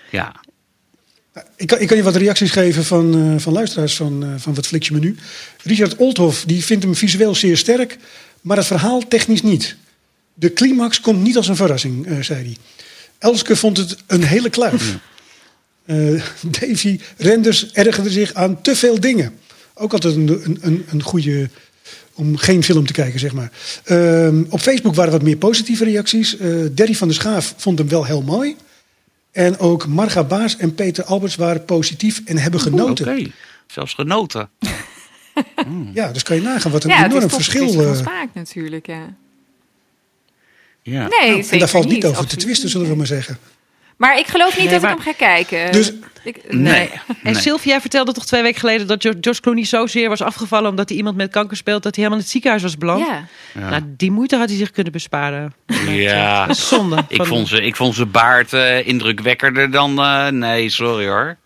Ja. 0.10 0.32
Ik 1.56 1.68
kan, 1.68 1.80
ik 1.80 1.88
kan 1.88 1.98
je 1.98 2.04
wat 2.04 2.16
reacties 2.16 2.52
geven 2.52 2.84
van, 2.86 3.34
eh, 3.34 3.42
van 3.42 3.54
luisteraars 3.54 3.96
van, 3.96 4.24
eh, 4.24 4.30
van 4.38 4.54
Wat 4.54 4.68
Fliks 4.68 4.88
je 4.88 4.94
me 4.94 5.00
nu. 5.00 5.16
Richard 5.64 5.96
Olthoff 5.96 6.44
die 6.46 6.64
vindt 6.64 6.84
hem 6.84 6.96
visueel 6.96 7.36
zeer 7.36 7.58
sterk, 7.58 7.98
maar 8.42 8.58
het 8.58 8.66
verhaal 8.66 9.08
technisch 9.08 9.42
niet. 9.42 9.76
De 10.40 10.54
climax 10.54 11.02
komt 11.02 11.22
niet 11.24 11.38
als 11.38 11.48
een 11.48 11.56
verrassing, 11.56 12.08
eh, 12.08 12.20
zei 12.20 12.44
hij. 12.44 12.58
Elske 13.18 13.56
vond 13.56 13.78
het 13.78 13.98
een 14.08 14.24
hele 14.24 14.50
kluif. 14.50 14.96
Eh, 15.86 16.22
Davy 16.42 17.00
Renders 17.18 17.72
ergerde 17.72 18.10
zich 18.10 18.34
aan 18.34 18.62
te 18.62 18.76
veel 18.76 19.00
dingen. 19.00 19.40
Ook 19.74 19.94
altijd 19.94 20.16
een, 20.16 20.28
een, 20.44 20.58
een, 20.62 20.86
een 20.90 21.04
goede 21.04 21.50
om 22.14 22.38
geen 22.38 22.64
film 22.64 22.86
te 22.86 22.94
kijken, 22.94 23.20
zeg 23.20 23.34
maar. 23.34 23.52
Ehm, 23.84 24.44
op 24.50 24.60
Facebook 24.60 24.96
waren 24.96 25.12
wat 25.12 25.22
meer 25.22 25.38
positieve 25.38 25.84
reacties. 25.84 26.38
Eh 26.38 26.50
Derry 26.72 26.96
van 26.96 27.08
der 27.08 27.18
Schaaf 27.18 27.54
vond 27.58 27.78
hem 27.78 27.88
wel 27.90 28.06
heel 28.06 28.22
mooi. 28.22 28.56
En 29.32 29.60
ook 29.60 29.88
Marga 29.88 30.24
Baas 30.24 30.58
en 30.58 30.76
Peter 30.76 31.04
Alberts 31.04 31.36
waren 31.36 31.66
positief 31.66 32.22
en 32.26 32.38
hebben 32.38 32.60
Oké. 32.60 32.70
genoten. 32.70 33.34
Zelfs 33.68 33.94
genoten. 33.94 34.50
Ja, 35.94 36.12
dus 36.12 36.24
kan 36.24 36.36
je 36.36 36.42
nagaan 36.42 36.72
wat 36.72 36.84
een 36.84 36.90
Ja, 36.90 36.96
het 36.96 37.06
is 37.06 37.12
enorm 37.12 37.30
toch 37.30 37.38
verschil. 37.38 37.62
verschil 37.64 37.84
van 37.84 37.94
eh, 37.94 38.00
smaak 38.00 38.28
natuurlijk, 38.34 38.88
ja. 38.88 39.16
Ja. 40.92 41.08
Nee, 41.20 41.36
en 41.38 41.44
zeker 41.44 41.60
daar 41.60 41.68
valt 41.70 41.88
niet 41.88 42.06
over 42.06 42.28
te 42.28 42.36
twisten, 42.36 42.70
zullen 42.70 42.90
we 42.90 42.96
maar 42.96 43.06
zeggen. 43.08 43.38
Maar 43.98 44.20
ik 44.20 44.28
geloof 44.28 44.56
niet 44.58 44.64
Nee, 44.64 44.74
dat 44.74 44.82
maar- 44.82 44.92
ik 44.92 44.98
hem 45.04 45.14
ga 45.14 45.26
kijken. 45.26 45.72
Dus- 45.72 45.94
Ik, 46.24 46.54
Nee. 46.54 46.90
En. 47.24 47.36
Sylvia 47.36 47.82
vertelde 47.82 48.12
toch 48.12 48.26
twee 48.26 48.42
weken 48.42 48.60
geleden 48.60 48.88
dat 48.88 49.02
George 49.22 49.42
Clooney 49.42 49.64
zozeer 49.66 50.10
was 50.10 50.22
afgevallen 50.22 50.70
omdat 50.70 50.90
hij 50.90 50.98
iemand 50.98 51.16
met 51.18 51.32
kanker 51.32 51.58
speelt 51.58 51.84
dat 51.84 51.96
hij 51.96 52.04
helemaal 52.04 52.18
in 52.18 52.24
het 52.24 52.32
ziekenhuis 52.32 52.62
was 52.64 52.78
beland. 52.78 53.08
Ja. 53.08 53.26
Ja. 53.54 53.70
Nou, 53.70 53.82
die 53.86 54.12
moeite 54.12 54.36
had 54.38 54.50
hij 54.50 54.58
zich 54.58 54.72
kunnen 54.72 54.92
besparen. 54.92 55.54
Ja. 55.88 56.46
Dat 56.46 56.58
is 56.58 56.68
zonde. 56.68 57.04
Ik 57.08 57.26
vond, 57.26 57.48
ze, 57.48 57.62
ik 57.62 57.76
vond 57.76 57.96
zijn 57.96 58.12
baard 58.12 58.54
eh, 58.54 58.88
indrukwekkerder 58.88 59.72
dan... 59.72 60.00
eh, 60.00 60.28
nee, 60.28 60.70
sorry 60.70 61.08
hoor. 61.08 61.38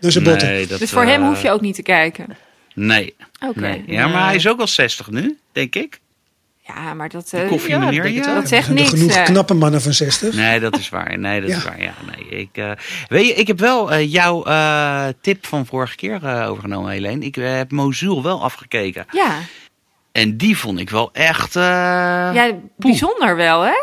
Dus. 0.00 0.14
Nee, 0.14 0.66
dat, 0.66 0.78
Dus 0.78 0.90
voor 0.90 1.02
eh, 1.02 1.08
hem 1.08 1.22
hoef 1.26 1.42
je 1.42 1.50
ook 1.50 1.60
niet 1.60 1.74
te 1.74 1.82
kijken. 1.82 2.26
Nee. 2.74 3.14
Oké. 3.48 3.60
nee. 3.60 3.82
Ja, 3.86 4.06
maar 4.08 4.24
hij 4.26 4.34
is 4.34 4.48
ook 4.48 4.60
al 4.60 4.66
60 4.68 5.10
nu, 5.10 5.38
denk 5.52 5.74
ik. 5.74 6.00
Ja, 6.66 6.94
maar 6.94 7.08
dat, 7.08 7.32
eh, 7.32 7.48
koffie 7.48 7.70
ja, 7.70 8.34
dat 8.34 8.48
zegt 8.48 8.68
niks. 8.68 8.88
genoeg 8.90 9.10
eh. 9.10 9.24
knappe 9.24 9.54
mannen 9.54 9.82
van 9.82 9.92
60. 9.92 10.34
Nee, 10.34 10.60
dat 10.60 10.78
is 10.78 10.88
waar. 10.88 11.18
Nee, 11.18 11.40
dat 11.40 11.50
Ja. 11.50 11.56
is 11.56 11.64
waar. 11.64 11.82
Ja, 11.82 11.94
nee. 12.06 12.28
Ik, 12.40 12.48
eh, 12.52 12.70
weet 13.08 13.26
je, 13.26 13.34
ik 13.34 13.46
heb 13.46 13.58
wel 13.58 13.92
eh, 13.92 14.12
jouw 14.12 14.44
eh, 14.44 15.06
tip 15.20 15.46
van 15.46 15.66
vorige 15.66 15.96
keer 15.96 16.24
eh, 16.24 16.50
overgenomen, 16.50 16.90
Helene. 16.92 17.24
Ik 17.24 17.34
heb 17.34 17.70
Mosul 17.70 18.22
wel 18.22 18.42
afgekeken. 18.42 19.06
Ja, 19.10 19.38
En 20.12 20.36
die 20.36 20.58
vond 20.58 20.78
ik 20.80 20.90
wel 20.90 21.10
echt... 21.12 21.56
eh, 21.56 21.62
ja, 22.34 22.50
bijzonder 22.76 23.36
wel, 23.36 23.60
hè? 23.62 23.74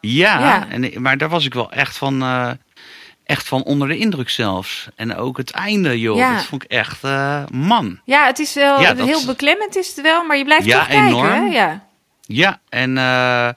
Ja, 0.00 0.38
Ja. 0.38 0.66
En, 0.70 1.02
maar 1.02 1.18
daar 1.18 1.28
was 1.28 1.44
ik 1.44 1.54
wel 1.54 1.72
echt 1.72 1.96
van, 1.98 2.22
eh, 2.22 2.50
echt 3.24 3.48
van 3.48 3.62
onder 3.62 3.88
de 3.88 3.96
indruk 3.98 4.30
zelfs. 4.30 4.88
En 4.96 5.16
ook 5.16 5.36
het 5.36 5.50
einde, 5.50 6.00
joh. 6.00 6.16
Ja. 6.16 6.34
Dat 6.34 6.44
vond 6.44 6.62
ik 6.64 6.70
echt, 6.70 7.04
eh, 7.04 7.42
man. 7.52 8.00
Ja, 8.04 8.26
het 8.26 8.38
is 8.38 8.54
wel 8.54 8.80
Ja, 8.80 8.94
dat- 8.94 9.06
heel 9.06 9.24
beklemmend 9.26 9.76
is 9.76 9.86
het 9.88 10.00
wel, 10.00 10.24
maar 10.24 10.36
je 10.36 10.44
blijft 10.44 10.64
Ja, 10.64 10.78
toch 10.78 10.86
kijken, 10.88 11.06
enorm. 11.06 11.26
hè? 11.30 11.40
Ja. 11.44 11.88
Ja, 12.32 12.60
en 12.68 12.98
eh, 12.98 13.48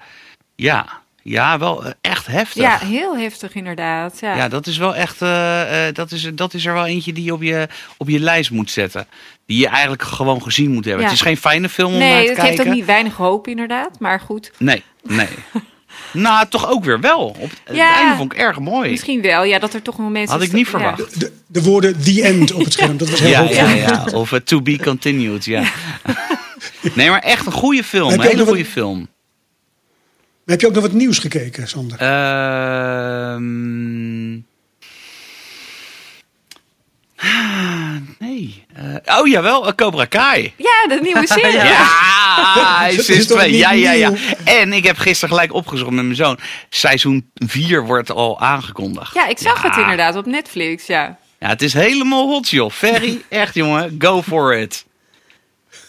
ja, 0.56 0.86
ja, 1.24 1.60
wel 1.60 1.86
eh, 1.86 1.92
echt 2.02 2.28
heftig. 2.28 2.62
ja, 2.64 2.78
heel 2.78 3.18
heftig 3.18 3.56
inderdaad. 3.56 4.18
Ja. 4.20 4.36
Ja, 4.36 4.48
dat 4.48 4.68
is 4.68 4.78
wel 4.78 4.96
echt, 4.96 5.22
eh, 5.22 5.88
eh, 5.88 5.96
dat, 5.96 6.12
is, 6.12 6.30
dat 6.34 6.54
is 6.54 6.66
er 6.66 6.74
wel 6.74 6.86
eentje 6.86 7.14
die 7.14 7.24
je 7.24 7.34
op 7.34 7.42
je, 7.44 7.68
op 7.98 8.10
je 8.10 8.20
lijst 8.20 8.52
moet 8.52 8.72
zetten. 8.72 9.08
Die 9.46 9.60
je 9.60 9.68
eigenlijk 9.68 10.02
gewoon 10.02 10.42
gezien 10.44 10.72
moet 10.72 10.86
hebben. 10.86 11.02
Ja. 11.04 11.08
Het 11.10 11.16
is 11.20 11.26
geen 11.26 11.38
fijne 11.38 11.70
film 11.70 11.94
om 11.94 12.00
naar 12.00 12.08
nee, 12.08 12.22
te 12.24 12.30
het 12.30 12.38
kijken. 12.38 12.56
heeft 12.58 12.68
ook 12.70 12.76
niet 12.76 12.86
weinig 12.86 13.16
hoop 13.16 13.48
inderdaad, 13.48 14.00
maar 14.00 14.20
goed. 14.20 14.52
Nee, 14.58 14.84
nee. 15.04 15.28
nou, 16.14 16.48
toch 16.50 16.70
ook 16.70 16.84
weer 16.84 17.00
wel. 17.00 17.20
Op 17.40 17.50
het 17.64 17.76
Ja. 17.76 17.96
einde 18.00 18.16
vond 18.16 18.34
ik 18.34 18.40
erg 18.40 18.60
mooi. 18.60 18.90
Misschien 18.90 19.22
wel, 19.22 19.44
ja, 19.44 19.60
dat 19.60 19.74
er 19.74 19.82
toch 19.82 19.98
nog 19.98 20.10
mensen... 20.10 20.38
Had 20.38 20.46
ik 20.48 20.52
niet 20.52 20.68
verwacht. 20.68 21.20
De, 21.20 21.32
de 21.48 21.64
woorden 21.64 22.04
the 22.04 22.24
end 22.24 22.52
op 22.54 22.64
het 22.64 22.74
scherm, 22.74 22.98
dat 22.98 23.10
was 23.10 23.20
heel 23.20 23.30
Ja, 23.30 23.40
hoopvol. 23.40 23.66
ja, 23.68 23.74
ja. 23.76 24.06
Of 24.14 24.32
eh, 24.32 24.40
To 24.40 24.62
Be 24.62 24.78
Continued, 24.80 25.46
ja. 25.46 25.64
nee, 26.96 27.10
maar 27.10 27.20
echt 27.22 27.46
een 27.46 27.52
goede 27.52 27.84
film. 27.84 28.10
Heb 28.10 28.18
Een 28.20 28.24
je 28.24 28.30
ook 28.30 28.34
hele 28.36 28.46
nog 28.46 28.56
goede 28.56 28.70
film. 28.72 29.08
Heb 30.46 30.62
je 30.62 30.68
ook 30.68 30.74
nog 30.74 30.84
wat 30.84 30.92
nieuws 30.92 31.20
gekeken, 31.20 31.68
Sander? 31.68 32.00
Ehm 32.00 33.42
ah, 37.18 37.96
nee. 38.20 38.66
Eh, 38.74 39.20
oh 39.20 39.28
jawel, 39.28 39.68
uh, 39.68 39.74
Cobra 39.76 40.06
Kai. 40.06 40.54
Ja, 40.58 40.88
de 40.96 41.00
nieuwe 41.02 41.28
serie. 41.40 41.52
Ja, 41.52 42.88
Dat 42.96 43.08
is 43.10 43.28
toch 43.28 43.38
twee. 43.38 43.58
Ja, 43.58 43.72
ja, 43.72 43.92
ja. 43.92 44.12
En 44.44 44.74
ik 44.74 44.84
heb 44.86 44.98
gisteren 44.98 45.30
gelijk 45.36 45.54
opgezocht 45.54 45.92
met 45.92 46.04
mijn 46.04 46.16
zoon. 46.16 46.40
Seizoen 46.70 47.30
4 47.34 47.86
wordt 47.86 48.12
al 48.12 48.40
aangekondigd. 48.40 49.14
Ja, 49.14 49.28
ik 49.28 49.38
zag 49.38 49.64
Ja. 49.64 49.70
het 49.70 49.78
inderdaad 49.78 50.16
op 50.16 50.26
Netflix, 50.26 50.86
ja. 50.86 51.18
Ja, 51.40 51.48
het 51.50 51.62
is 51.62 51.74
helemaal 51.74 52.28
hot, 52.28 52.50
joh. 52.50 52.72
Ferry, 52.72 53.22
echt 53.30 53.56
jongen, 53.56 53.96
go 54.00 54.22
for 54.22 54.56
it. 54.58 54.86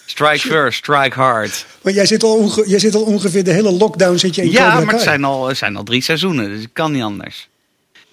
Strike 0.06 0.38
first, 0.38 0.78
strike 0.78 1.20
hard. 1.20 1.66
Maar 1.82 1.92
jij 1.92 2.06
zit, 2.06 2.22
al 2.22 2.62
jij 2.66 2.78
zit 2.78 2.94
al 2.94 3.02
ongeveer 3.02 3.44
de 3.44 3.52
hele 3.52 3.72
lockdown 3.72 4.16
zit 4.16 4.34
je 4.34 4.42
in 4.42 4.50
Ja, 4.50 4.80
maar 4.80 4.92
het 4.92 5.02
zijn, 5.02 5.24
al, 5.24 5.48
het 5.48 5.56
zijn 5.56 5.76
al 5.76 5.82
drie 5.82 6.02
seizoenen, 6.02 6.48
dus 6.48 6.62
het 6.62 6.70
kan 6.72 6.92
niet 6.92 7.02
anders. 7.02 7.48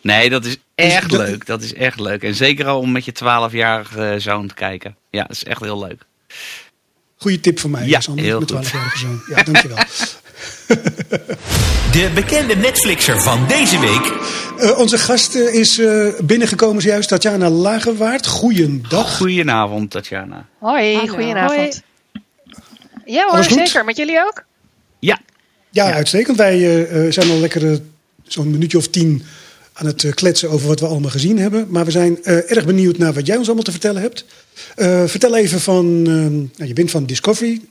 Nee, 0.02 0.30
dat 0.30 0.46
is 0.46 0.58
echt 0.76 1.12
leuk. 1.12 1.46
Dat 1.46 1.62
is 1.62 1.74
echt 1.74 2.00
leuk. 2.00 2.24
En 2.24 2.36
zeker 2.36 2.66
al 2.66 2.80
om 2.80 2.92
met 2.92 3.06
je 3.06 3.14
12-jarige 3.16 4.16
zoon 4.18 4.48
te 4.48 4.54
kijken. 4.54 4.96
Ja, 5.10 5.22
dat 5.22 5.36
is 5.36 5.44
echt 5.44 5.62
heel 5.62 5.80
leuk. 5.80 6.02
Goeie 7.18 7.40
tip 7.40 7.60
van 7.60 7.72
mij, 7.72 7.88
Ja, 7.88 8.00
Sander, 8.00 8.26
heel 8.26 8.40
met 8.40 8.52
goed. 8.52 8.68
12-jarige 8.68 8.98
zoon. 8.98 9.22
Ja, 9.30 9.44
dankjewel. 9.44 9.78
De 11.92 12.12
bekende 12.16 12.56
Netflixer 12.56 13.22
van 13.22 13.48
deze 13.48 13.80
week. 13.80 14.14
Eh, 14.60 14.80
onze 14.80 14.98
gast 14.98 15.36
eh, 15.36 15.54
is 15.54 15.80
eh, 15.80 16.08
binnengekomen 16.24 16.82
zojuist, 16.82 17.10
Tatjana 17.10 17.50
Lagerwaard. 17.50 18.28
Goeiedag. 18.28 19.18
Goedenavond, 19.18 19.92
Tatjana. 19.92 20.48
Hoi, 20.60 20.96
Hallo. 20.96 21.14
goedenavond. 21.14 21.82
Ja 23.06 23.28
hoor, 23.30 23.44
zeker. 23.44 23.86
Met 23.86 23.98
jullie 23.98 24.20
ook? 24.20 24.44
Ja, 25.00 25.20
Ja, 25.70 25.94
uitstekend. 25.94 26.38
Wij 26.38 26.88
zijn 27.12 27.30
al 27.30 27.38
lekker 27.38 27.80
zo'n 28.24 28.52
minuutje 28.52 28.78
of 28.78 28.88
tien 28.88 29.24
aan 29.74 29.86
het 29.86 30.14
kletsen 30.14 30.50
over 30.50 30.68
wat 30.68 30.80
we 30.80 30.86
allemaal 30.86 31.10
gezien 31.10 31.40
hebben. 31.40 31.66
Maar 31.70 31.86
we 31.86 31.92
zijn 31.92 32.24
eh, 32.24 32.52
erg 32.52 32.66
benieuwd 32.66 32.98
naar 32.98 33.14
wat 33.14 33.26
jij 33.26 33.38
ons 33.38 33.46
allemaal 33.46 33.64
te 33.64 33.72
vertellen 33.72 34.02
hebt. 34.02 34.26
Eh, 34.76 35.04
vertel 35.06 35.36
even 35.36 35.60
van, 35.60 35.86
ehm, 36.06 36.36
nou, 36.36 36.68
je 36.68 36.74
bent 36.74 36.92
van 36.92 37.06
Discovery. 37.06 37.62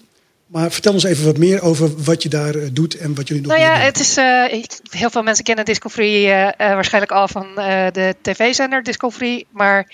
Maar 0.51 0.71
vertel 0.73 0.93
ons 0.93 1.05
even 1.05 1.25
wat 1.25 1.39
meer 1.39 1.63
over 1.63 2.03
wat 2.05 2.23
je 2.23 2.29
daar 2.29 2.55
eh, 2.55 2.69
doet 2.73 2.97
en 2.97 3.15
wat 3.15 3.29
jullie 3.29 3.43
nog 3.43 3.53
Nou 3.53 3.65
ja, 3.65 3.75
doen. 3.75 3.85
het 3.85 4.01
is, 4.01 4.17
eh, 4.17 4.63
heel 4.91 5.11
veel 5.11 5.23
mensen 5.23 5.45
kennen 5.45 5.65
Discovery 5.65 6.31
eh, 6.31 6.51
waarschijnlijk 6.57 7.13
al 7.13 7.29
van 7.29 7.47
de 7.93 8.15
tv-zender 8.23 8.83
Discovery. 8.83 9.45
Maar 9.51 9.87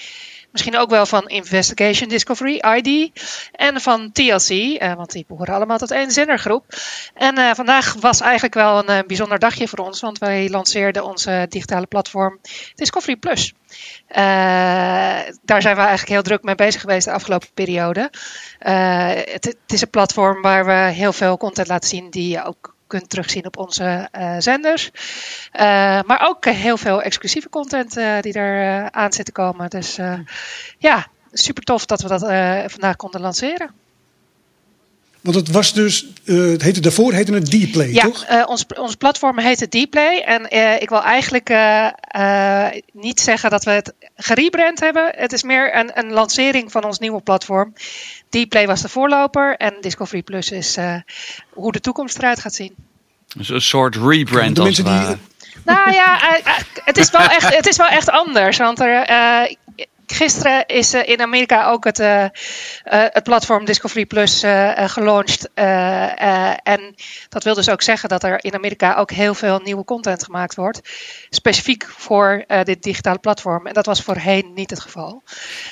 misschien 0.57 0.77
ook 0.77 0.90
wel 0.90 1.07
van 1.07 1.29
Investigation 1.29 2.09
Discovery, 2.09 2.62
ID. 2.77 3.11
En 3.53 3.81
van 3.81 4.12
TLC, 4.12 4.49
eh, 4.49 4.95
want 4.95 5.12
die 5.12 5.25
behoren 5.29 5.55
allemaal 5.55 5.79
tot 5.79 5.90
één 5.90 6.11
zendergroep. 6.11 6.64
En 7.14 7.38
eh, 7.38 7.51
vandaag 7.55 7.95
was 8.01 8.21
eigenlijk 8.21 8.55
wel 8.55 8.79
een 8.79 8.88
eh, 8.88 9.07
bijzonder 9.07 9.38
dagje 9.38 9.69
voor 9.69 9.79
ons. 9.79 10.01
Want 10.01 10.19
wij 10.19 10.49
lanceerden 10.49 11.05
onze 11.05 11.47
digitale 11.49 11.87
platform 11.87 12.40
Discovery 12.75 13.16
Plus. 13.16 13.55
Daar 15.45 15.62
zijn 15.62 15.75
we 15.75 15.81
eigenlijk 15.81 16.09
heel 16.09 16.23
druk 16.23 16.42
mee 16.42 16.55
bezig 16.55 16.81
geweest 16.81 17.05
de 17.05 17.12
afgelopen 17.12 17.49
periode. 17.55 18.11
Het, 18.59 19.45
het 19.45 19.57
is 19.66 19.81
een 19.81 19.90
platform 19.90 20.42
waar 20.42 20.64
we 20.64 20.92
heel 20.92 21.12
veel 21.12 21.37
content 21.37 21.69
laten 21.69 21.88
zien 21.88 22.11
die 22.11 22.29
je 22.29 22.45
ook 22.45 22.76
kunt 22.87 23.11
terugzien 23.11 23.46
op 23.46 23.57
onze 23.57 24.09
eh, 24.11 24.37
zenders. 24.38 24.90
Eh, 25.53 25.64
maar 26.03 26.20
ook 26.29 26.46
eh, 26.46 26.55
heel 26.55 26.77
veel 26.77 27.03
exclusieve 27.03 27.49
content 27.49 27.94
die 28.20 28.33
er 28.33 28.90
aan 28.90 29.12
zit 29.12 29.25
te 29.25 29.33
komen. 29.33 29.70
Dus 29.70 29.99
ja, 30.79 31.07
super 31.33 31.62
tof 31.62 31.87
dat 31.87 32.03
we 32.03 32.09
dat 32.09 32.20
vandaag 32.70 32.96
konden 32.96 33.20
lanceren. 33.20 33.86
Want 35.27 35.39
het 35.39 35.51
was 35.51 35.73
dus, 35.73 36.07
eh, 36.25 36.37
het 36.37 36.62
heette 36.62 36.81
daarvoor 36.81 37.12
heette 37.12 37.33
het 37.33 37.45
D-Play, 37.51 37.93
Ja, 37.93 38.03
toch? 38.03 38.25
eh, 38.25 38.43
ons, 38.47 38.65
ons 38.77 38.95
platform 38.95 39.39
heet 39.39 39.71
Dplay. 39.71 40.21
En 40.21 40.49
eh, 40.49 40.81
ik 40.83 40.89
wil 40.89 41.03
eigenlijk 41.03 41.51
eh, 41.51 41.87
eh, 42.09 42.73
niet 42.93 43.21
zeggen 43.21 43.51
dat 43.51 43.65
we 43.65 43.71
het 43.71 43.93
gerebrand 44.17 44.81
hebben. 44.81 45.12
Het 45.17 45.33
is 45.33 45.43
meer 45.43 45.77
een, 45.77 45.91
een 45.95 46.12
lancering 46.12 46.73
van 46.73 46.85
ons 46.85 46.99
nieuwe 46.99 47.21
platform. 47.21 47.73
Dplay 48.29 48.67
was 48.67 48.83
de 48.83 48.89
voorloper 48.89 49.57
en 49.57 49.75
Discovery 49.81 50.23
Plus 50.23 50.51
is 50.51 50.77
eh, 50.77 50.95
hoe 51.53 51.73
de 51.73 51.81
toekomst 51.81 52.19
eruit 52.19 52.41
gaat 52.41 52.55
zien. 52.55 52.75
Dus 53.37 53.49
een 53.49 53.61
soort 53.61 53.97
rebrand 53.97 54.59
als 54.59 54.77
het 54.77 54.87
ware. 54.87 55.17
Nou 55.65 55.93
ja, 55.93 56.19
het 56.85 56.97
is 56.99 57.11
wel 57.11 57.21
echt, 57.21 57.55
het 57.57 57.67
is 57.67 57.77
wel 57.77 57.87
echt 57.87 58.11
anders. 58.11 58.57
Want 58.59 58.81
er, 58.81 59.03
eh, 59.03 59.55
gisteren 60.07 60.66
is 60.66 60.92
eh, 60.92 61.09
in 61.09 61.21
Amerika 61.21 61.71
ook 61.71 61.85
het, 61.85 61.99
eh, 61.99 62.25
eh, 62.25 62.31
het 62.85 63.23
platform 63.23 63.64
Discovery 63.64 64.07
Plus 64.07 64.45
gelaunched. 64.77 65.51
Eh, 65.55 66.21
eh, 66.21 66.57
en 66.62 66.95
dat 67.29 67.45
wil 67.45 67.55
dus 67.55 67.69
ook 67.71 67.83
zeggen 67.83 68.09
dat 68.09 68.23
er 68.25 68.45
in 68.45 68.55
Amerika 68.55 68.95
ook 68.95 69.11
heel 69.11 69.35
veel 69.35 69.61
nieuwe 69.64 69.85
content 69.85 70.25
gemaakt 70.25 70.55
wordt. 70.55 70.81
Specifiek 71.31 71.87
voor 71.97 72.45
eh, 72.47 72.62
dit 72.62 72.83
digitale 72.83 73.19
platform. 73.19 73.66
En 73.66 73.73
dat 73.75 73.87
was 73.87 74.03
voorheen 74.03 74.53
niet 74.55 74.71
het 74.71 74.81
geval. 74.81 75.23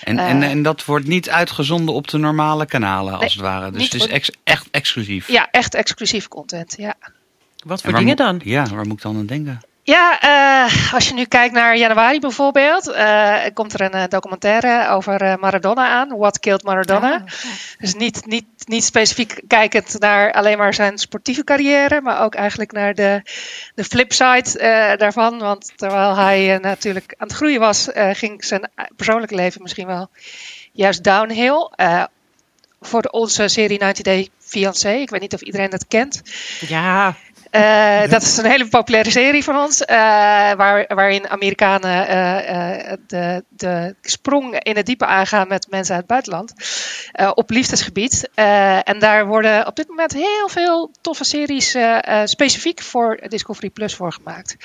En, 0.04 0.18
en, 0.18 0.42
en 0.42 0.62
dat 0.62 0.84
wordt 0.84 1.06
niet 1.06 1.30
uitgezonden 1.30 1.94
op 1.94 2.08
de 2.08 2.18
normale 2.18 2.66
kanalen, 2.66 3.12
als 3.12 3.20
Nee, 3.20 3.30
het 3.30 3.40
ware. 3.40 3.70
Dus 3.70 3.82
het 3.82 3.94
is 3.94 4.06
ex- 4.06 4.30
echt 4.44 4.68
exclusief. 4.70 5.28
Ja, 5.28 5.48
echt 5.50 5.74
exclusief 5.74 6.28
content. 6.28 6.74
Ja. 6.76 6.94
Wat 7.64 7.82
voor 7.82 7.92
dingen 7.92 8.16
dan? 8.16 8.40
Ja, 8.44 8.66
waar 8.66 8.86
moet 8.86 8.96
ik 8.96 9.02
dan 9.02 9.16
aan 9.16 9.26
denken? 9.26 9.60
Ja, 9.84 10.20
eh, 10.20 10.94
als 10.94 11.08
je 11.08 11.14
nu 11.14 11.24
kijkt 11.24 11.54
naar 11.54 11.76
januari 11.76 12.20
bijvoorbeeld, 12.20 12.88
eh, 12.88 13.40
komt 13.54 13.72
er 13.72 13.80
een 13.80 13.92
eh, 13.92 14.04
documentaire 14.08 14.88
over 14.88 15.38
Maradona 15.40 15.88
aan. 15.88 16.16
What 16.16 16.38
Killed 16.38 16.62
Maradona. 16.62 17.24
Dus 17.78 17.94
niet, 17.94 18.26
niet, 18.26 18.46
niet 18.64 18.84
specifiek 18.84 19.40
kijkend 19.46 19.98
naar 19.98 20.32
alleen 20.32 20.58
maar 20.58 20.74
zijn 20.74 20.98
sportieve 20.98 21.44
carrière, 21.44 22.00
maar 22.00 22.22
ook 22.22 22.34
eigenlijk 22.34 22.72
naar 22.72 22.94
de, 22.94 23.22
de 23.74 23.84
flipside 23.84 24.94
daarvan. 24.98 25.38
Want 25.38 25.72
terwijl 25.76 26.16
hij 26.16 26.58
natuurlijk 26.58 27.14
aan 27.18 27.26
het 27.26 27.36
groeien 27.36 27.60
was, 27.60 27.88
ging 27.94 28.44
zijn 28.44 28.70
persoonlijke 28.96 29.34
leven 29.34 29.62
misschien 29.62 29.86
wel 29.86 30.08
juist 30.72 31.04
downhill. 31.04 31.70
Voor 32.80 33.02
onze 33.02 33.48
serie 33.48 33.78
90 33.78 34.04
Day 34.04 34.28
Fiancé, 34.38 34.90
ik 34.90 35.10
weet 35.10 35.20
niet 35.20 35.34
of 35.34 35.40
iedereen 35.40 35.70
dat 35.70 35.86
kent. 35.88 36.22
Ja, 36.60 37.14
Eh, 37.54 38.10
Dat 38.10 38.22
is 38.22 38.36
een 38.36 38.44
hele 38.50 38.68
populaire 38.68 39.10
serie 39.10 39.44
van 39.44 39.56
ons, 39.56 39.84
eh, 39.84 39.96
waar, 40.52 40.84
waarin 40.88 41.28
Amerikanen 41.28 42.08
eh, 42.08 42.92
de, 43.06 43.44
de 43.48 43.94
sprong 44.02 44.58
in 44.62 44.76
het 44.76 44.86
diepe 44.86 45.06
aangaan 45.06 45.48
met 45.48 45.66
mensen 45.70 45.94
uit 45.94 46.04
het 46.08 46.10
buitenland 46.10 46.52
op 47.34 47.50
liefdesgebied. 47.50 48.28
En 48.84 48.98
daar 48.98 49.26
worden 49.26 49.66
op 49.66 49.76
dit 49.76 49.88
moment 49.88 50.12
heel 50.12 50.48
veel 50.48 50.90
toffe 51.00 51.24
series 51.24 51.76
specifiek 52.24 52.82
voor 52.82 53.20
Discovery 53.28 53.70
Plus 53.70 53.94
voor 53.94 54.12
gemaakt. 54.12 54.56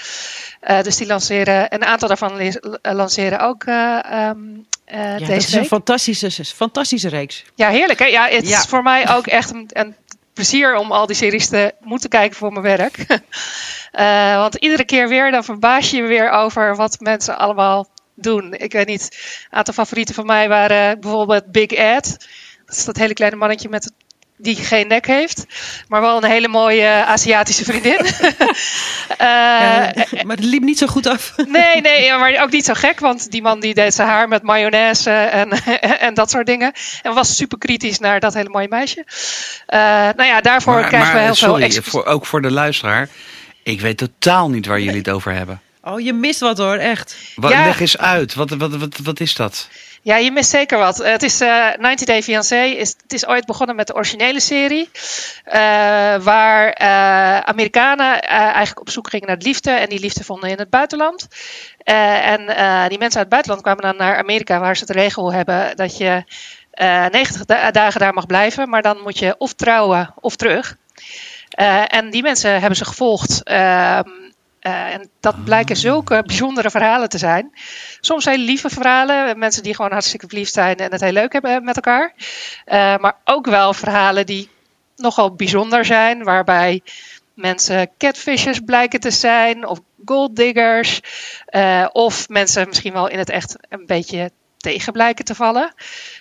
Dus 0.84 0.98
die 0.98 1.08
lanceren, 1.08 1.74
een 1.74 1.86
aantal 1.86 2.08
daarvan 2.08 2.52
lanceren 2.82 3.40
ook 3.40 3.64
ehm, 3.64 4.38
eh, 4.86 5.18
ja 5.20 5.28
dat 5.28 5.30
is 5.30 5.54
een 5.54 5.66
fantastische, 5.66 6.46
fantastische 6.46 7.10
reeks. 7.10 7.44
Ja, 7.56 7.70
heerlijk. 7.70 8.00
Hè? 8.00 8.06
Ja, 8.06 8.28
het 8.28 8.48
Ja. 8.50 8.60
is 8.60 8.66
voor 8.66 8.84
mij 8.84 9.10
ook 9.16 9.28
echt 9.28 9.54
een, 9.54 9.66
een 9.70 9.96
plezier 10.40 10.76
om 10.76 10.92
al 10.92 11.06
die 11.06 11.16
series 11.16 11.48
te 11.48 11.74
moeten 11.82 12.10
kijken 12.10 12.38
voor 12.38 12.52
mijn 12.52 12.78
werk. 12.78 13.06
Eh, 13.92 14.36
want 14.36 14.56
iedere 14.56 14.86
keer 14.86 15.08
weer, 15.08 15.32
dan 15.32 15.44
verbaas 15.44 15.90
je 15.90 15.98
je 15.98 16.04
weer 16.04 16.30
over 16.30 16.76
wat 16.76 17.00
mensen 17.00 17.38
allemaal 17.38 17.88
doen. 18.16 18.54
Ik 18.54 18.72
weet 18.72 18.88
niet, 18.88 19.18
een 19.50 19.58
aantal 19.58 19.74
favorieten 19.74 20.16
van 20.16 20.26
mij 20.26 20.48
waren 20.48 21.00
bijvoorbeeld 21.00 21.52
Big 21.52 21.68
Ed. 21.72 22.28
Dat 22.66 22.76
is 22.76 22.86
dat 22.86 22.98
hele 22.98 23.14
kleine 23.14 23.38
mannetje 23.38 23.70
met 23.70 23.92
die 24.42 24.56
geen 24.56 24.88
nek 24.88 25.06
heeft, 25.08 25.46
maar 25.88 26.02
wel 26.02 26.18
een 26.24 26.30
hele 26.30 26.48
mooie 26.48 26.88
Aziatische 27.06 27.64
vriendin. 27.64 28.00
Eh, 29.18 29.26
Ja, 29.26 29.94
maar 30.24 30.36
het 30.36 30.46
liep 30.46 30.64
niet 30.64 30.78
zo 30.78 30.88
goed 30.88 31.08
af. 31.08 31.34
Nee, 31.48 31.82
nee, 31.82 32.04
ja, 32.04 32.18
maar 32.18 32.42
ook 32.42 32.52
niet 32.52 32.66
zo 32.66 32.74
gek, 32.74 33.00
want 33.00 33.32
die 33.32 33.42
man 33.42 33.60
die 33.60 33.74
deed 33.74 33.94
zijn 33.94 34.08
haar 34.08 34.28
met 34.28 34.44
mayonaise 34.44 35.10
en, 35.12 35.50
en 36.08 36.14
dat 36.14 36.30
soort 36.30 36.46
dingen. 36.46 36.72
En 37.02 37.14
was 37.14 37.36
super 37.36 37.58
kritisch 37.58 38.00
naar 38.00 38.20
dat 38.20 38.34
hele 38.34 38.50
mooie 38.50 38.68
meisje. 38.68 39.06
Eh, 39.66 39.80
nou 39.90 40.24
ja, 40.24 40.42
daarvoor 40.42 40.74
Maar- 40.74 40.88
krijgen 40.88 41.14
we 41.14 41.20
heel 41.20 41.36
veel 41.36 41.36
sorry, 41.50 41.64
exclusief- 41.64 41.92
voor, 41.92 42.06
ook 42.06 42.26
voor 42.26 42.42
de 42.42 42.52
luisteraar. 42.52 43.10
Ik 43.64 43.82
weet 43.82 43.98
totaal 43.98 44.50
niet 44.50 44.66
waar 44.66 44.80
jullie 44.80 44.98
het 45.00 45.10
over 45.10 45.34
hebben. 45.34 45.62
Oh, 45.84 46.00
je 46.00 46.14
mist 46.14 46.40
wat 46.40 46.58
hoor, 46.58 46.76
echt. 46.78 47.16
Wat, 47.36 47.52
Ja. 47.52 47.64
Leg 47.66 47.80
eens 47.80 47.98
uit. 47.98 48.34
Wat, 48.34 48.50
wat, 48.50 48.76
wat, 48.76 48.98
wat 49.04 49.20
is 49.20 49.36
dat? 49.36 49.68
Ja, 50.02 50.16
je 50.18 50.32
mist 50.32 50.50
zeker 50.50 50.78
wat. 50.78 51.00
Eh, 51.00 51.12
het 51.12 51.24
is 51.24 51.42
eh 51.42 51.68
90 51.78 52.08
Day 52.08 52.24
Fiancé. 52.24 52.62
Is, 52.64 52.96
het 53.02 53.14
is 53.14 53.26
ooit 53.28 53.46
begonnen 53.46 53.76
met 53.76 53.88
de 53.88 53.94
originele 53.96 54.40
serie. 54.40 54.90
eh, 55.44 55.62
waar 56.16 56.76
Amerikanen 57.46 58.22
eigenlijk 58.22 58.80
op 58.80 58.90
zoek 58.90 59.10
gingen 59.10 59.28
naar 59.28 59.38
de 59.38 59.46
liefde. 59.46 59.72
En 59.72 59.90
die 59.90 60.00
liefde 60.00 60.24
vonden 60.24 60.50
in 60.50 60.58
het 60.58 60.70
buitenland. 60.70 61.28
En 61.84 62.40
die 62.90 62.98
mensen 62.98 63.00
uit 63.00 63.14
het 63.16 63.30
buitenland 63.30 63.62
kwamen 63.62 63.82
dan 63.84 63.96
naar 63.98 64.18
Amerika. 64.18 64.60
Waar 64.60 64.78
ze 64.78 64.86
de 64.86 64.94
regel 64.94 65.34
hebben 65.34 65.76
dat 65.76 65.98
je 65.98 66.24
eh 66.72 67.06
90 67.06 67.46
da- 67.46 67.72
dagen 67.72 68.00
daar 68.00 68.14
mag 68.14 68.26
blijven. 68.26 68.70
Maar 68.70 68.82
dan 68.82 69.02
moet 69.02 69.20
je 69.20 69.36
of 69.38 69.54
trouwen 69.54 70.14
of 70.20 70.36
terug. 70.36 70.76
En 71.88 72.10
die 72.10 72.22
mensen 72.22 72.52
hebben 72.60 72.76
ze 72.78 72.86
gevolgd. 72.86 73.42
Eh, 74.70 74.94
en 74.94 75.10
dat 75.20 75.44
blijken 75.44 75.76
zulke 75.76 76.24
bijzondere 76.26 76.70
verhalen 76.70 77.10
te 77.10 77.18
zijn. 77.18 77.52
Soms 78.00 78.26
hele 78.26 78.44
lieve 78.44 78.70
verhalen. 78.70 79.40
Mensen 79.40 79.64
die 79.64 79.76
gewoon 79.76 79.92
hartstikke 79.92 80.28
verliefd 80.28 80.54
zijn 80.54 80.78
en 80.78 80.92
het 80.92 81.02
heel 81.02 81.12
leuk 81.12 81.34
hebben 81.34 81.64
met 81.64 81.76
elkaar. 81.76 82.14
Eh, 82.66 82.98
maar 82.98 83.16
ook 83.24 83.46
wel 83.46 83.74
verhalen 83.74 84.26
die 84.26 84.50
nogal 84.96 85.36
bijzonder 85.36 85.86
zijn. 85.86 86.24
Waarbij 86.24 86.82
mensen 87.34 87.92
catfishers 87.98 88.60
blijken 88.60 89.00
te 89.00 89.12
zijn. 89.12 89.68
Of 89.68 89.80
golddiggers. 90.06 91.00
eh, 91.46 91.88
of 91.92 92.30
mensen 92.30 92.68
misschien 92.68 92.94
wel 92.94 93.08
in 93.08 93.18
het 93.18 93.30
echt 93.30 93.56
een 93.70 93.86
beetje 93.86 94.32
tegen 94.60 94.94
blijken 94.94 95.26
te 95.26 95.36
vallen. 95.36 95.74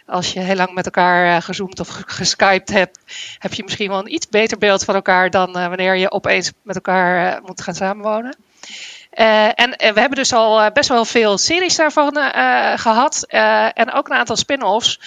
Als 0.06 0.32
je 0.32 0.40
heel 0.40 0.56
lang 0.56 0.72
met 0.74 0.84
elkaar 0.84 1.36
eh, 1.36 1.42
gezoomd 1.42 1.80
of 1.80 1.88
ge- 1.88 2.02
geskyped 2.06 2.68
hebt, 2.68 2.98
heb 3.38 3.54
je 3.54 3.62
misschien 3.64 3.88
wel 3.88 3.98
een 3.98 4.14
iets 4.14 4.28
beter 4.28 4.58
beeld 4.58 4.84
van 4.84 4.94
elkaar 4.94 5.30
dan 5.30 5.56
eh, 5.58 5.66
wanneer 5.68 5.96
je 5.96 6.10
opeens 6.12 6.52
met 6.62 6.74
elkaar 6.74 7.34
eh, 7.36 7.40
moet 7.44 7.60
gaan 7.62 7.74
samenwonen. 7.74 8.36
En 9.54 9.70
we 9.70 10.00
hebben 10.00 10.10
dus 10.18 10.32
al 10.32 10.70
best 10.72 10.88
wel 10.88 11.04
veel 11.04 11.38
series 11.38 11.76
daarvan 11.76 12.16
eh, 12.16 12.72
gehad. 12.78 13.24
eh, 13.28 13.78
en 13.78 13.92
ook 13.92 14.08
een 14.08 14.16
aantal 14.16 14.36
spin-offs. 14.36 15.00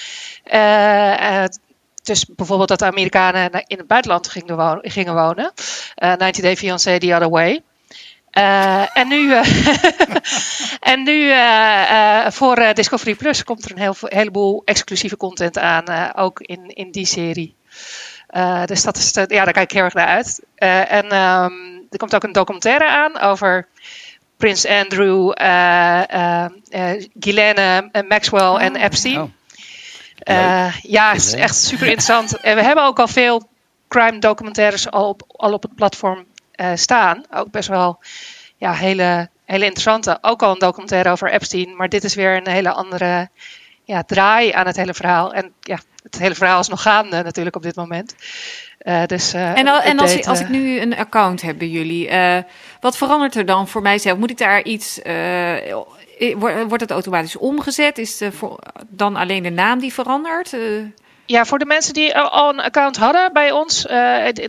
Dus 2.03 2.25
bijvoorbeeld 2.25 2.69
dat 2.69 2.79
de 2.79 2.85
Amerikanen 2.85 3.51
in 3.67 3.77
het 3.77 3.87
buitenland 3.87 4.27
gingen, 4.27 4.57
wo- 4.57 4.79
gingen 4.81 5.13
wonen. 5.15 5.51
Eh 5.95 6.13
90 6.15 6.43
Day 6.43 6.55
Fiancé 6.57 6.97
The 6.99 7.13
Other 7.15 7.29
Way. 7.29 7.61
Eh, 8.31 8.97
en 8.97 9.07
nu, 9.07 9.33
eh, 9.33 9.45
en 10.91 11.03
nu 11.03 11.31
eh, 11.31 12.31
voor 12.31 12.73
Discovery 12.73 13.15
Plus 13.15 13.43
komt 13.43 13.65
er 13.65 13.71
een 13.71 13.77
heel, 13.77 13.95
heleboel 13.99 14.61
exclusieve 14.65 15.17
content 15.17 15.57
aan. 15.57 16.13
ook 16.15 16.39
in, 16.39 16.67
in 16.67 16.91
die 16.91 17.05
serie. 17.05 17.55
Dus 18.65 18.83
dat 18.83 18.97
is 18.97 19.11
ja, 19.13 19.25
daar 19.25 19.51
kijk 19.51 19.57
ik 19.57 19.71
heel 19.71 19.83
erg 19.83 19.93
naar 19.93 20.07
uit. 20.07 20.41
En 20.55 21.09
ehm, 21.09 21.51
er 21.89 21.97
komt 21.97 22.15
ook 22.15 22.23
een 22.23 22.31
documentaire 22.31 22.87
aan 22.87 23.19
over 23.19 23.67
Prins 24.37 24.67
Andrew, 24.67 25.31
Ghislaine 27.19 27.89
Maxwell 28.07 28.55
en 28.55 28.75
Epstein. 28.75 29.21
Oh. 29.21 30.73
Ja, 30.81 31.11
het 31.11 31.21
is 31.21 31.33
echt 31.33 31.55
super 31.55 31.85
interessant. 31.85 32.39
En 32.39 32.55
we 32.55 32.63
hebben 32.63 32.85
ook 32.85 32.99
al 32.99 33.07
veel 33.07 33.49
crime 33.87 34.19
documentaires 34.19 34.91
al 34.91 35.07
op, 35.09 35.23
al 35.27 35.53
op 35.53 35.61
het 35.61 35.75
platform 35.75 36.25
eh, 36.61 36.71
staan. 36.75 37.23
Ook 37.31 37.51
best 37.51 37.69
wel 37.69 37.99
ja, 38.57 38.73
hele 38.73 39.29
hele 39.45 39.65
interessante. 39.65 40.17
Ook 40.21 40.43
al 40.43 40.51
een 40.51 40.59
documentaire 40.59 41.09
over 41.09 41.31
Epstein, 41.31 41.75
maar 41.75 41.89
dit 41.89 42.03
is 42.03 42.15
weer 42.15 42.35
een 42.35 42.47
hele 42.47 42.71
andere 42.71 43.29
ja, 43.83 44.03
draai 44.03 44.51
aan 44.51 44.65
het 44.65 44.75
hele 44.75 44.93
verhaal. 44.93 45.33
En 45.33 45.53
ja, 45.59 45.79
het 46.03 46.17
hele 46.17 46.35
verhaal 46.35 46.59
is 46.59 46.67
nog 46.67 46.81
gaande 46.81 47.23
natuurlijk 47.23 47.55
op 47.55 47.63
dit 47.63 47.75
moment. 47.75 48.15
Uh, 48.83 49.05
dus, 49.05 49.33
uh, 49.33 49.57
en, 49.57 49.67
al, 49.67 49.81
en 49.81 49.99
als, 49.99 50.11
update, 50.11 50.29
als 50.29 50.39
ik 50.39 50.49
nu 50.49 50.79
een 50.79 50.97
account 50.97 51.41
heb 51.41 51.57
bij 51.57 51.67
jullie, 51.67 52.09
uh, 52.09 52.37
wat 52.79 52.97
verandert 52.97 53.35
er 53.35 53.45
dan 53.45 53.67
voor 53.67 53.81
mijzelf? 53.81 54.17
Moet 54.17 54.29
ik 54.29 54.37
daar 54.37 54.63
iets. 54.63 54.99
wordt 56.67 56.81
het 56.81 56.91
automatisch 56.91 57.37
omgezet? 57.37 57.97
Is 57.97 58.17
de, 58.17 58.31
voor, 58.31 58.59
dan 58.87 59.15
alleen 59.15 59.43
de 59.43 59.49
naam 59.49 59.79
die 59.79 59.93
verandert? 59.93 60.55
Ja, 61.31 61.45
voor 61.45 61.59
de 61.59 61.65
mensen 61.65 61.93
die 61.93 62.17
al 62.17 62.49
een 62.49 62.59
account 62.59 62.97
hadden 62.97 63.33
bij 63.33 63.51
ons, 63.51 63.81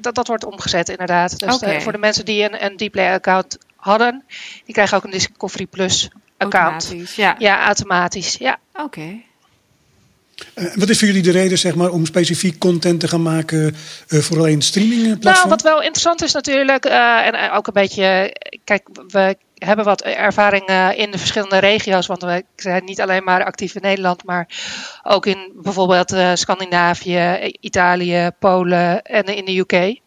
dat, 0.00 0.14
dat 0.14 0.26
wordt 0.26 0.44
omgezet 0.44 0.88
inderdaad. 0.88 1.38
Dus 1.38 1.54
okay. 1.54 1.80
voor 1.80 1.92
de 1.92 1.98
mensen 1.98 2.24
die 2.24 2.44
een, 2.44 2.64
een 2.64 2.76
Dplay-account 2.76 3.58
hadden, 3.76 4.24
die 4.64 4.74
krijgen 4.74 4.96
ook 4.96 5.04
een 5.04 5.10
Discovery 5.10 5.66
Plus 5.66 6.10
account. 6.36 6.82
Automatisch, 6.82 7.14
ja. 7.14 7.34
Ja, 7.38 7.64
automatisch. 7.64 8.36
Ja. 8.36 8.58
Oké. 8.72 8.82
Okay. 8.82 9.24
Uh, 10.54 10.74
wat 10.74 10.88
is 10.88 10.98
voor 10.98 11.06
jullie 11.06 11.22
de 11.22 11.30
reden 11.30 11.58
zeg 11.58 11.74
maar, 11.74 11.90
om 11.90 12.06
specifiek 12.06 12.58
content 12.58 13.00
te 13.00 13.08
gaan 13.08 13.22
maken 13.22 13.76
uh, 14.08 14.20
voor 14.20 14.38
alleen 14.38 14.62
streamingplatform? 14.62 15.34
Nou, 15.34 15.48
wat 15.48 15.62
wel 15.62 15.82
interessant 15.82 16.22
is 16.22 16.32
natuurlijk, 16.32 16.84
en 16.84 17.50
ook 17.50 17.66
een 17.66 17.72
beetje, 17.72 18.36
kijk, 18.64 18.88
we 19.08 19.36
hebben 19.54 19.84
wat 19.84 20.02
ervaring 20.02 20.94
in 20.96 21.10
de 21.10 21.18
verschillende 21.18 21.58
regio's, 21.58 22.06
want 22.06 22.22
we 22.22 22.44
zijn 22.56 22.84
niet 22.84 23.00
alleen 23.00 23.24
maar 23.24 23.44
actief 23.44 23.74
in 23.74 23.82
Nederland, 23.82 24.24
maar 24.24 24.48
ook 25.02 25.26
in 25.26 25.52
bijvoorbeeld 25.54 26.16
Scandinavië, 26.34 27.52
Italië, 27.60 28.30
Polen 28.38 29.02
en 29.02 29.24
in 29.24 29.44
de 29.44 29.58
UK. 29.58 30.00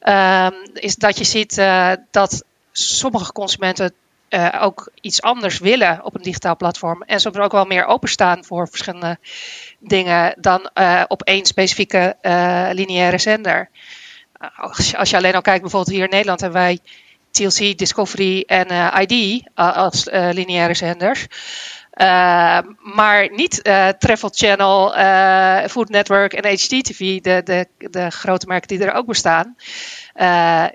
Ehm, 0.00 0.52
is 0.74 0.96
dat 0.96 1.18
je 1.18 1.24
ziet 1.24 1.62
dat 2.10 2.44
sommige 2.72 3.32
consumenten 3.32 3.92
uh, 4.30 4.48
ook 4.60 4.90
iets 5.00 5.22
anders 5.22 5.58
willen 5.58 6.04
op 6.04 6.14
een 6.14 6.22
digitaal 6.22 6.56
platform. 6.56 7.02
En 7.02 7.20
soms 7.20 7.36
ook 7.36 7.52
wel 7.52 7.64
meer 7.64 7.84
openstaan 7.84 8.44
voor 8.44 8.68
verschillende 8.68 9.18
dingen 9.78 10.34
dan 10.40 10.70
uh, 10.74 11.02
op 11.08 11.22
één 11.22 11.44
specifieke 11.46 12.16
uh, 12.22 12.68
lineaire 12.72 13.18
zender. 13.18 13.70
Als 14.56 14.90
je, 14.90 14.96
als 14.96 15.10
je, 15.10 15.16
alleen 15.16 15.34
al 15.34 15.40
kijkt, 15.40 15.60
bijvoorbeeld 15.60 15.96
hier 15.96 16.04
in 16.04 16.10
Nederland 16.10 16.40
hebben 16.40 16.60
wij 16.60 16.78
TLC, 17.30 17.78
Discovery 17.78 18.44
en 18.46 18.92
ID 19.00 19.42
als 19.54 20.04
lineaire 20.10 20.74
zenders. 20.74 21.26
maar 22.94 23.28
niet 23.30 23.64
Travel 23.98 24.30
Channel, 24.32 24.90
Food 25.68 25.88
Network 25.88 26.32
en 26.32 26.50
HDTV, 26.50 27.20
de, 27.20 27.40
de, 27.44 27.66
de 27.90 28.10
grote 28.10 28.46
merken 28.46 28.68
die 28.68 28.86
er 28.86 28.94
ook 28.94 29.06
bestaan. 29.06 29.56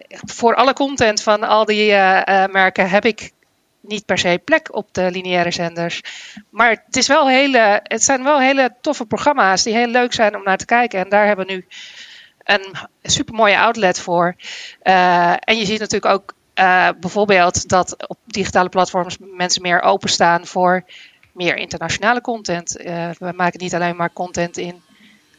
voor 0.10 0.56
alle 0.56 0.74
content 0.74 1.22
van 1.22 1.44
al 1.44 1.66
die 1.66 1.92
merken 2.52 2.90
heb 2.90 3.06
ik 3.06 3.32
niet 3.88 4.06
per 4.06 4.18
se 4.18 4.42
plek 4.46 4.76
op 4.76 4.94
de 4.94 5.12
lineaire 5.12 5.52
zenders. 5.52 6.02
Maar 6.50 6.70
het, 6.70 6.96
is 6.96 7.08
wel 7.08 7.30
hele, 7.30 7.80
het 7.84 8.04
zijn 8.04 8.24
wel 8.24 8.40
hele 8.40 8.76
toffe 8.82 9.06
programma's 9.06 9.64
die 9.64 9.74
heel 9.74 9.88
leuk 9.88 10.14
zijn 10.14 10.36
om 10.36 10.44
naar 10.44 10.58
te 10.58 10.66
kijken. 10.66 11.00
En 11.00 11.10
daar 11.10 11.26
hebben 11.26 11.46
we 11.46 11.52
nu 11.52 11.66
een 12.44 12.76
supermooie 13.02 13.60
outlet 13.60 14.00
voor. 14.00 14.36
Uh, 14.84 15.32
en 15.32 15.58
je 15.58 15.66
ziet 15.66 15.80
natuurlijk 15.80 16.14
ook 16.14 16.34
uh, 16.56 16.90
bijvoorbeeld 17.00 17.70
dat 17.70 18.08
op 18.08 18.18
digitale 18.26 18.70
platforms 18.70 19.18
mensen 19.20 19.62
meer 19.62 19.82
openstaan 19.82 20.46
voor 20.46 20.84
meer 21.32 21.58
internationale 21.58 22.22
content. 22.22 22.80
Uh, 22.80 23.10
we 23.20 23.34
maken 23.36 23.60
niet 23.60 23.74
alleen 23.74 23.96
maar 23.96 24.14
content 24.14 24.58
in 24.58 24.82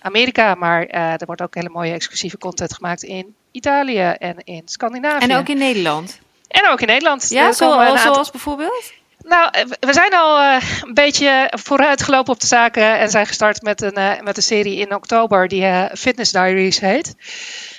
Amerika, 0.00 0.54
maar 0.54 0.86
er 0.86 1.26
wordt 1.26 1.42
ook 1.42 1.54
hele 1.54 1.68
mooie 1.68 1.92
exclusieve 1.92 2.38
content 2.38 2.74
gemaakt 2.74 3.02
in 3.02 3.34
Italië 3.50 4.14
en 4.18 4.36
in 4.44 4.62
Scandinavië. 4.64 5.24
En 5.24 5.36
ook 5.36 5.48
in 5.48 5.58
Nederland. 5.58 6.20
En 6.54 6.68
ook 6.70 6.80
in 6.80 6.86
Nederland. 6.86 7.28
Ja, 7.28 7.52
zoals, 7.52 8.02
zoals 8.02 8.30
bijvoorbeeld? 8.30 8.92
Nou, 9.18 9.50
we 9.80 9.92
zijn 9.92 10.14
al 10.14 10.40
uh, 10.40 10.62
een 10.82 10.94
beetje 10.94 11.52
vooruitgelopen 11.62 12.32
op 12.32 12.40
de 12.40 12.46
zaken 12.46 12.98
en 12.98 13.10
zijn 13.10 13.26
gestart 13.26 13.62
met 13.62 13.82
een, 13.82 13.98
uh, 13.98 14.20
met 14.20 14.36
een 14.36 14.42
serie 14.42 14.76
in 14.76 14.94
oktober 14.94 15.48
die 15.48 15.62
uh, 15.62 15.84
Fitness 15.94 16.32
Diaries 16.32 16.80
heet. 16.80 17.14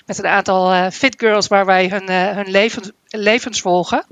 Met 0.05 0.17
een 0.17 0.27
aantal 0.27 0.91
fit 0.91 1.13
girls 1.17 1.47
waar 1.47 1.65
wij 1.65 1.87
hun, 1.87 2.11
hun 2.11 2.51
levens, 2.51 2.91
levens 3.07 3.61
volgen. 3.61 4.05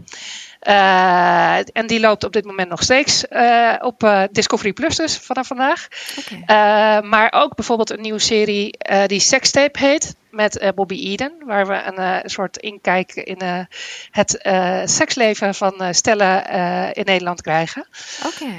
Uh, 0.68 1.58
en 1.58 1.88
die 1.88 2.00
loopt 2.00 2.24
op 2.24 2.34
dit 2.34 2.46
moment 2.46 2.70
nog 2.70 2.84
steeds 2.84 3.26
uh, 3.30 3.76
op 3.80 4.04
uh, 4.04 4.24
Discovery 4.32 4.74
Plus 4.74 4.96
dus 4.96 5.18
vanaf 5.18 5.48
vandaag. 5.48 5.88
Okay. 6.20 7.02
maar 7.02 7.34
ook 7.36 7.56
bijvoorbeeld 7.56 7.90
een 7.90 8.02
nieuwe 8.02 8.20
serie 8.20 8.78
die 9.06 9.20
Sextape 9.20 9.80
heet 9.80 10.16
met 10.30 10.72
Bobby 10.76 11.08
Eden. 11.08 11.34
Waar 11.46 11.68
we 11.68 11.82
een 11.96 12.30
soort 12.30 12.58
inkijk 12.58 13.14
in 13.14 13.68
het 14.12 14.40
seksleven 14.86 15.56
van 15.56 15.94
stellen 15.94 16.46
in 16.94 17.06
Nederland 17.06 17.42
krijgen. 17.42 17.88
Okay. 18.26 18.58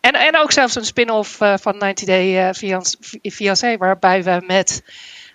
en, 0.00 0.12
en 0.12 0.38
ook 0.38 0.52
zelfs 0.52 0.74
een 0.74 0.84
spin-off 0.84 1.36
van 1.36 1.78
90 1.78 2.06
Day 2.06 2.54
Fiancé 3.22 3.76
waarbij 3.76 4.22
we 4.22 4.42
met... 4.46 4.82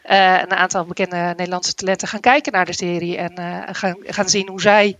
Uh, 0.05 0.41
een 0.41 0.51
aantal 0.51 0.85
bekende 0.85 1.33
Nederlandse 1.37 1.73
talenten 1.73 2.07
gaan 2.07 2.19
kijken 2.19 2.51
naar 2.51 2.65
de 2.65 2.73
serie 2.73 3.17
en 3.17 3.33
uh, 3.39 3.61
gaan, 3.71 3.95
gaan 4.01 4.29
zien 4.29 4.49
hoe 4.49 4.61
zij 4.61 4.97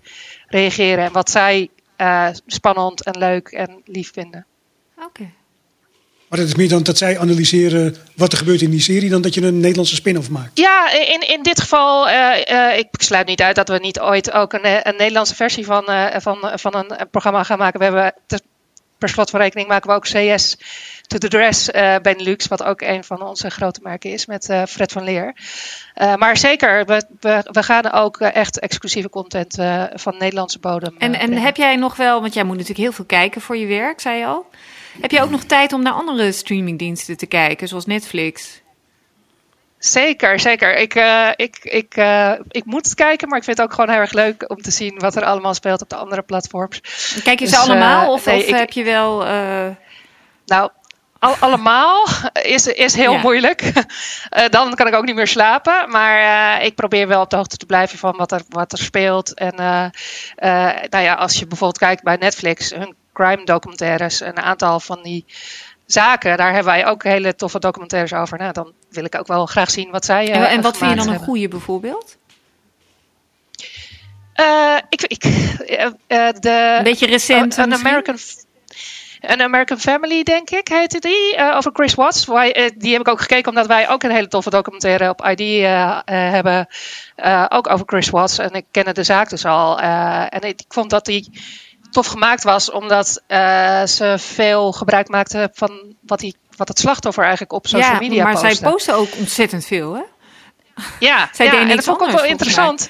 reageren 0.48 1.04
en 1.04 1.12
wat 1.12 1.30
zij 1.30 1.70
uh, 1.98 2.28
spannend 2.46 3.04
en 3.04 3.18
leuk 3.18 3.48
en 3.48 3.82
lief 3.86 4.14
vinden. 4.14 4.46
Oké. 4.98 5.06
Okay. 5.06 5.34
Maar 6.28 6.40
het 6.40 6.48
is 6.48 6.56
meer 6.56 6.70
dan 6.70 6.84
dat 6.84 6.98
zij 6.98 7.20
analyseren 7.20 7.96
wat 8.16 8.32
er 8.32 8.38
gebeurt 8.38 8.62
in 8.62 8.70
die 8.70 8.82
serie, 8.82 9.10
dan 9.10 9.22
dat 9.22 9.34
je 9.34 9.42
een 9.42 9.60
Nederlandse 9.60 9.96
spin-off 9.96 10.30
maakt. 10.30 10.58
Ja, 10.60 10.92
in, 10.92 11.28
in 11.28 11.44
dit 11.44 11.62
geval, 11.62 12.10
ik 12.78 12.88
sluit 12.92 13.28
niet 13.28 13.42
uit 13.42 13.56
dat 13.56 13.70
we 13.70 13.78
niet 13.78 14.00
ooit 14.00 14.32
ook 14.32 14.54
een, 14.54 14.88
een 14.88 14.96
Nederlandse 14.98 15.36
versie 15.36 15.66
van, 15.66 15.84
van, 16.22 16.52
van 16.54 16.76
een, 16.76 17.02
een 17.02 17.10
programma 17.10 17.44
gaan 17.44 17.58
maken. 17.58 17.80
We 17.80 17.86
hebben 17.86 18.14
per 19.00 19.10
slot 19.10 19.30
van 19.30 19.40
rekening 19.40 19.68
maken 19.68 19.90
we 19.90 19.96
ook 19.96 20.04
CS 20.04 20.58
to 21.10 21.18
the 21.18 21.28
Dress 21.28 21.70
uh, 21.70 21.96
Benelux, 22.02 22.48
wat 22.48 22.64
ook 22.64 22.82
een 22.82 23.04
van 23.04 23.22
onze 23.22 23.50
grote 23.50 23.80
merken 23.84 24.12
is 24.12 24.26
met 24.26 24.50
uh, 24.50 24.64
Fred 24.66 24.92
van 24.92 25.04
Leer. 25.04 25.34
Uh, 25.96 26.16
maar 26.16 26.38
zeker, 26.38 26.86
we, 26.86 27.04
we, 27.20 27.44
we 27.52 27.64
gaan 27.64 27.92
ook 27.92 28.20
echt 28.20 28.60
exclusieve 28.60 29.10
content 29.10 29.58
van 29.94 30.18
Nederlandse 30.18 30.60
bodem. 30.60 30.96
En, 30.98 31.16
en 31.16 31.34
heb 31.34 31.56
jij 31.56 31.76
nog 31.76 31.96
wel, 31.96 32.22
want 32.22 32.34
jij 32.34 32.44
moet 32.44 32.58
natuurlijk 32.58 32.82
heel 32.82 32.92
veel 32.92 33.06
kijken 33.06 33.42
voor 33.42 33.58
je 33.58 33.66
werk, 33.66 34.00
zei 34.00 34.18
je 34.18 34.26
al. 34.26 34.46
Heb 35.02 35.12
je 35.12 35.22
ook 35.22 35.30
nog 35.30 35.44
tijd 35.44 35.74
om 35.74 35.82
naar 35.82 35.94
andere 35.94 36.32
streamingdiensten 36.32 37.18
te 37.18 37.26
kijken, 37.26 37.68
zoals 37.68 37.86
Netflix? 37.86 38.62
Zeker, 39.78 40.40
zeker. 40.40 40.78
Ik, 40.78 40.96
uh, 40.96 41.30
ik, 41.36 41.58
ik, 41.62 41.98
uh, 41.98 42.34
ik 42.48 42.66
moet 42.66 42.94
kijken, 42.94 43.28
maar 43.28 43.38
ik 43.38 43.44
vind 43.44 43.58
het 43.58 43.66
ook 43.66 43.74
gewoon 43.74 43.90
heel 43.90 44.00
erg 44.00 44.12
leuk 44.12 44.50
om 44.50 44.62
te 44.62 44.72
zien 44.72 45.00
wat 45.00 45.16
er 45.16 45.24
allemaal 45.24 45.54
speelt 45.54 45.82
op 45.82 45.90
de 45.90 45.96
andere 45.96 46.22
platforms. 46.22 46.82
Kijk 47.24 47.40
je 47.40 47.46
ze 47.46 47.56
dus, 47.56 47.62
allemaal 47.64 48.04
uh, 48.04 48.10
of, 48.10 48.26
nee, 48.26 48.38
of 48.38 48.48
ik, 48.48 48.56
heb 48.56 48.72
je 48.72 48.84
wel. 48.84 49.24
Nou, 50.46 50.72
al, 51.20 51.36
allemaal 51.40 52.08
is, 52.42 52.68
is 52.68 52.96
heel 52.96 53.14
ja. 53.14 53.22
moeilijk. 53.22 53.72
dan 54.50 54.76
kan 54.76 54.88
ik 54.88 54.94
ook 54.94 55.06
niet 55.06 55.16
meer 55.16 55.28
slapen. 55.28 55.90
Maar 55.90 56.64
ik 56.64 56.76
probeer 56.76 57.08
wel 57.08 57.22
op 57.22 57.30
de 57.30 57.36
hoogte 57.36 57.58
te 57.58 57.66
blijven 57.66 57.98
van 57.98 58.18
wat 58.18 58.32
er, 58.32 58.42
wat 58.50 58.72
er 58.72 58.78
speelt. 58.78 59.34
En 59.34 59.54
nou 60.90 61.04
ja, 61.04 61.14
als 61.14 61.40
je 61.40 61.48
bijvoorbeeld 61.48 61.80
kijkt 61.80 62.04
bij 62.04 62.16
Netflix, 62.16 62.70
hun 62.70 62.96
crime 63.14 63.44
documentaires, 63.44 64.20
een 64.20 64.40
aantal 64.40 64.80
van 64.80 65.00
die 65.04 65.26
zaken, 65.86 66.38
daar 66.38 66.54
hebben 66.54 66.74
wij 66.74 66.86
ook 66.86 67.04
hele 67.04 67.36
toffe 67.36 67.60
documentaires 67.60 68.14
over. 68.14 68.38
Nou, 68.38 68.54
dan 68.54 68.74
wil 68.90 69.04
ik 69.04 69.16
ook 69.16 69.28
wel 69.28 69.46
graag 69.46 69.72
zien 69.72 69.92
wat 69.92 70.06
zij. 70.06 70.32
En, 70.32 70.50
en 70.50 70.62
wat 70.62 70.78
vind 70.78 70.90
je 70.90 70.96
dan 70.96 71.06
hebben. 71.06 71.22
een 71.22 71.28
goede 71.28 71.48
bijvoorbeeld? 71.48 72.18
Ik, 74.90 75.02
ik, 75.02 75.22
de, 76.40 76.76
een 76.78 76.84
beetje 76.84 77.06
recent. 77.06 77.58
Een 77.58 77.74
American, 77.74 78.18
een 79.20 79.42
American 79.42 79.80
Family, 79.80 80.24
denk 80.24 80.50
ik, 80.50 80.68
heette 80.68 81.00
die. 81.00 81.54
over 81.56 81.72
Chris 81.74 81.94
Watts. 81.94 82.26
Wij, 82.26 82.74
die 82.78 82.92
heb 82.92 83.02
ik 83.02 83.08
ook 83.08 83.22
gekeken 83.22 83.50
omdat 83.50 83.68
wij 83.68 83.90
ook 83.90 84.04
een 84.04 84.12
hele 84.12 84.28
toffe 84.28 84.50
documentaire 84.50 85.10
op 85.10 85.26
ID 85.26 85.66
hebben. 86.06 86.68
ook 87.50 87.70
over 87.70 87.86
Chris 87.86 88.10
Watts. 88.10 88.38
En 88.38 88.52
ik 88.52 88.66
kende 88.72 88.92
de 88.92 89.04
zaak 89.04 89.30
dus 89.30 89.46
al. 89.46 89.80
en 90.30 90.42
ik 90.42 90.64
vond 90.68 90.90
dat 90.90 91.06
die 91.06 91.32
tof 91.92 92.08
gemaakt 92.08 92.44
was, 92.44 92.72
omdat 92.72 93.22
ze 93.90 94.16
veel 94.18 94.72
gebruik 94.72 95.08
maakte 95.08 95.50
van 95.54 95.96
wat, 96.02 96.20
die, 96.20 96.36
wat 96.56 96.68
het 96.68 96.80
slachtoffer 96.80 97.24
eigenlijk 97.24 97.54
op 97.54 97.68
social 97.68 97.92
ja, 97.92 98.00
media 98.00 98.24
maar 98.24 98.34
postte. 98.34 98.56
zij 98.56 98.72
postte 98.72 98.94
ook 98.94 99.10
ontzettend 99.18 99.66
veel, 99.66 99.94
hè? 99.94 100.02
Ja, 101.00 101.30
zij 101.32 101.46
ja 101.46 101.60
en 101.60 101.68
dat 101.68 101.84
vond 101.84 102.02
ik 102.02 102.08
ook 102.08 102.14
wel 102.14 102.26
interessant. 102.26 102.90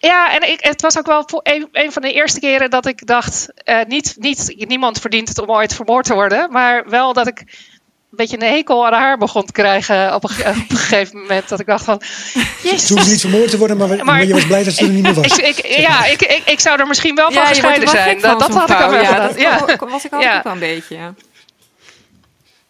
Ja, 0.00 0.34
en 0.34 0.50
ik, 0.50 0.64
het 0.64 0.82
was 0.82 0.98
ook 0.98 1.06
wel 1.06 1.24
een, 1.42 1.68
een 1.72 1.92
van 1.92 2.02
de 2.02 2.12
eerste 2.12 2.40
keren 2.40 2.70
dat 2.70 2.86
ik 2.86 3.06
dacht: 3.06 3.48
uh, 3.64 3.80
niet, 3.86 4.16
niet, 4.18 4.54
niemand 4.68 5.00
verdient 5.00 5.28
het 5.28 5.38
om 5.38 5.50
ooit 5.50 5.74
vermoord 5.74 6.04
te 6.04 6.14
worden, 6.14 6.52
maar 6.52 6.88
wel 6.88 7.12
dat 7.12 7.26
ik 7.26 7.38
een 7.38 8.16
beetje 8.16 8.36
een 8.36 8.52
hekel 8.52 8.86
aan 8.86 8.92
haar 8.92 9.18
begon 9.18 9.44
te 9.44 9.52
krijgen 9.52 10.14
op 10.14 10.24
een, 10.24 10.30
op 10.30 10.70
een 10.70 10.76
gegeven 10.76 11.18
moment. 11.18 11.48
Dat 11.48 11.60
ik 11.60 11.66
dacht 11.66 11.84
van, 11.84 12.02
jezus. 12.62 12.86
Ze 12.86 12.92
hoefde 12.92 13.10
niet 13.10 13.20
vermoord 13.20 13.50
te 13.50 13.58
worden, 13.58 13.76
maar, 13.76 13.88
maar, 13.88 14.04
maar 14.04 14.24
je 14.24 14.32
was 14.32 14.46
blij 14.46 14.64
dat 14.64 14.74
ze 14.74 14.84
er 14.84 14.90
niet 14.90 15.02
meer 15.02 15.14
was. 15.14 15.38
Ik, 15.50 15.58
ik, 15.58 15.66
ja, 15.66 16.04
ik, 16.04 16.22
ik, 16.22 16.42
ik 16.44 16.60
zou 16.60 16.80
er 16.80 16.86
misschien 16.86 17.14
wel 17.14 17.32
van 17.32 17.42
ja, 17.42 17.48
gescheiden 17.48 17.88
zijn. 17.88 18.20
Dat, 18.20 18.40
dat 18.40 18.54
had 18.54 18.70
ik 18.70 18.80
al 18.80 18.90
wel 18.90 19.00
ja, 19.00 19.06
gedaan. 19.06 19.26
Dat 19.26 19.40
ja. 19.40 19.58
was 19.88 20.04
ik 20.04 20.14
ook, 20.14 20.22
ja. 20.22 20.40
wel 20.42 20.52
een 20.52 20.58
beetje, 20.58 21.14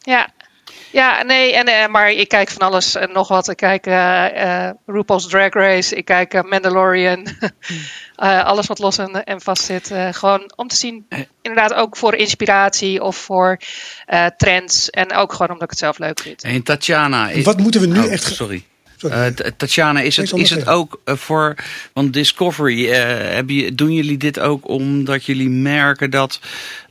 ja. 0.01 0.29
Ja. 0.91 1.23
Nee, 1.23 1.55
en, 1.55 1.65
eh, 1.67 1.89
maar 1.89 2.11
ik 2.11 2.29
kijk 2.29 2.51
van 2.51 2.67
alles 2.69 2.95
en 2.95 3.13
nog 3.13 3.29
wat. 3.29 3.49
Ik 3.49 3.57
kijk 3.57 3.87
eh 3.87 4.67
eh, 4.67 4.75
RuPaul's 4.87 5.27
Drag 5.29 5.53
Race, 5.53 5.95
ik 5.95 6.05
kijk 6.05 6.35
eh, 6.35 6.43
Mandalorian. 6.43 7.27
Eh, 8.21 8.45
alles 8.45 8.67
wat 8.67 8.79
los 8.79 8.99
en, 8.99 9.25
en 9.25 9.41
vast 9.41 9.65
zit. 9.65 9.91
eh, 9.91 10.09
gewoon 10.13 10.53
om 10.57 10.69
te 10.69 10.77
zien, 10.77 11.07
inderdaad 11.43 11.75
ook 11.75 11.97
voor 11.97 12.15
inspiratie 12.15 13.03
of 13.03 13.17
voor 13.17 13.57
eh, 14.07 14.27
trends. 14.37 14.91
En 14.91 15.13
ook 15.13 15.33
gewoon 15.33 15.49
omdat 15.49 15.63
ik 15.63 15.71
het 15.71 15.79
zelf 15.79 15.99
leuk 15.99 16.21
vind. 16.21 16.43
En 16.43 16.63
Tatjana... 16.63 17.29
is- 17.31 17.45
Wat 17.45 17.59
moeten 17.59 17.81
we 17.81 17.87
nu 17.87 17.99
Oh, 17.99 18.13
echt... 18.13 18.23
Sorry. 18.35 18.65
Sorry. 19.01 19.17
Eh, 19.17 19.27
T- 19.27 19.53
Tatjana, 19.59 20.01
is 20.01 20.17
het, 20.17 20.33
is 20.33 20.51
het 20.51 20.67
ook 20.69 21.01
eh, 21.05 21.17
voor. 21.17 21.55
Want 21.93 22.13
Discovery, 22.13 22.91
eh, 22.91 23.35
heb 23.35 23.49
je, 23.51 23.75
doen 23.75 23.93
jullie 23.93 24.17
dit 24.17 24.39
ook 24.41 24.69
omdat 24.69 25.25
jullie 25.25 25.49
merken 25.51 26.11
dat 26.11 26.41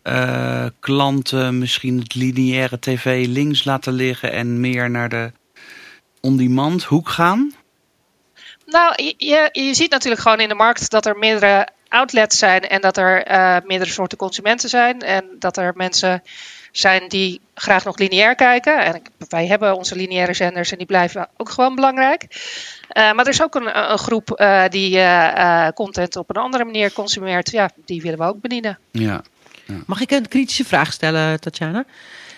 eh, 0.04 0.66
klanten 0.80 1.58
misschien 1.58 2.00
het 2.00 2.16
lineaire 2.16 2.80
tv 2.80 3.26
links 3.28 3.64
laten 3.64 3.94
liggen 3.94 4.32
en 4.32 4.60
meer 4.60 4.90
naar 4.90 5.10
de 5.10 5.32
on-demand 6.22 6.84
hoek 6.84 7.10
gaan? 7.10 7.54
Nou, 8.66 8.94
je- 9.04 9.14
je, 9.18 9.50
je 9.52 9.74
ziet 9.74 9.92
natuurlijk 9.92 10.22
gewoon 10.22 10.40
in 10.40 10.50
de 10.50 10.56
markt 10.56 10.90
dat 10.92 11.06
er 11.06 11.18
meerdere 11.18 11.68
outlets 11.88 12.38
zijn 12.38 12.68
en 12.68 12.82
dat 12.82 12.98
er 12.98 13.24
eh, 13.24 13.58
meerdere 13.66 13.90
soorten 13.92 14.18
consumenten 14.18 14.70
zijn. 14.70 15.02
En 15.02 15.26
dat 15.40 15.58
er 15.58 15.74
mensen 15.76 16.24
zijn 16.72 17.08
die 17.08 17.42
graag 17.54 17.86
nog 17.86 17.98
lineair 17.98 18.36
kijken. 18.36 18.80
En 18.86 19.02
wij 19.30 19.48
hebben 19.48 19.76
onze 19.76 19.96
lineaire 19.96 20.34
zenders 20.34 20.72
en 20.72 20.78
die 20.78 20.88
blijven 20.88 21.28
ook 21.38 21.50
gewoon 21.50 21.76
belangrijk. 21.76 22.26
Eh, 22.90 23.12
maar 23.12 23.26
er 23.26 23.32
is 23.32 23.44
ook 23.44 23.56
een, 23.56 23.92
een 23.92 23.98
groep 23.98 24.32
eh, 24.32 24.64
die 24.70 25.00
eh, 25.00 25.68
content 25.68 26.16
op 26.16 26.30
een 26.30 26.42
andere 26.42 26.66
manier 26.66 26.94
consumeert. 26.94 27.52
Ja, 27.52 27.70
die 27.86 28.02
willen 28.02 28.20
we 28.20 28.26
ook 28.26 28.42
bedienen. 28.42 28.80
Ja. 28.92 29.22
Mag 29.86 30.02
ik 30.02 30.12
een 30.12 30.28
kritische 30.28 30.66
vraag 30.66 30.94
stellen, 30.94 31.40
Tatjana? 31.40 31.86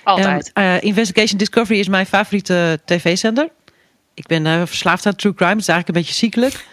Altijd. 0.04 0.52
Ehm, 0.54 0.68
eh, 0.68 0.82
Investigation 0.82 1.38
Discovery 1.38 1.80
is 1.80 1.88
mijn 1.88 2.06
favoriete 2.06 2.80
tv-zender. 2.86 3.50
Ik 4.14 4.28
ben 4.28 4.68
verslaafd 4.68 5.06
aan 5.06 5.16
true 5.16 5.34
crime. 5.34 5.52
Het 5.52 5.62
is 5.62 5.68
eigenlijk 5.68 5.98
een 5.98 6.04
beetje 6.04 6.20
ziekelijk. 6.20 6.66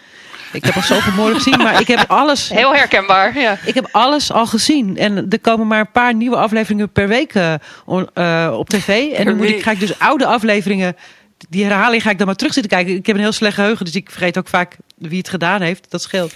Ik 0.51 0.65
heb 0.65 0.75
al 0.75 0.81
zoveel 0.81 1.13
mooi 1.13 1.33
gezien, 1.33 1.57
maar 1.57 1.79
ik 1.79 1.87
heb 1.87 2.05
alles, 2.07 2.49
Heel 2.49 2.75
herkenbaar, 2.75 3.39
ja. 3.39 3.57
ik 3.65 3.73
heb 3.73 3.87
alles 3.91 4.31
al 4.31 4.45
gezien. 4.45 4.97
En 4.97 5.25
er 5.29 5.39
komen 5.39 5.67
maar 5.67 5.79
een 5.79 5.91
paar 5.91 6.13
nieuwe 6.13 6.35
afleveringen 6.35 6.91
per 6.91 7.07
week 7.07 7.33
eh, 7.33 7.53
eh, 8.13 8.53
op 8.57 8.69
tv. 8.69 9.11
En 9.11 9.25
dan 9.25 9.35
moet 9.35 9.49
ik, 9.49 9.63
ga 9.63 9.71
ik 9.71 9.79
dus 9.79 9.99
oude 9.99 10.25
afleveringen, 10.25 10.95
die 11.49 11.63
herhaling 11.63 12.01
ga 12.01 12.09
ik 12.09 12.17
dan 12.17 12.27
maar 12.27 12.35
terug 12.35 12.53
zitten 12.53 12.71
kijken. 12.71 12.95
Ik 12.95 13.05
heb 13.05 13.15
een 13.15 13.21
heel 13.21 13.31
slecht 13.31 13.55
geheugen, 13.55 13.85
dus 13.85 13.95
ik 13.95 14.09
vergeet 14.09 14.37
ook 14.37 14.47
vaak 14.47 14.75
wie 14.95 15.17
het 15.17 15.29
gedaan 15.29 15.61
heeft. 15.61 15.91
Dat 15.91 16.01
scheelt. 16.01 16.35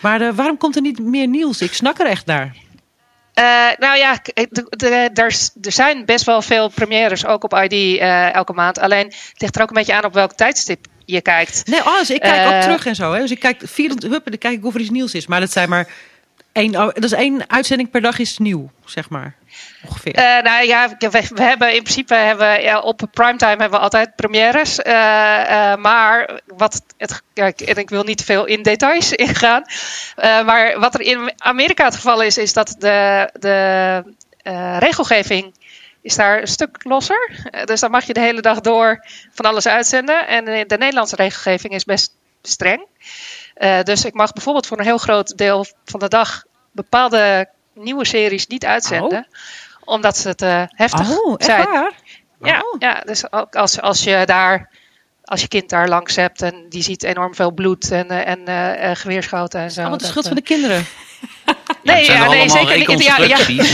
Maar 0.00 0.20
eh, 0.20 0.28
waarom 0.34 0.56
komt 0.56 0.76
er 0.76 0.82
niet 0.82 0.98
meer 0.98 1.28
nieuws? 1.28 1.60
Ik 1.60 1.72
snak 1.72 1.98
er 1.98 2.06
echt 2.06 2.26
naar. 2.26 2.56
Nou 3.78 3.96
ja, 3.96 4.18
er 5.14 5.72
zijn 5.72 6.04
best 6.04 6.24
wel 6.24 6.42
veel 6.42 6.68
premières, 6.68 7.26
ook 7.26 7.44
op 7.44 7.54
ID 7.54 7.98
elke 8.32 8.52
maand. 8.52 8.78
Alleen 8.78 9.06
het 9.06 9.34
ligt 9.36 9.56
er 9.56 9.62
ook 9.62 9.68
een 9.68 9.74
beetje 9.74 9.94
aan 9.94 10.04
op 10.04 10.12
welk 10.12 10.32
tijdstip 10.32 10.86
je 11.04 11.20
kijkt. 11.20 11.66
Nee, 11.66 11.80
alles. 11.80 12.10
Ik 12.10 12.20
kijk 12.20 12.50
Eh, 12.50 12.56
ook 12.56 12.62
terug 12.62 12.86
en 12.86 12.94
zo. 12.94 13.12
Hè. 13.12 13.20
Dus 13.20 13.30
ik 13.30 13.40
kijk 13.40 13.60
24 13.64 14.10
huppen, 14.10 14.30
dan 14.30 14.40
kijk 14.40 14.54
ik 14.54 14.64
of 14.64 14.74
er 14.74 14.80
iets 14.80 14.90
nieuws 14.90 15.14
is. 15.14 15.26
Maar 15.26 15.40
dat 15.40 15.52
zijn 15.52 15.68
maar 15.68 15.88
één, 16.52 16.72
dat 16.72 17.04
is 17.04 17.12
één 17.12 17.50
uitzending 17.50 17.90
per 17.90 18.00
dag 18.00 18.18
is 18.18 18.38
nieuw, 18.38 18.70
zeg 18.84 19.08
maar. 19.10 19.34
Ongeveer. 19.88 20.14
Eh, 20.14 20.42
nou 20.42 20.66
ja, 20.66 20.88
we, 20.98 21.08
we 21.34 21.42
hebben 21.42 21.74
in 21.74 21.82
principe 21.82 22.14
hebben, 22.14 22.62
ja, 22.62 22.80
op 22.80 23.02
primetime 23.12 23.50
hebben 23.50 23.70
we 23.70 23.78
altijd 23.78 24.16
premières. 24.16 24.78
Eh, 24.82 25.72
eh, 25.72 25.78
maar 25.78 26.40
wat 26.46 26.82
het, 26.96 27.22
kijk, 27.32 27.60
en 27.60 27.76
ik 27.76 27.90
wil 27.90 28.02
niet 28.04 28.18
te 28.18 28.24
veel 28.24 28.44
in 28.44 28.62
details 28.62 29.12
ingaan. 29.26 29.62
Eh, 30.16 30.44
maar 30.44 30.80
wat 30.80 30.94
er 30.94 31.00
in 31.00 31.32
Amerika 31.36 31.84
het 31.84 31.94
geval 31.94 32.22
is, 32.22 32.38
is 32.38 32.52
dat 32.52 32.76
de, 32.78 33.30
de 33.32 34.02
eh, 34.42 34.76
regelgeving 34.78 35.54
is 36.04 36.14
daar 36.16 36.40
een 36.40 36.46
stuk 36.46 36.76
losser. 36.82 37.48
Eh, 37.50 37.64
dus 37.64 37.80
dan 37.80 37.90
mag 37.90 38.04
je 38.04 38.12
de 38.12 38.20
hele 38.20 38.40
dag 38.40 38.60
door 38.60 39.06
van 39.32 39.44
alles 39.44 39.66
uitzenden. 39.66 40.26
En 40.26 40.44
de 40.44 40.76
Nederlandse 40.78 41.16
regelgeving 41.16 41.74
is 41.74 41.84
best 41.84 42.12
streng. 42.42 42.86
Eh, 43.54 43.82
dus 43.82 44.04
ik 44.04 44.14
mag 44.14 44.32
bijvoorbeeld 44.32 44.66
voor 44.66 44.78
een 44.78 44.84
heel 44.84 44.98
groot 44.98 45.36
deel 45.36 45.66
van 45.84 46.00
de 46.00 46.08
dag 46.08 46.44
bepaalde 46.72 47.48
nieuwe 47.74 48.06
series 48.06 48.46
niet 48.46 48.64
uitzenden. 48.64 49.26
Omdat 49.84 50.16
ze 50.16 50.34
te 50.34 50.66
heftig 50.68 51.18
oh, 51.18 51.34
echt 51.36 51.44
zijn. 51.44 51.64
waar? 51.64 51.92
Ja, 52.42 52.58
Oh. 52.60 52.76
ja, 52.78 53.00
dus 53.00 53.32
ook 53.32 53.56
als, 53.56 53.80
als 53.80 54.04
je 54.04 54.22
daar, 54.26 54.70
als 55.24 55.40
je 55.40 55.48
kind 55.48 55.70
daar 55.70 55.88
langs 55.88 56.16
hebt 56.16 56.42
en 56.42 56.66
die 56.68 56.82
ziet 56.82 57.02
enorm 57.02 57.34
veel 57.34 57.50
bloed 57.52 57.90
en, 57.90 58.08
eh, 58.08 58.84
en 58.84 58.96
geweerschoten 58.96 59.60
en 59.60 59.70
zo. 59.70 59.80
Allemaal 59.80 59.98
de 59.98 60.04
schuld 60.04 60.26
van 60.26 60.36
de 60.36 60.42
kinderen. 60.42 60.86
Nee, 61.82 62.04
ja, 62.04 62.28
nee, 62.28 62.48
zeker 62.48 62.88
niet. 62.88 63.04
Ja, 63.04 63.16
ja. 63.16 63.38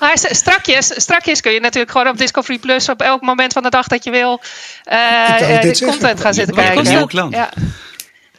Maar 0.00 0.18
st- 0.18 0.36
strakjes, 0.36 1.02
strakjes 1.02 1.40
kun 1.40 1.52
je 1.52 1.60
natuurlijk 1.60 1.92
gewoon 1.92 2.08
op 2.08 2.18
Discovery 2.18 2.58
Plus 2.58 2.88
op 2.88 3.02
elk 3.02 3.20
moment 3.22 3.52
van 3.52 3.62
de 3.62 3.70
dag 3.70 3.86
dat 3.86 4.04
je 4.04 4.10
wil 4.10 4.40
eh, 4.84 5.24
eh, 5.24 5.60
de 5.60 5.74
zeggen. 5.74 5.86
content 5.86 6.20
gaan 6.20 6.34
zitten 6.34 6.54
kijken. 6.54 6.82
Nieuw 6.82 7.06
klant. 7.06 7.34
Ja. 7.34 7.50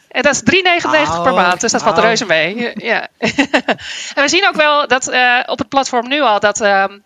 En 0.08 0.22
dat 0.22 0.34
is 0.34 0.40
3,99 0.40 1.22
per 1.22 1.34
maand, 1.34 1.60
dus 1.60 1.72
dat 1.72 1.82
valt 1.82 1.98
oh. 1.98 2.04
reuze 2.04 2.24
mee. 2.24 2.72
Ja. 2.74 3.08
en 4.14 4.22
we 4.22 4.28
zien 4.28 4.48
ook 4.48 4.54
wel 4.54 4.86
dat 4.88 5.08
eh, 5.08 5.38
op 5.46 5.58
het 5.58 5.68
platform 5.68 6.08
nu 6.08 6.20
al 6.20 6.40
dat 6.40 6.60
ehm, 6.60 6.98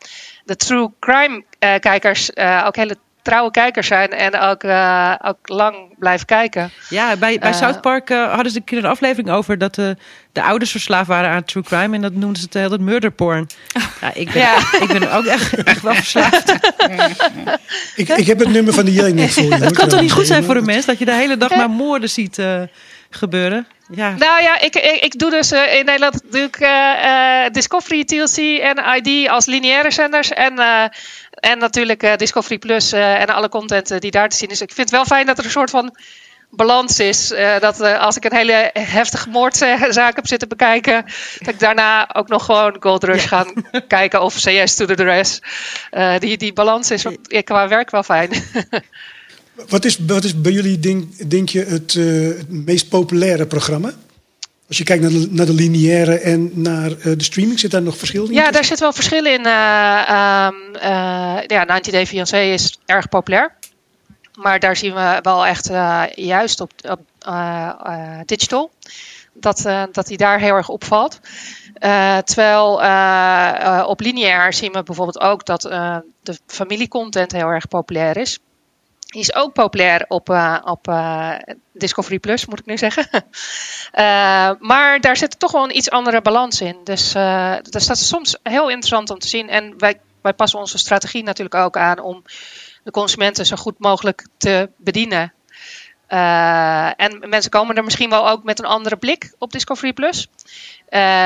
de 0.44 0.56
true 0.56 0.90
crime 1.00 1.44
eh, 1.58 1.74
kijkers 1.78 2.32
eh, 2.32 2.64
ook 2.66 2.76
hele 2.76 2.96
trouwe 3.26 3.50
kijkers 3.50 3.86
zijn 3.86 4.10
en 4.10 4.38
ook, 4.40 4.62
eh, 4.62 5.14
ook 5.24 5.38
lang 5.42 5.76
blijven 5.98 6.26
kijken. 6.26 6.70
Ja, 6.88 7.16
bij, 7.16 7.38
bij 7.38 7.50
Eh. 7.50 7.56
South 7.56 7.80
Park 7.80 8.10
eh, 8.10 8.32
hadden 8.32 8.52
ze 8.52 8.58
een 8.58 8.64
keer 8.64 8.78
een 8.78 8.84
aflevering 8.84 9.30
over 9.30 9.58
dat 9.58 9.74
de, 9.74 9.96
de 10.32 10.42
ouders 10.42 10.70
verslaafd 10.70 11.08
waren 11.08 11.30
aan 11.30 11.44
true 11.44 11.62
crime. 11.62 11.96
En 11.96 12.02
dat 12.02 12.12
noemden 12.12 12.36
ze 12.36 12.44
het 12.44 12.54
hele 12.54 12.78
murder 12.78 13.10
porn. 13.10 13.46
Ja, 14.00 14.10
ik 14.14 14.32
ben, 14.32 14.42
Ja. 14.42 14.56
ik 14.80 14.88
ben 14.98 15.12
ook 15.12 15.24
echt, 15.24 15.54
echt 15.64 15.82
wel 15.82 15.94
verslaafd. 15.94 16.52
Ik, 17.96 18.08
ik 18.08 18.26
heb 18.26 18.38
het 18.38 18.48
nummer 18.48 18.72
van 18.74 18.84
de 18.84 18.92
Jelling 18.92 19.32
voor 19.32 19.42
je. 19.42 19.54
Het 19.54 19.76
kan 19.76 19.88
toch 19.88 20.00
niet 20.00 20.12
goed 20.12 20.26
zijn 20.26 20.44
voor 20.44 20.56
een 20.56 20.64
mens 20.64 20.84
dat 20.86 20.98
je 20.98 21.04
de 21.04 21.12
hele 21.12 21.36
dag 21.36 21.54
maar 21.54 21.70
moorden 21.70 22.10
ziet 22.10 22.38
eh, 22.38 22.62
gebeuren? 23.10 23.66
Ja. 23.94 24.10
Nou 24.18 24.42
ja, 24.42 24.60
ik, 24.60 24.76
ik, 24.76 25.00
ik 25.02 25.18
doe 25.18 25.30
dus 25.30 25.52
in 25.52 25.84
Nederland 25.84 26.20
doe 26.30 26.40
ik, 26.40 26.56
eh, 26.56 27.44
eh, 27.44 27.52
Discovery, 27.52 28.04
TLC 28.04 28.36
en 28.60 28.78
ID 28.96 29.28
als 29.28 29.46
lineaire 29.46 29.90
zenders. 29.90 30.30
En, 30.30 30.58
eh, 30.58 30.84
en 31.36 31.58
natuurlijk 31.58 32.02
eh, 32.02 32.16
Discovery 32.16 32.58
Plus 32.58 32.92
eh, 32.92 33.20
en 33.20 33.26
alle 33.26 33.48
content 33.48 33.90
eh, 33.90 33.98
die 33.98 34.10
daar 34.10 34.28
te 34.28 34.36
zien 34.36 34.48
is. 34.48 34.60
Ik 34.60 34.72
vind 34.72 34.90
het 34.90 34.96
wel 34.96 35.04
fijn 35.04 35.26
dat 35.26 35.38
er 35.38 35.44
een 35.44 35.50
soort 35.50 35.70
van 35.70 35.96
balans 36.50 37.00
is. 37.00 37.28
dat 37.60 37.80
als 37.80 38.16
ik 38.16 38.24
een 38.24 38.36
hele 38.36 38.70
heftige 38.72 39.28
moordzaak 39.28 40.16
heb 40.16 40.26
zitten 40.26 40.48
bekijken, 40.48 41.04
dat 41.38 41.48
ik 41.54 41.60
daarna 41.60 42.14
ook 42.14 42.28
nog 42.28 42.44
gewoon 42.44 42.76
Gold 42.80 43.04
Rush 43.04 43.28
ga 43.28 43.46
kijken 43.88 44.22
of 44.22 44.34
CS 44.34 44.74
to 44.74 44.84
the 44.84 44.94
dress. 44.94 45.40
Die, 46.18 46.36
die 46.36 46.52
balans 46.52 46.90
is 46.90 47.04
qua 47.44 47.68
werk 47.68 47.90
wel 47.90 48.02
fijn. 48.02 48.30
Wat 49.68 49.84
is, 49.84 49.98
wat 50.06 50.24
is 50.24 50.40
bij 50.40 50.52
jullie, 50.52 50.78
denk, 50.78 51.30
denk 51.30 51.48
je, 51.48 51.64
het, 51.64 51.92
het 52.38 52.50
meest 52.50 52.88
populaire 52.88 53.46
programma? 53.46 53.94
Als 54.68 54.78
je 54.78 54.84
kijkt 54.84 55.02
naar 55.02 55.10
de, 55.10 55.28
naar 55.30 55.46
de 55.46 55.54
lineaire 55.54 56.18
en 56.18 56.50
naar 56.54 56.90
eh, 56.90 57.02
de 57.16 57.24
streaming, 57.24 57.58
zit 57.58 57.70
daar 57.70 57.82
nog 57.82 57.96
verschil 57.96 58.24
in? 58.24 58.32
Ja, 58.32 58.50
daar 58.50 58.64
zit 58.64 58.80
wel 58.80 58.92
verschil 58.92 59.24
in. 59.24 59.46
ehm 59.46 60.54
eh 60.74 61.38
ja, 61.46 61.64
90 61.64 61.92
Day 61.92 62.06
Fiancé 62.06 62.40
is 62.40 62.78
erg 62.86 63.08
populair. 63.08 63.54
Maar 64.34 64.60
daar 64.60 64.76
zien 64.76 64.94
we 64.94 65.18
wel 65.22 65.46
echt 65.46 65.70
juist 66.14 66.60
op, 66.60 66.72
op 66.82 67.00
digital. 68.26 68.70
Dat, 69.32 69.62
dat 69.92 70.06
die 70.06 70.16
daar 70.16 70.40
heel 70.40 70.54
erg 70.54 70.68
opvalt. 70.68 71.20
Terwijl 72.24 72.72
op 73.86 74.00
lineair 74.00 74.52
zien 74.52 74.72
we 74.72 74.82
bijvoorbeeld 74.82 75.20
ook 75.20 75.46
dat 75.46 75.60
de 76.22 76.38
familiecontent 76.46 77.32
heel 77.32 77.48
erg 77.48 77.68
populair 77.68 78.16
is. 78.16 78.38
Die 79.06 79.20
is 79.20 79.34
ook 79.34 79.52
populair 79.52 80.04
op, 80.08 80.30
eh, 80.30 80.58
op 80.64 80.88
eh, 80.88 81.32
Discovery 81.72 82.18
Plus, 82.18 82.46
moet 82.46 82.58
ik 82.58 82.66
nu 82.66 82.78
zeggen. 82.78 83.06
Eh, 83.92 84.50
maar 84.58 85.00
daar 85.00 85.16
zit 85.16 85.38
toch 85.38 85.52
wel 85.52 85.64
een 85.64 85.76
iets 85.76 85.90
andere 85.90 86.22
balans 86.22 86.60
in. 86.60 86.76
Dus 86.84 87.12
dus 87.62 87.86
dat 87.86 87.96
is 87.96 88.08
soms 88.08 88.38
heel 88.42 88.68
interessant 88.68 89.10
om 89.10 89.18
te 89.18 89.28
zien. 89.28 89.48
En 89.48 89.78
wij, 89.78 90.00
wij 90.22 90.32
passen 90.32 90.58
onze 90.58 90.78
strategie 90.78 91.22
natuurlijk 91.22 91.54
ook 91.54 91.76
aan 91.76 91.98
om 91.98 92.22
de 92.84 92.90
consumenten 92.90 93.46
zo 93.46 93.56
goed 93.56 93.78
mogelijk 93.78 94.26
te 94.36 94.70
bedienen. 94.76 95.32
En 96.96 97.28
mensen 97.28 97.50
komen 97.50 97.76
er 97.76 97.84
misschien 97.84 98.10
wel 98.10 98.28
ook 98.28 98.44
met 98.44 98.58
een 98.58 98.64
andere 98.64 98.96
blik 98.96 99.34
op 99.38 99.52
Discovery 99.52 99.92
Plus. 99.92 100.28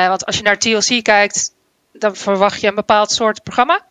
Want 0.08 0.26
als 0.26 0.36
je 0.36 0.42
naar 0.42 0.58
TLC 0.58 1.02
kijkt, 1.04 1.54
dan 1.92 2.16
verwacht 2.16 2.60
je 2.60 2.68
een 2.68 2.74
bepaald 2.74 3.10
soort 3.10 3.42
programma. 3.42 3.86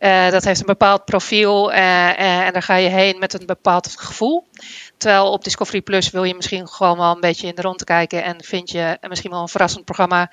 Eh, 0.00 0.30
dat 0.30 0.44
heeft 0.44 0.60
een 0.60 0.66
bepaald 0.66 1.04
profiel 1.04 1.72
eh, 1.72 2.08
eh, 2.10 2.46
en 2.46 2.52
daar 2.52 2.62
ga 2.62 2.76
je 2.76 2.88
heen 2.88 3.18
met 3.18 3.40
een 3.40 3.46
bepaald 3.46 3.94
gevoel. 3.98 4.46
Terwijl 4.96 5.32
op 5.32 5.44
Discovery 5.44 5.80
Plus 5.82 6.10
wil 6.10 6.24
je 6.24 6.34
misschien 6.34 6.68
gewoon 6.68 6.96
wel 6.96 7.14
een 7.14 7.20
beetje 7.20 7.46
in 7.46 7.54
de 7.54 7.62
rond 7.62 7.84
kijken 7.84 8.24
en 8.24 8.36
vind 8.44 8.70
je 8.70 8.98
misschien 9.08 9.30
wel 9.30 9.40
een 9.40 9.48
verrassend 9.48 9.84
programma. 9.84 10.32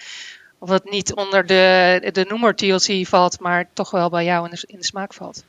Het 0.66 0.92
niet 0.92 1.14
onder 1.14 1.46
de, 1.46 2.10
de 2.14 2.26
noemer 2.30 2.56
TLC 2.56 3.08
valt, 3.08 3.40
maar 3.40 3.70
toch 3.74 3.92
wel 3.92 4.10
bij 4.10 4.26
jou 4.26 4.46
in 4.46 4.52
de, 4.52 4.64
in 4.68 4.78
de 4.78 4.86
smaak 4.86 5.14
valt. 5.14 5.44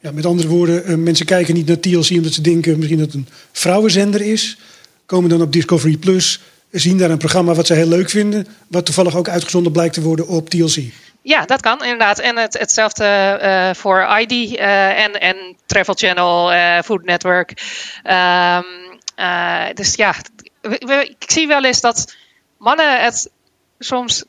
Ja, 0.00 0.12
met 0.12 0.26
andere 0.26 0.48
woorden, 0.48 1.02
mensen 1.02 1.26
kijken 1.26 1.54
niet 1.54 1.66
naar 1.66 1.80
TLC 1.80 2.10
omdat 2.10 2.32
ze 2.32 2.40
denken 2.40 2.78
misschien 2.78 2.98
dat 2.98 3.06
het 3.06 3.16
een 3.16 3.28
vrouwenzender 3.52 4.20
is. 4.20 4.58
Komen 5.06 5.30
dan 5.30 5.42
op 5.42 5.52
Discovery 5.52 5.96
Plus, 5.96 6.40
zien 6.70 6.98
daar 6.98 7.10
een 7.10 7.18
programma 7.18 7.54
wat 7.54 7.66
ze 7.66 7.74
heel 7.74 7.88
leuk 7.88 8.10
vinden. 8.10 8.46
Wat 8.68 8.84
toevallig 8.84 9.16
ook 9.16 9.28
uitgezonden 9.28 9.72
blijkt 9.72 9.94
te 9.94 10.02
worden 10.02 10.28
op 10.28 10.50
TLC. 10.50 10.82
Ja, 11.24 11.44
dat 11.44 11.60
kan 11.60 11.82
inderdaad. 11.82 12.18
En 12.18 12.36
het, 12.36 12.58
hetzelfde 12.58 13.04
eh, 13.04 13.74
voor 13.74 14.18
ID 14.18 14.56
eh, 14.56 15.04
en, 15.04 15.20
en 15.20 15.56
Travel 15.66 15.94
Channel, 15.94 16.52
eh, 16.52 16.82
Food 16.82 17.04
Network. 17.04 17.52
Ehm, 18.02 18.62
eh, 19.14 19.66
dus 19.74 19.94
ja, 19.94 20.14
ik 21.00 21.24
zie 21.30 21.46
wel 21.46 21.64
eens 21.64 21.80
dat 21.80 22.16
mannen 22.58 23.02
het 23.02 23.30
soms 23.78 24.24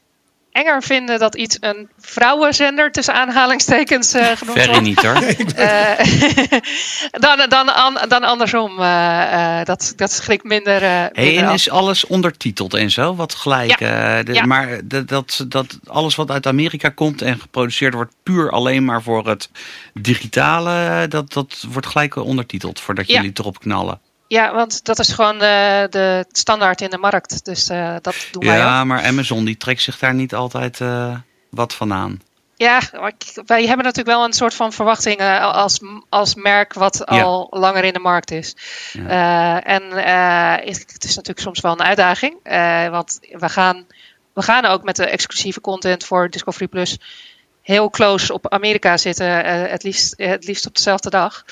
enger 0.55 0.83
vinden 0.83 1.19
dat 1.19 1.35
iets 1.35 1.57
een 1.59 1.89
vrouwenzender 1.99 2.91
tussen 2.91 3.13
aanhalingstekens 3.13 4.13
eh 4.13 4.25
genoemd 4.35 4.57
Verre 4.57 4.71
wordt. 4.71 4.83
niet 4.87 5.01
hoor. 5.01 5.15
Eh, 5.55 5.99
dan, 7.25 7.45
dan, 7.49 7.75
an- 7.75 8.07
dan 8.07 8.23
andersom. 8.23 8.79
eh, 8.79 9.59
eh, 9.59 9.65
dat, 9.65 9.93
dat 9.95 10.11
schrikt 10.11 10.43
minder. 10.43 10.75
eh, 10.83 10.89
Hey, 10.89 11.09
minder 11.13 11.43
en 11.43 11.47
af. 11.49 11.53
is 11.53 11.69
alles 11.69 12.05
ondertiteld 12.07 12.73
en 12.73 12.91
zo? 12.91 13.15
Wat 13.15 13.35
gelijk. 13.35 13.71
eh, 13.81 14.17
de- 14.23 14.33
Ja. 14.33 14.45
Maar 14.45 14.79
de- 14.83 15.05
dat, 15.05 15.45
dat 15.47 15.79
alles 15.85 16.15
wat 16.15 16.31
uit 16.31 16.47
Amerika 16.47 16.89
komt 16.89 17.21
en 17.21 17.39
geproduceerd 17.39 17.93
wordt 17.93 18.13
puur 18.23 18.51
alleen 18.51 18.85
maar 18.85 19.01
voor 19.01 19.27
het 19.27 19.49
digitale, 19.93 21.07
dat, 21.07 21.33
dat 21.33 21.65
wordt 21.69 21.87
gelijk 21.87 22.15
ondertiteld 22.15 22.79
voordat 22.79 23.07
Ja. 23.07 23.13
jullie 23.13 23.29
het 23.29 23.39
erop 23.39 23.59
knallen. 23.59 23.99
Ja, 24.27 24.53
want 24.53 24.83
dat 24.85 24.99
is 24.99 25.11
gewoon 25.13 25.37
de, 25.39 25.87
de 25.89 26.25
standaard 26.31 26.81
in 26.81 26.89
de 26.89 26.97
markt. 26.97 27.45
Dus 27.45 27.69
eh, 27.69 27.95
dat 28.01 28.15
doen 28.31 28.45
wij. 28.45 28.57
Ja, 28.57 28.83
maar 28.83 29.03
Amazon 29.05 29.45
die 29.45 29.57
trekt 29.57 29.81
zich 29.81 29.99
daar 29.99 30.13
niet 30.13 30.33
altijd 30.33 30.81
eh, 30.81 31.15
wat 31.49 31.73
van 31.73 31.93
aan. 31.93 32.21
Ja, 32.57 32.79
wij 33.45 33.65
hebben 33.65 33.85
natuurlijk 33.85 34.17
wel 34.17 34.25
een 34.25 34.33
soort 34.33 34.53
van 34.53 34.73
verwachting 34.73 35.17
eh, 35.17 35.41
als, 35.53 35.79
als 36.09 36.35
merk 36.35 36.73
wat 36.73 37.01
Ja. 37.05 37.21
al 37.21 37.47
langer 37.51 37.83
in 37.83 37.93
de 37.93 37.99
markt 37.99 38.31
is. 38.31 38.55
Ja. 38.93 39.07
Eh, 39.63 39.73
en 39.73 39.83
eh, 39.91 40.65
het 40.65 41.03
is 41.03 41.15
natuurlijk 41.15 41.39
soms 41.39 41.59
wel 41.59 41.71
een 41.71 41.81
uitdaging. 41.83 42.35
eh, 42.43 42.87
want 42.89 43.19
we 43.31 43.49
gaan, 43.49 43.85
we 44.33 44.41
gaan 44.41 44.65
ook 44.65 44.83
met 44.83 44.95
de 44.95 45.05
exclusieve 45.05 45.61
content 45.61 46.05
voor 46.05 46.29
Discovery 46.29 46.67
Plus 46.67 46.97
heel 47.61 47.89
close 47.89 48.33
op 48.33 48.49
Amerika 48.49 48.97
zitten. 48.97 49.43
eh, 49.43 49.71
het, 49.71 49.83
liefst, 49.83 50.13
eh, 50.13 50.29
het 50.29 50.45
liefst 50.45 50.65
op 50.65 50.75
dezelfde 50.75 51.09
dag. 51.09 51.43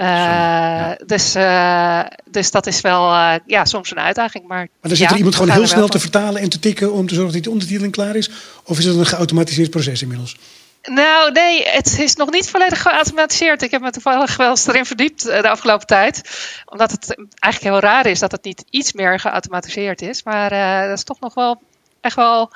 Eh, 0.00 0.06
ja. 0.06 0.96
dus, 1.06 1.34
eh, 1.34 2.00
dus 2.30 2.50
dat 2.50 2.66
is 2.66 2.80
wel 2.80 3.12
eh, 3.12 3.34
ja, 3.46 3.64
soms 3.64 3.90
een 3.90 3.98
uitdaging. 3.98 4.46
Maar, 4.46 4.58
Maar 4.58 4.68
dan 4.80 4.90
zit 4.90 4.98
ja, 4.98 5.10
er 5.10 5.16
iemand 5.16 5.34
gewoon 5.34 5.50
heel 5.50 5.66
snel 5.66 5.88
te 5.88 5.98
vertalen 5.98 6.42
en 6.42 6.48
te 6.48 6.58
tikken 6.58 6.92
om 6.92 7.06
te 7.06 7.14
zorgen 7.14 7.32
dat 7.32 7.42
die 7.42 7.52
ondertiteling 7.52 7.92
klaar 7.92 8.16
is? 8.16 8.30
Of 8.64 8.78
is 8.78 8.84
het 8.84 8.96
een 8.96 9.06
geautomatiseerd 9.06 9.70
proces 9.70 10.02
inmiddels? 10.02 10.36
Nou, 10.82 11.32
nee, 11.32 11.62
het 11.68 11.98
is 11.98 12.14
nog 12.16 12.30
niet 12.30 12.50
volledig 12.50 12.82
geautomatiseerd. 12.82 13.62
Ik 13.62 13.70
heb 13.70 13.80
me 13.80 13.90
toevallig 13.90 14.36
wel 14.36 14.50
eens 14.50 14.66
erin 14.66 14.86
verdiept 14.86 15.22
de 15.22 15.48
afgelopen 15.48 15.86
tijd. 15.86 16.20
Omdat 16.64 16.90
het 16.90 17.14
eigenlijk 17.38 17.74
heel 17.74 17.90
raar 17.90 18.06
is 18.06 18.18
dat 18.18 18.32
het 18.32 18.44
niet 18.44 18.64
iets 18.70 18.92
meer 18.92 19.20
geautomatiseerd 19.20 20.02
is. 20.02 20.22
Maar 20.22 20.52
eh, 20.52 20.88
dat 20.88 20.98
is 20.98 21.04
toch 21.04 21.20
nog 21.20 21.34
wel 21.34 21.62
echt 22.00 22.16
wel 22.16 22.50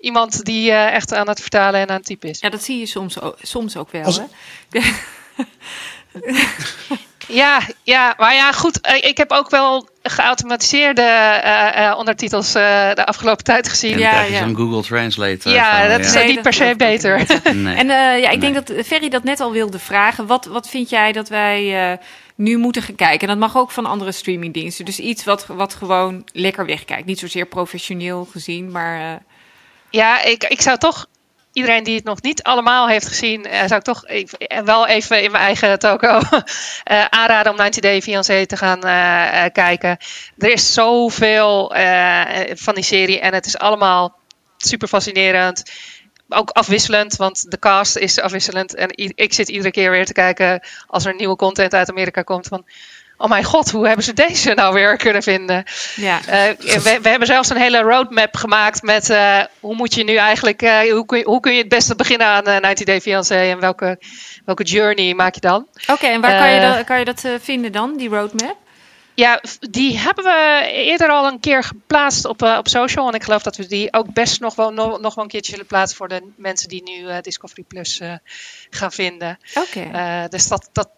iemand 0.00 0.44
die 0.44 0.70
eh, 0.70 0.94
echt 0.94 1.12
aan 1.12 1.28
het 1.28 1.40
vertalen 1.40 1.80
en 1.80 1.88
aan 1.88 1.96
het 1.96 2.06
typen 2.06 2.28
is. 2.28 2.40
Ja, 2.40 2.50
dat 2.50 2.62
zie 2.62 2.78
je 2.78 2.86
soms 2.86 3.20
ook, 3.20 3.36
soms 3.42 3.76
ook 3.76 3.90
wel. 3.92 4.04
Als- 4.04 4.20
Hè? 4.70 4.80
Ja, 7.28 7.60
ja, 7.82 8.14
maar 8.18 8.34
ja, 8.34 8.52
goed. 8.52 8.80
eh, 8.80 8.96
ik 9.08 9.16
heb 9.16 9.30
ook 9.32 9.50
wel 9.50 9.88
geautomatiseerde 10.02 11.02
eh, 11.02 11.86
eh, 11.88 11.98
ondertitels 11.98 12.54
eh, 12.54 12.94
de 12.94 13.06
afgelopen 13.06 13.44
tijd 13.44 13.68
gezien. 13.68 13.92
En 13.92 13.98
Ja, 13.98 14.22
ja. 14.22 14.38
zo'n 14.38 14.56
Google 14.56 14.82
Translate. 14.82 15.50
Ja, 15.50 15.80
van, 15.80 15.88
dat 15.88 16.00
is 16.00 16.12
Nee, 16.12 16.26
niet 16.26 16.42
per 16.42 16.52
se 16.52 16.74
beter. 16.76 17.26
Nee. 17.54 17.76
En 17.76 17.90
eh, 17.90 18.20
ja, 18.20 18.30
ik 18.30 18.40
denk 18.40 18.54
dat 18.54 18.86
Ferry 18.86 19.08
dat 19.08 19.24
net 19.24 19.40
al 19.40 19.52
wilde 19.52 19.78
vragen. 19.78 20.26
Wat, 20.26 20.44
wat 20.44 20.68
vind 20.68 20.90
jij 20.90 21.12
dat 21.12 21.28
wij 21.28 21.90
eh, 21.92 21.98
nu 22.34 22.56
moeten 22.56 22.82
gaan 22.82 22.94
kijken? 22.94 23.20
En 23.20 23.38
dat 23.38 23.48
mag 23.50 23.62
ook 23.62 23.70
van 23.70 23.86
andere 23.86 24.12
streamingdiensten. 24.12 24.84
Dus 24.84 24.98
iets 24.98 25.24
wat, 25.24 25.46
wat 25.46 25.74
gewoon 25.74 26.24
lekker 26.32 26.66
wegkijkt. 26.66 27.06
Niet 27.06 27.18
zozeer 27.18 27.46
professioneel 27.46 28.28
gezien, 28.32 28.70
maar... 28.70 29.00
eh, 29.00 29.16
Ja, 29.90 30.22
ik, 30.22 30.44
ik 30.44 30.60
zou 30.60 30.78
toch 30.78 31.06
iedereen 31.52 31.84
die 31.84 31.94
het 31.94 32.04
nog 32.04 32.22
niet 32.22 32.42
allemaal 32.42 32.88
heeft 32.88 33.06
gezien, 33.06 33.44
eh, 33.44 33.58
zou 33.58 33.74
ik 33.74 33.82
toch 33.82 34.04
eh, 34.04 34.24
wel 34.64 34.86
even 34.86 35.22
in 35.22 35.30
mijn 35.30 35.44
eigen 35.44 35.78
toko 35.78 36.20
eh, 36.84 37.04
aanraden 37.04 37.52
om 37.52 37.58
90 37.58 37.82
Day 37.82 38.02
Fiancé 38.02 38.46
te 38.46 38.56
gaan 38.56 38.80
kijken. 39.52 39.96
Er 40.38 40.50
is 40.50 40.72
zoveel 40.72 41.74
van 42.54 42.74
die 42.74 42.84
serie 42.84 43.20
en 43.20 43.34
het 43.34 43.46
is 43.46 43.58
allemaal 43.58 44.18
super 44.56 44.88
fascinerend. 44.88 45.62
Ook 46.28 46.50
afwisselend, 46.50 47.16
want 47.16 47.50
de 47.50 47.58
cast 47.58 47.96
is 47.96 48.20
afwisselend. 48.20 48.74
En 48.74 48.88
ik 49.14 49.32
zit 49.32 49.48
iedere 49.48 49.70
keer 49.70 49.90
weer 49.90 50.06
te 50.06 50.12
kijken 50.12 50.66
als 50.86 51.04
er 51.04 51.14
nieuwe 51.14 51.36
content 51.36 51.74
uit 51.74 51.90
Amerika 51.90 52.22
komt 52.22 52.46
van... 52.46 52.64
Oh 53.22 53.28
mijn 53.28 53.44
god, 53.44 53.70
hoe 53.70 53.86
hebben 53.86 54.04
ze 54.04 54.12
deze 54.12 54.54
nou 54.54 54.74
weer 54.74 54.96
kunnen 54.96 55.22
vinden? 55.22 55.64
ja. 55.96 56.20
Eh, 56.26 56.56
we, 56.58 56.98
we 57.02 57.08
hebben 57.08 57.28
zelfs 57.28 57.50
een 57.50 57.56
hele 57.56 57.80
roadmap 57.80 58.36
gemaakt 58.36 58.82
met 58.82 59.10
eh, 59.10 59.40
hoe 59.60 59.74
moet 59.74 59.94
je 59.94 60.04
nu 60.04 60.14
eigenlijk, 60.14 60.62
eh, 60.62 60.92
hoe, 60.92 61.06
kun 61.06 61.18
je, 61.18 61.24
hoe 61.24 61.40
kun 61.40 61.52
je 61.52 61.58
het 61.58 61.68
beste 61.68 61.94
beginnen 61.94 62.26
aan 62.26 62.44
eh 62.44 62.60
90 62.60 62.86
Day 62.86 63.00
Fiancé 63.00 63.34
en 63.34 63.60
welke, 63.60 63.98
welke 64.44 64.62
journey 64.62 65.14
maak 65.14 65.34
je 65.34 65.40
dan? 65.40 65.66
Oké, 65.86 66.06
en 66.06 66.20
waar 66.20 66.38
kan, 66.38 66.50
je 66.50 66.60
dat, 66.60 66.84
kan 66.84 66.98
je 66.98 67.04
dat 67.04 67.24
vinden 67.40 67.72
dan, 67.72 67.96
die 67.96 68.08
roadmap? 68.08 68.56
Ja, 69.14 69.42
die 69.70 69.98
hebben 69.98 70.24
we 70.24 70.62
eerder 70.72 71.08
al 71.08 71.26
een 71.26 71.40
keer 71.40 71.64
geplaatst 71.64 72.24
op, 72.24 72.42
op 72.42 72.68
social. 72.68 73.08
En 73.08 73.14
ik 73.14 73.22
geloof 73.22 73.42
dat 73.42 73.56
we 73.56 73.66
die 73.66 73.92
ook 73.92 74.12
best 74.12 74.40
nog 74.40 74.54
wel, 74.54 74.72
nog, 74.72 75.00
nog 75.00 75.14
wel 75.14 75.24
een 75.24 75.30
keertje 75.30 75.52
zullen 75.52 75.66
plaatsen 75.66 75.96
voor 75.96 76.08
de 76.08 76.32
mensen 76.36 76.68
die 76.68 76.82
nu 76.82 77.20
Discovery 77.20 77.62
Plus 77.62 78.00
gaan 78.70 78.92
vinden. 78.92 79.38
Oké. 79.54 79.90
Dus 80.28 80.48
dat, 80.48 80.68
dat 80.72 80.88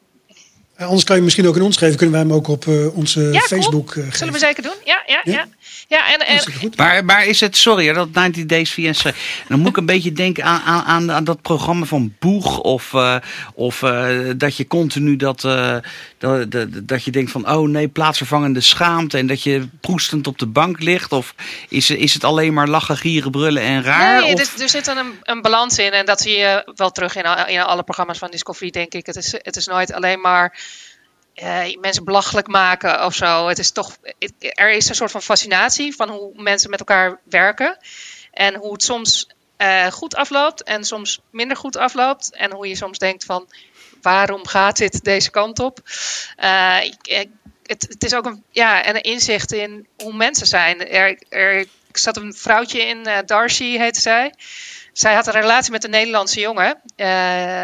Anders 0.84 1.04
kan 1.04 1.16
je 1.16 1.22
misschien 1.22 1.46
ook 1.48 1.56
in 1.56 1.62
ons 1.62 1.76
geven. 1.76 1.96
Kunnen 1.96 2.14
wij 2.14 2.24
hem 2.24 2.32
ook 2.32 2.48
op 2.48 2.66
eh, 2.66 2.96
onze 2.96 3.20
Ja, 3.20 3.40
Facebook 3.40 3.94
eh, 3.94 4.12
zullen 4.12 4.32
we 4.32 4.38
zeker 4.38 4.62
doen. 4.62 4.72
Ja, 4.84 5.02
ja, 5.06 5.20
Ja? 5.24 5.32
ja. 5.32 5.46
ja. 5.88 6.12
en, 6.12 6.26
en, 6.26 6.52
goed. 6.60 6.76
Maar, 6.76 7.04
maar 7.04 7.26
is 7.26 7.40
het, 7.40 7.56
sorry, 7.56 7.92
dat 7.92 8.08
90 8.12 8.46
Days 8.46 8.70
VNC. 8.72 9.14
Dan 9.48 9.58
moet 9.58 9.68
ik 9.68 9.76
een 9.76 9.86
beetje 9.94 10.12
denken 10.12 10.44
aan, 10.44 10.60
aan, 10.60 10.82
aan, 10.84 11.12
aan 11.12 11.24
dat 11.24 11.42
programma 11.42 11.84
van 11.86 12.14
Boeg. 12.18 12.58
Of, 12.58 12.94
eh, 12.94 13.16
of 13.54 13.82
eh, 13.82 14.18
dat 14.36 14.56
je 14.56 14.66
continu 14.66 15.16
dat, 15.16 15.44
eh, 15.44 15.76
dat, 16.18 16.50
dat, 16.50 16.68
dat 16.88 17.04
je 17.04 17.10
denkt 17.10 17.30
van, 17.30 17.50
oh 17.50 17.68
nee, 17.68 17.88
plaatsvervangende 17.88 18.60
schaamte. 18.60 19.18
En 19.18 19.26
dat 19.26 19.42
je 19.42 19.68
proestend 19.80 20.26
op 20.26 20.38
de 20.38 20.46
bank 20.46 20.80
ligt. 20.80 21.12
Of 21.12 21.34
is, 21.68 21.90
is 21.90 22.14
het 22.14 22.24
alleen 22.24 22.52
maar 22.54 22.68
lachen, 22.68 22.96
gieren, 22.96 23.30
brullen 23.30 23.62
en 23.62 23.82
raar? 23.82 24.20
Nee, 24.22 24.34
of, 24.34 24.40
er, 24.40 24.62
er 24.62 24.68
zit 24.68 24.86
een, 24.86 25.12
een 25.22 25.42
balans 25.42 25.78
in. 25.78 25.90
En 25.90 26.06
dat 26.06 26.20
zie 26.20 26.36
je 26.36 26.72
wel 26.76 26.90
terug 26.90 27.16
in, 27.16 27.24
al- 27.24 27.46
in 27.46 27.60
alle 27.60 27.82
programma's 27.82 28.18
van 28.18 28.30
Discovery, 28.30 28.70
denk 28.70 28.92
ik. 28.94 29.06
Het 29.06 29.16
is, 29.16 29.32
het 29.42 29.56
is 29.56 29.66
nooit 29.66 29.92
alleen 29.92 30.20
maar 30.20 30.58
eh, 31.34 31.76
mensen 31.80 32.04
belachelijk 32.04 32.46
maken 32.46 33.04
of 33.04 33.14
zo. 33.14 33.48
Het 33.48 33.58
is 33.58 33.70
toch, 33.72 33.96
er 34.38 34.70
is 34.70 34.88
een 34.88 34.94
soort 34.94 35.10
van 35.10 35.22
fascinatie 35.22 35.94
van 35.96 36.08
hoe 36.10 36.42
mensen 36.42 36.70
met 36.70 36.78
elkaar 36.78 37.20
werken. 37.24 37.76
En 38.32 38.54
hoe 38.54 38.72
het 38.72 38.82
soms 38.82 39.28
eh, 39.56 39.86
goed 39.86 40.14
afloopt 40.14 40.62
en 40.62 40.84
soms 40.84 41.20
minder 41.30 41.56
goed 41.56 41.76
afloopt. 41.76 42.34
En 42.34 42.52
hoe 42.52 42.68
je 42.68 42.76
soms 42.76 42.98
denkt 42.98 43.24
van, 43.24 43.48
waarom 44.02 44.46
gaat 44.46 44.76
dit 44.76 45.04
deze 45.04 45.30
kant 45.30 45.58
op? 45.58 45.78
Eh, 46.36 46.78
ik- 46.82 47.28
het, 47.62 47.86
het 47.88 48.04
is 48.04 48.14
ook 48.14 48.26
een, 48.26 48.44
ja, 48.50 48.82
en 48.82 48.94
een 48.94 49.02
inzicht 49.02 49.52
in 49.52 49.86
hoe 50.02 50.12
mensen 50.12 50.46
zijn. 50.46 50.88
Er, 50.88 51.66
zat 51.92 52.16
een 52.16 52.34
vrouwtje 52.34 52.80
in, 52.86 53.08
Darcy 53.26 53.76
heette 53.78 54.00
zij. 54.00 54.34
Zij 54.92 55.14
had 55.14 55.26
een 55.26 55.32
relatie 55.32 55.72
met 55.72 55.84
een 55.84 55.90
Nederlandse 55.90 56.40
jongen, 56.40 56.80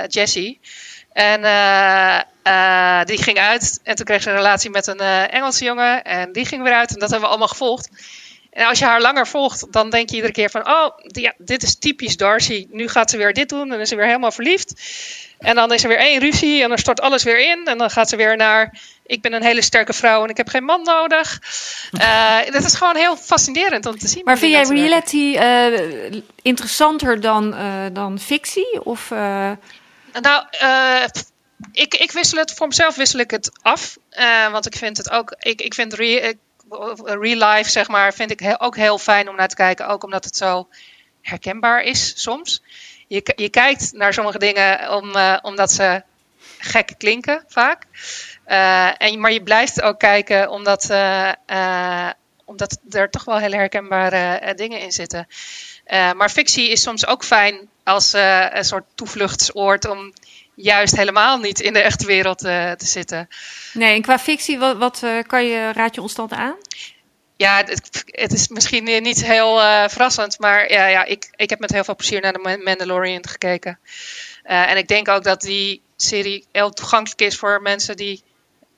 Jessie. 0.08 0.60
En 1.12 1.40
eh, 2.42 3.00
die 3.04 3.22
ging 3.22 3.38
uit. 3.38 3.80
En 3.82 3.94
toen 3.96 4.04
kreeg 4.04 4.22
ze 4.22 4.30
een 4.30 4.36
relatie 4.36 4.70
met 4.70 4.86
een 4.86 4.98
eh, 5.00 5.32
Engelse 5.34 5.64
jongen. 5.64 6.04
En 6.04 6.32
die 6.32 6.44
ging 6.46 6.62
weer 6.62 6.72
uit. 6.74 6.88
En 6.92 6.98
dat 6.98 7.10
hebben 7.10 7.20
we 7.20 7.26
allemaal 7.28 7.48
gevolgd. 7.48 7.88
En 8.50 8.66
als 8.66 8.78
je 8.78 8.84
haar 8.84 9.00
langer 9.00 9.26
volgt, 9.26 9.72
dan 9.72 9.90
denk 9.90 10.08
je 10.10 10.14
iedere 10.16 10.32
keer 10.32 10.50
van... 10.50 10.66
Oh, 10.68 10.98
die- 11.02 11.22
ja, 11.22 11.32
dit 11.38 11.62
is 11.62 11.78
typisch 11.78 12.16
Darcy. 12.16 12.66
Nu 12.70 12.88
gaat 12.88 13.10
ze 13.10 13.16
weer 13.16 13.32
dit 13.32 13.48
doen. 13.48 13.62
En 13.62 13.68
dan 13.68 13.80
is 13.80 13.88
ze 13.88 13.96
weer 13.96 14.06
helemaal 14.06 14.32
verliefd. 14.32 14.74
En 15.38 15.54
dan 15.54 15.72
is 15.72 15.82
er 15.82 15.88
weer 15.88 15.98
één 15.98 16.20
ruzie. 16.20 16.62
En 16.62 16.68
dan 16.68 16.78
stort 16.78 17.00
alles 17.00 17.22
weer 17.22 17.38
in. 17.50 17.66
En 17.66 17.78
dan 17.78 17.90
gaat 17.90 18.08
ze 18.08 18.16
weer 18.16 18.36
naar... 18.36 18.78
Ik 19.06 19.22
ben 19.22 19.32
een 19.32 19.42
hele 19.42 19.62
sterke 19.62 19.92
vrouw 19.92 20.24
en 20.24 20.28
ik 20.30 20.36
heb 20.36 20.48
geen 20.48 20.64
man 20.64 20.82
nodig. 20.82 21.38
Eh 21.98 22.38
dat 22.50 22.64
is 22.64 22.74
gewoon 22.74 22.96
heel 22.96 23.16
fascinerend 23.16 23.86
om 23.86 23.98
te 23.98 24.08
zien. 24.08 24.22
Maar 24.24 24.38
vind 24.38 24.52
jij 24.52 24.62
reality 24.76 25.38
interessanter 26.42 27.20
dan, 27.20 27.54
dan 27.92 28.18
fictie? 28.18 28.84
Of, 28.84 29.10
Nou, 29.10 30.44
eh, 30.50 31.04
ik, 31.72 31.94
ik 31.94 32.12
wissel 32.12 32.38
het 32.38 32.52
voor 32.52 32.66
mezelf 32.66 32.96
wissel 32.96 33.18
ik 33.18 33.30
het 33.30 33.50
af. 33.62 33.98
Eh, 34.10 34.50
want 34.50 34.66
ik 34.66 34.76
vind 34.76 34.96
het 34.96 35.10
ook. 35.10 35.34
Ik, 35.38 35.60
ik 35.60 35.74
vind 35.74 35.92
re, 35.94 36.36
real 37.04 37.48
life, 37.48 37.70
zeg 37.70 37.88
maar, 37.88 38.14
vind 38.14 38.30
ik 38.30 38.56
ook 38.58 38.76
heel 38.76 38.98
fijn 38.98 39.28
om 39.28 39.36
naar 39.36 39.48
te 39.48 39.54
kijken. 39.54 39.88
Ook 39.88 40.04
omdat 40.04 40.24
het 40.24 40.36
zo 40.36 40.68
herkenbaar 41.22 41.82
is 41.82 42.22
soms. 42.22 42.62
Je, 43.06 43.32
je 43.36 43.48
kijkt 43.48 43.92
naar 43.92 44.12
sommige 44.12 44.38
dingen 44.38 44.94
om, 44.96 45.14
eh, 45.14 45.36
omdat 45.42 45.72
ze 45.72 46.02
gek 46.58 46.94
klinken 46.98 47.44
vaak. 47.48 47.84
Eh, 48.44 49.02
en, 49.02 49.20
maar 49.20 49.32
je 49.32 49.42
blijft 49.42 49.82
ook 49.82 49.98
kijken 49.98 50.50
omdat, 50.50 50.90
omdat 52.44 52.78
er 52.90 53.10
toch 53.10 53.24
wel 53.24 53.38
hele 53.38 53.56
herkenbare 53.56 54.54
dingen 54.54 54.80
in 54.80 54.92
zitten. 54.92 55.28
Maar 55.88 56.30
fictie 56.30 56.70
is 56.70 56.82
soms 56.82 57.06
ook 57.06 57.24
fijn 57.24 57.68
als 57.84 58.12
een 58.12 58.64
soort 58.64 58.84
toevluchtsoord 58.94 59.88
om 59.88 60.12
juist 60.62 60.96
helemaal 60.96 61.38
niet 61.38 61.60
in 61.60 61.72
de 61.72 61.82
echte 61.82 62.06
wereld 62.06 62.44
eh, 62.44 62.72
te 62.72 62.86
zitten. 62.86 63.28
nee, 63.72 63.94
en 63.94 64.02
qua 64.02 64.18
fictie, 64.18 64.58
wat, 64.58 64.76
wat 64.76 65.02
eh, 65.02 65.18
kan 65.26 65.44
je, 65.44 65.72
raad 65.72 65.94
je 65.94 66.02
ons 66.02 66.14
dan 66.14 66.32
aan? 66.32 66.56
ja, 67.36 67.56
het, 67.64 68.04
het 68.06 68.32
is 68.32 68.48
misschien 68.48 68.84
niet 68.84 69.24
heel 69.24 69.60
eh, 69.60 69.88
verrassend, 69.88 70.38
maar 70.38 70.72
ja, 70.72 70.86
ja, 70.86 71.04
ik, 71.04 71.30
ik 71.36 71.50
heb 71.50 71.58
met 71.58 71.70
heel 71.72 71.84
veel 71.84 71.96
plezier 71.96 72.20
naar 72.20 72.32
de 72.32 72.60
Mandalorian 72.64 73.26
gekeken. 73.26 73.78
En 74.42 74.76
ik 74.76 74.88
denk 74.88 75.08
ook 75.08 75.24
dat 75.24 75.40
die 75.40 75.82
serie 75.96 76.46
heel 76.52 76.70
toegankelijk 76.70 77.20
is 77.20 77.36
voor 77.36 77.62
mensen 77.62 77.96
die 77.96 78.22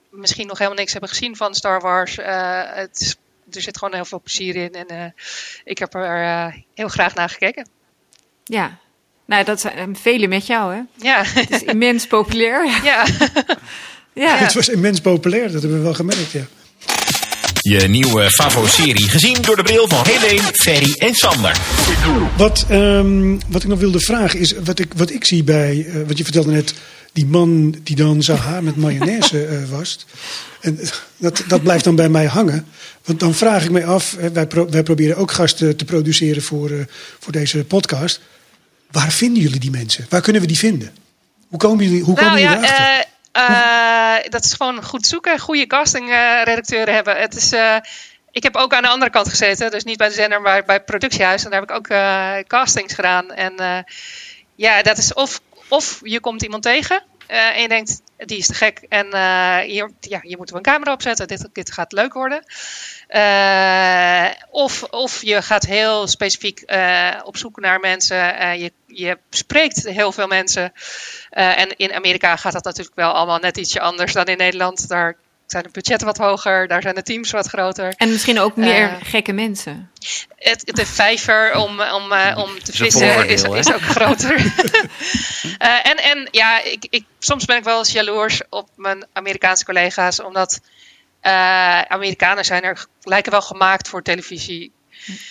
misschien 0.09 0.47
nog 0.47 0.57
helemaal 0.57 0.79
niks 0.79 0.91
hebben 0.91 1.09
gezien 1.09 1.35
van 1.35 1.55
Star 1.55 1.81
Wars. 1.81 2.15
Het 2.15 2.99
is, 2.99 3.15
er 3.51 3.61
zit 3.61 3.77
gewoon 3.77 3.93
heel 3.93 4.05
veel 4.05 4.21
plezier 4.21 4.55
in 4.55 4.73
en 4.73 5.13
ik 5.63 5.77
heb 5.77 5.93
er 5.93 6.63
heel 6.73 6.87
graag 6.87 7.13
naar 7.13 7.29
gekeken. 7.29 7.69
Ja, 8.43 8.79
nou, 9.25 9.43
dat 9.43 9.59
zijn 9.61 9.97
velen 10.01 10.29
met 10.29 10.47
jou, 10.47 10.73
hè? 10.73 10.81
Ja. 10.95 11.23
Het 11.25 11.49
is 11.49 11.63
immens 11.63 12.07
populair. 12.07 12.67
Ja. 12.83 13.05
ja. 14.13 14.37
Het 14.37 14.53
was 14.53 14.69
immens 14.69 15.01
populair, 15.01 15.51
dat 15.51 15.61
hebben 15.61 15.77
we 15.77 15.83
wel 15.83 15.93
gemerkt, 15.93 16.31
ja. 16.31 16.45
Je 17.59 17.87
nieuwe 17.87 18.31
Favo-serie, 18.31 19.09
gezien 19.09 19.41
door 19.41 19.55
de 19.55 19.63
bril 19.63 19.87
van 19.87 20.05
Helene, 20.05 20.49
Ferry 20.53 20.95
en 20.97 21.13
Sander. 21.13 21.59
Wat, 22.37 22.65
um, 22.71 23.39
wat 23.47 23.63
ik 23.63 23.69
nog 23.69 23.79
wilde 23.79 23.99
vragen 23.99 24.39
is, 24.39 24.53
wat 24.63 24.79
ik, 24.79 24.93
wat 24.95 25.09
ik 25.09 25.25
zie 25.25 25.43
bij, 25.43 25.75
uh, 25.75 26.07
wat 26.07 26.17
je 26.17 26.23
vertelde 26.23 26.51
net, 26.51 26.73
die 27.13 27.25
man 27.25 27.75
die 27.83 27.95
dan 27.95 28.23
zijn 28.23 28.37
haar 28.37 28.63
met 28.63 28.75
mayonaise 28.75 29.47
uh, 29.47 29.69
wast. 29.69 30.05
En 30.61 30.79
dat, 31.17 31.43
dat 31.47 31.63
blijft 31.63 31.83
dan 31.83 31.95
bij 31.95 32.09
mij 32.09 32.25
hangen. 32.25 32.65
Want 33.05 33.19
dan 33.19 33.33
vraag 33.33 33.63
ik 33.63 33.71
mij 33.71 33.85
af, 33.85 34.17
wij, 34.33 34.47
pro 34.47 34.69
wij 34.69 34.83
proberen 34.83 35.17
ook 35.17 35.31
gasten 35.31 35.75
te 35.75 35.85
produceren 35.85 36.41
voor, 36.41 36.69
uh, 36.69 36.83
voor 37.19 37.31
deze 37.31 37.63
podcast. 37.63 38.19
Waar 38.93 39.11
vinden 39.11 39.43
jullie 39.43 39.59
die 39.59 39.71
mensen? 39.71 40.05
Waar 40.09 40.21
kunnen 40.21 40.41
we 40.41 40.47
die 40.47 40.57
vinden? 40.57 40.95
Hoe 41.47 41.59
komen 41.59 41.85
jullie, 41.85 42.03
hoe 42.03 42.13
nou, 42.13 42.25
komen 42.25 42.41
jullie 42.41 42.57
ja, 42.57 42.63
erachter? 42.63 44.23
Uh, 44.23 44.31
dat 44.31 44.43
is 44.43 44.53
gewoon 44.53 44.83
goed 44.83 45.07
zoeken. 45.07 45.39
Goede 45.39 45.67
castingredacteuren 45.67 46.93
hebben. 46.93 47.17
Het 47.17 47.35
is, 47.35 47.53
uh, 47.53 47.77
ik 48.31 48.43
heb 48.43 48.55
ook 48.55 48.73
aan 48.73 48.81
de 48.81 48.87
andere 48.87 49.11
kant 49.11 49.29
gezeten. 49.29 49.71
Dus 49.71 49.83
niet 49.83 49.97
bij 49.97 50.07
de 50.07 50.13
zender, 50.13 50.41
maar 50.41 50.65
bij 50.65 50.75
het 50.75 50.85
productiehuis. 50.85 51.43
En 51.43 51.49
daar 51.49 51.59
heb 51.59 51.69
ik 51.69 51.75
ook 51.75 51.87
uh, 51.87 52.37
castings 52.47 52.93
gedaan. 52.93 53.31
En 53.31 53.85
ja, 54.55 54.81
dat 54.81 54.97
is 54.97 55.13
of, 55.13 55.41
of 55.67 55.99
je 56.03 56.19
komt 56.19 56.43
iemand 56.43 56.63
tegen. 56.63 57.03
en 57.27 57.61
je 57.61 57.67
denkt, 57.67 58.01
die 58.17 58.37
is 58.37 58.47
te 58.47 58.53
gek. 58.53 58.85
En 58.89 59.05
hier, 59.65 59.91
ja, 59.99 60.19
je 60.21 60.37
moet 60.37 60.49
er 60.49 60.55
een 60.55 60.61
camera 60.61 60.93
opzetten. 60.93 61.27
Dit, 61.27 61.49
dit 61.53 61.71
gaat 61.71 61.91
leuk 61.91 62.13
worden. 62.13 62.43
Of, 64.51 64.83
of 64.83 65.21
je 65.21 65.41
gaat 65.41 65.65
heel 65.65 66.07
specifiek 66.07 66.63
op 67.23 67.37
zoek 67.37 67.59
naar 67.59 67.79
mensen. 67.79 68.17
je, 68.59 68.71
je 68.87 69.17
spreekt 69.29 69.83
heel 69.83 70.11
veel 70.11 70.27
mensen. 70.27 70.73
Uh, 71.37 71.59
en 71.59 71.77
in 71.77 71.93
Amerika 71.93 72.35
gaat 72.35 72.53
dat 72.53 72.63
natuurlijk 72.63 72.95
wel 72.95 73.11
allemaal 73.11 73.39
net 73.39 73.57
ietsje 73.57 73.79
anders 73.79 74.13
dan 74.13 74.25
in 74.25 74.37
Nederland. 74.37 74.87
Daar 74.87 75.15
zijn 75.45 75.63
de 75.63 75.69
budgetten 75.71 76.07
wat 76.07 76.17
hoger, 76.17 76.67
daar 76.67 76.81
zijn 76.81 76.95
de 76.95 77.03
teams 77.03 77.31
wat 77.31 77.47
groter. 77.47 77.93
En 77.97 78.09
misschien 78.09 78.39
ook 78.39 78.55
meer 78.55 78.89
uh, 78.89 78.95
gekke 79.03 79.31
mensen. 79.31 79.91
Het, 80.35 80.61
de 80.65 80.85
vijver 80.85 81.55
om, 81.55 81.81
om, 81.81 82.11
uh, 82.11 82.37
om 82.37 82.63
te 82.63 82.71
vissen 82.71 83.27
is, 83.27 83.43
is, 83.43 83.73
ook 83.73 83.81
groter. 83.81 84.35
en, 85.83 85.97
en 85.97 86.27
ja, 86.31 86.63
ik, 86.63 86.85
ik, 86.89 87.03
soms 87.19 87.45
ben 87.45 87.57
ik 87.57 87.63
wel 87.63 87.77
eens 87.77 87.91
jaloers 87.91 88.41
op 88.49 88.69
mijn 88.75 89.05
Amerikaanse 89.13 89.65
collega's, 89.65 90.21
omdat 90.21 90.59
Amerikanen 91.87 92.45
zijn 92.45 92.63
er, 92.63 92.85
lijken 93.01 93.31
wel 93.31 93.41
gemaakt 93.41 93.87
voor 93.87 94.01
televisie. 94.01 94.71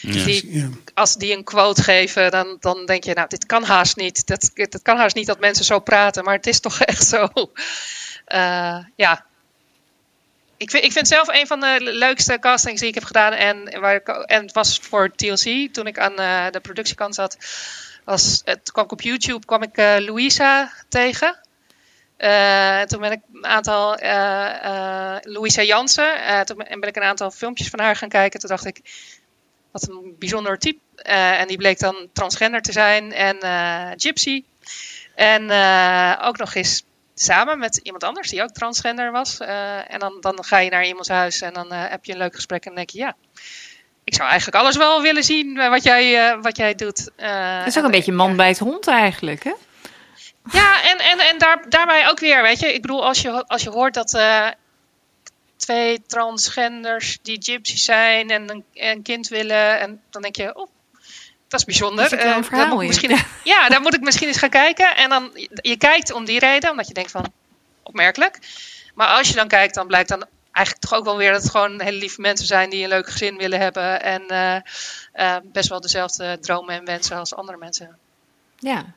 Die, 0.00 0.68
als 0.94 1.16
die 1.16 1.36
een 1.36 1.44
quote 1.44 1.82
geven, 1.82 2.30
dan, 2.30 2.56
dan 2.60 2.86
denk 2.86 3.04
je, 3.04 3.14
nou, 3.14 3.28
dit 3.28 3.46
kan 3.46 3.64
haast 3.64 3.96
niet. 3.96 4.26
Dat, 4.26 4.50
dat 4.54 4.82
kan 4.82 4.96
haast 4.96 5.14
niet 5.14 5.26
dat 5.26 5.40
mensen 5.40 5.64
zo 5.64 5.78
praten, 5.78 6.24
maar 6.24 6.34
het 6.34 6.46
is 6.46 6.60
toch 6.60 6.80
echt 6.92 7.06
zo. 7.06 7.28
Uh, 8.28 8.78
ja. 8.96 9.24
Ik 10.56 10.70
vind, 10.70 10.84
ik 10.84 10.92
vind 10.92 11.08
zelf 11.08 11.28
een 11.28 11.46
van 11.46 11.60
de 11.60 11.76
leukste 11.80 12.38
castings 12.38 12.80
die 12.80 12.88
ik 12.88 12.94
heb 12.94 13.04
gedaan. 13.04 13.32
En, 13.32 13.80
waar 13.80 13.94
ik, 13.94 14.08
en 14.08 14.42
het 14.42 14.52
was 14.52 14.78
voor 14.78 15.10
TLC, 15.14 15.72
toen 15.72 15.86
ik 15.86 15.98
aan 15.98 16.20
uh, 16.20 16.46
de 16.50 16.60
productiekant 16.60 17.14
zat. 17.14 17.36
Was, 18.04 18.42
het 18.44 18.72
kwam 18.72 18.84
ik 18.84 18.92
op 18.92 19.00
YouTube 19.00 19.46
kwam 19.46 19.62
ik 19.62 19.78
uh, 19.78 19.94
Louisa 19.98 20.72
tegen. 20.88 21.38
Toen 22.86 23.00
ben 23.00 23.12
ik 23.12 23.20
een 23.32 23.46
aantal 23.46 23.96
Louisa 25.22 25.62
Jansen. 25.62 26.44
toen 26.44 26.56
ben 26.56 26.88
ik 26.88 26.96
een 26.96 27.02
aantal 27.02 27.30
filmpjes 27.30 27.68
van 27.68 27.80
haar 27.80 27.96
gaan 27.96 28.08
kijken. 28.08 28.40
Toen 28.40 28.48
dacht 28.48 28.66
ik, 28.66 28.80
wat 29.72 29.88
een 29.88 30.14
bijzonder 30.18 30.58
type. 30.58 30.80
Uh, 31.06 31.40
en 31.40 31.46
die 31.46 31.56
bleek 31.56 31.78
dan 31.78 32.08
transgender 32.12 32.62
te 32.62 32.72
zijn 32.72 33.12
en 33.12 33.36
uh, 33.42 33.90
gypsy. 33.96 34.44
En 35.14 35.42
uh, 35.42 36.18
ook 36.22 36.38
nog 36.38 36.54
eens 36.54 36.84
samen 37.14 37.58
met 37.58 37.76
iemand 37.76 38.04
anders 38.04 38.30
die 38.30 38.42
ook 38.42 38.50
transgender 38.50 39.12
was. 39.12 39.38
en 39.88 39.98
dan, 39.98 40.16
dan 40.20 40.44
ga 40.44 40.58
je 40.58 40.70
naar 40.70 40.86
iemands 40.86 41.08
huis 41.08 41.40
en 41.40 41.52
dan 41.52 41.72
heb 41.72 42.04
je 42.04 42.12
een 42.12 42.18
leuk 42.18 42.34
gesprek 42.34 42.60
en 42.60 42.66
dan 42.66 42.76
denk 42.76 42.90
je 42.90 42.98
ja. 42.98 43.16
Ik 44.04 44.14
zou 44.14 44.28
eigenlijk 44.28 44.62
alles 44.62 44.76
wel 44.76 45.02
willen 45.02 45.24
zien 45.24 45.54
wat 45.54 45.82
jij, 45.82 46.38
wat 46.40 46.56
jij 46.56 46.74
doet. 46.74 47.10
dat 47.16 47.66
is 47.66 47.78
ook 47.78 47.84
een 47.84 47.90
beetje 47.90 48.12
man 48.12 48.36
bij 48.36 48.48
het 48.48 48.58
hond 48.58 48.86
eigenlijk, 48.86 49.44
hè? 49.44 49.52
Ja, 50.50 50.82
en, 50.82 50.98
en, 50.98 51.18
en 51.18 51.38
daar, 51.38 51.64
daarbij 51.68 52.08
ook 52.08 52.18
weer, 52.18 52.42
weet 52.42 52.60
je. 52.60 52.74
Ik 52.74 52.82
bedoel, 52.82 53.06
als 53.06 53.20
je, 53.20 53.46
als 53.46 53.62
je 53.62 53.70
hoort 53.70 53.94
dat 53.94 54.14
twee 55.62 56.02
transgenders 56.06 57.18
die 57.22 57.42
gypsy 57.42 57.76
zijn 57.76 58.30
en 58.30 58.50
een, 58.50 58.64
een, 58.74 59.02
kind 59.02 59.28
willen. 59.28 59.80
En 59.80 60.00
dan 60.10 60.22
denk 60.22 60.36
je, 60.36 60.56
oh, 60.56 60.68
dat 61.48 61.60
is 61.60 61.66
bijzonder. 61.66 62.10
Dat 62.10 62.18
is 62.18 62.24
een 62.24 62.44
verhaal, 62.44 62.66
uh, 62.66 62.72
moet 62.72 62.86
misschien, 62.86 63.18
ja, 63.44 63.68
daar 63.68 63.80
moet 63.80 63.94
ik 63.94 64.00
misschien 64.00 64.28
eens 64.28 64.38
gaan 64.38 64.50
kijken. 64.50 64.96
En 64.96 65.08
dan, 65.08 65.30
je 65.54 65.76
kijkt 65.76 66.12
om 66.12 66.24
die 66.24 66.38
reden, 66.38 66.70
omdat 66.70 66.88
je 66.88 66.94
denkt 66.94 67.10
van, 67.10 67.32
opmerkelijk. 67.82 68.38
Maar 68.94 69.06
als 69.06 69.28
je 69.28 69.34
dan 69.34 69.48
kijkt, 69.48 69.74
dan 69.74 69.86
blijkt 69.86 70.08
dan 70.08 70.26
eigenlijk 70.52 70.86
toch 70.86 70.98
ook 70.98 71.04
wel 71.04 71.16
weer 71.16 71.32
dat 71.32 71.42
het 71.42 71.50
gewoon 71.50 71.80
hele 71.80 71.98
lieve 71.98 72.20
mensen 72.20 72.46
zijn 72.46 72.70
die 72.70 72.82
een 72.82 72.88
leuk 72.88 73.10
gezin 73.10 73.36
willen 73.36 73.60
hebben. 73.60 74.02
En 74.02 74.22
uh, 74.28 74.56
uh, 75.14 75.36
best 75.42 75.68
wel 75.68 75.80
dezelfde 75.80 76.38
dromen 76.40 76.74
en 76.74 76.84
wensen 76.84 77.16
als 77.16 77.34
andere 77.34 77.58
mensen. 77.58 77.98
Ja. 78.58 78.94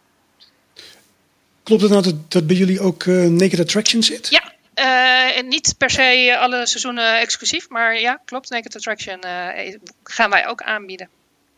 Klopt 1.66 1.82
het 1.82 1.92
nou 1.92 2.04
dat, 2.04 2.32
dat 2.32 2.48
bij 2.48 2.56
jullie 2.56 2.80
ook 2.80 3.06
Naked 3.06 3.60
Attraction 3.60 4.04
zit? 4.04 4.28
Ja, 4.30 4.54
uh, 4.76 5.50
niet 5.50 5.76
per 5.78 5.90
se 5.90 6.38
alle 6.40 6.68
seizoenen 6.68 7.20
exclusief, 7.20 7.70
maar 7.70 8.00
ja, 8.00 8.22
klopt. 8.26 8.50
Naked 8.50 8.76
Attraction 8.76 9.20
uh, 9.26 9.76
gaan 10.04 10.30
wij 10.30 10.48
ook 10.48 10.62
aanbieden. 10.62 11.10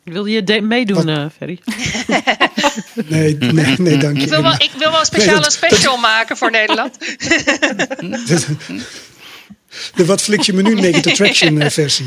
Wil 0.04 0.26
je 0.26 0.62
meedoen, 0.62 1.08
uh, 1.08 1.26
Ferry? 1.38 1.60
nee, 3.08 3.38
nee, 3.38 3.76
nee, 3.78 3.98
dank 3.98 4.18
je. 4.18 4.24
Ik 4.24 4.30
wil 4.30 4.42
wel, 4.42 4.54
ik 4.54 4.72
wil 4.78 4.92
wel 4.92 5.06
speciaal 5.06 5.34
nee, 5.34 5.44
dat, 5.44 5.46
een 5.46 5.70
special 5.70 5.92
dat, 5.92 6.02
maken 6.02 6.38
voor 6.38 6.52
Nederland. 6.52 6.98
de 9.96 10.06
wat 10.06 10.22
flik 10.22 10.42
je 10.42 10.54
me 10.54 10.62
nu 10.62 10.74
Naked 10.74 11.08
Attraction 11.12 11.72
versie. 11.72 12.06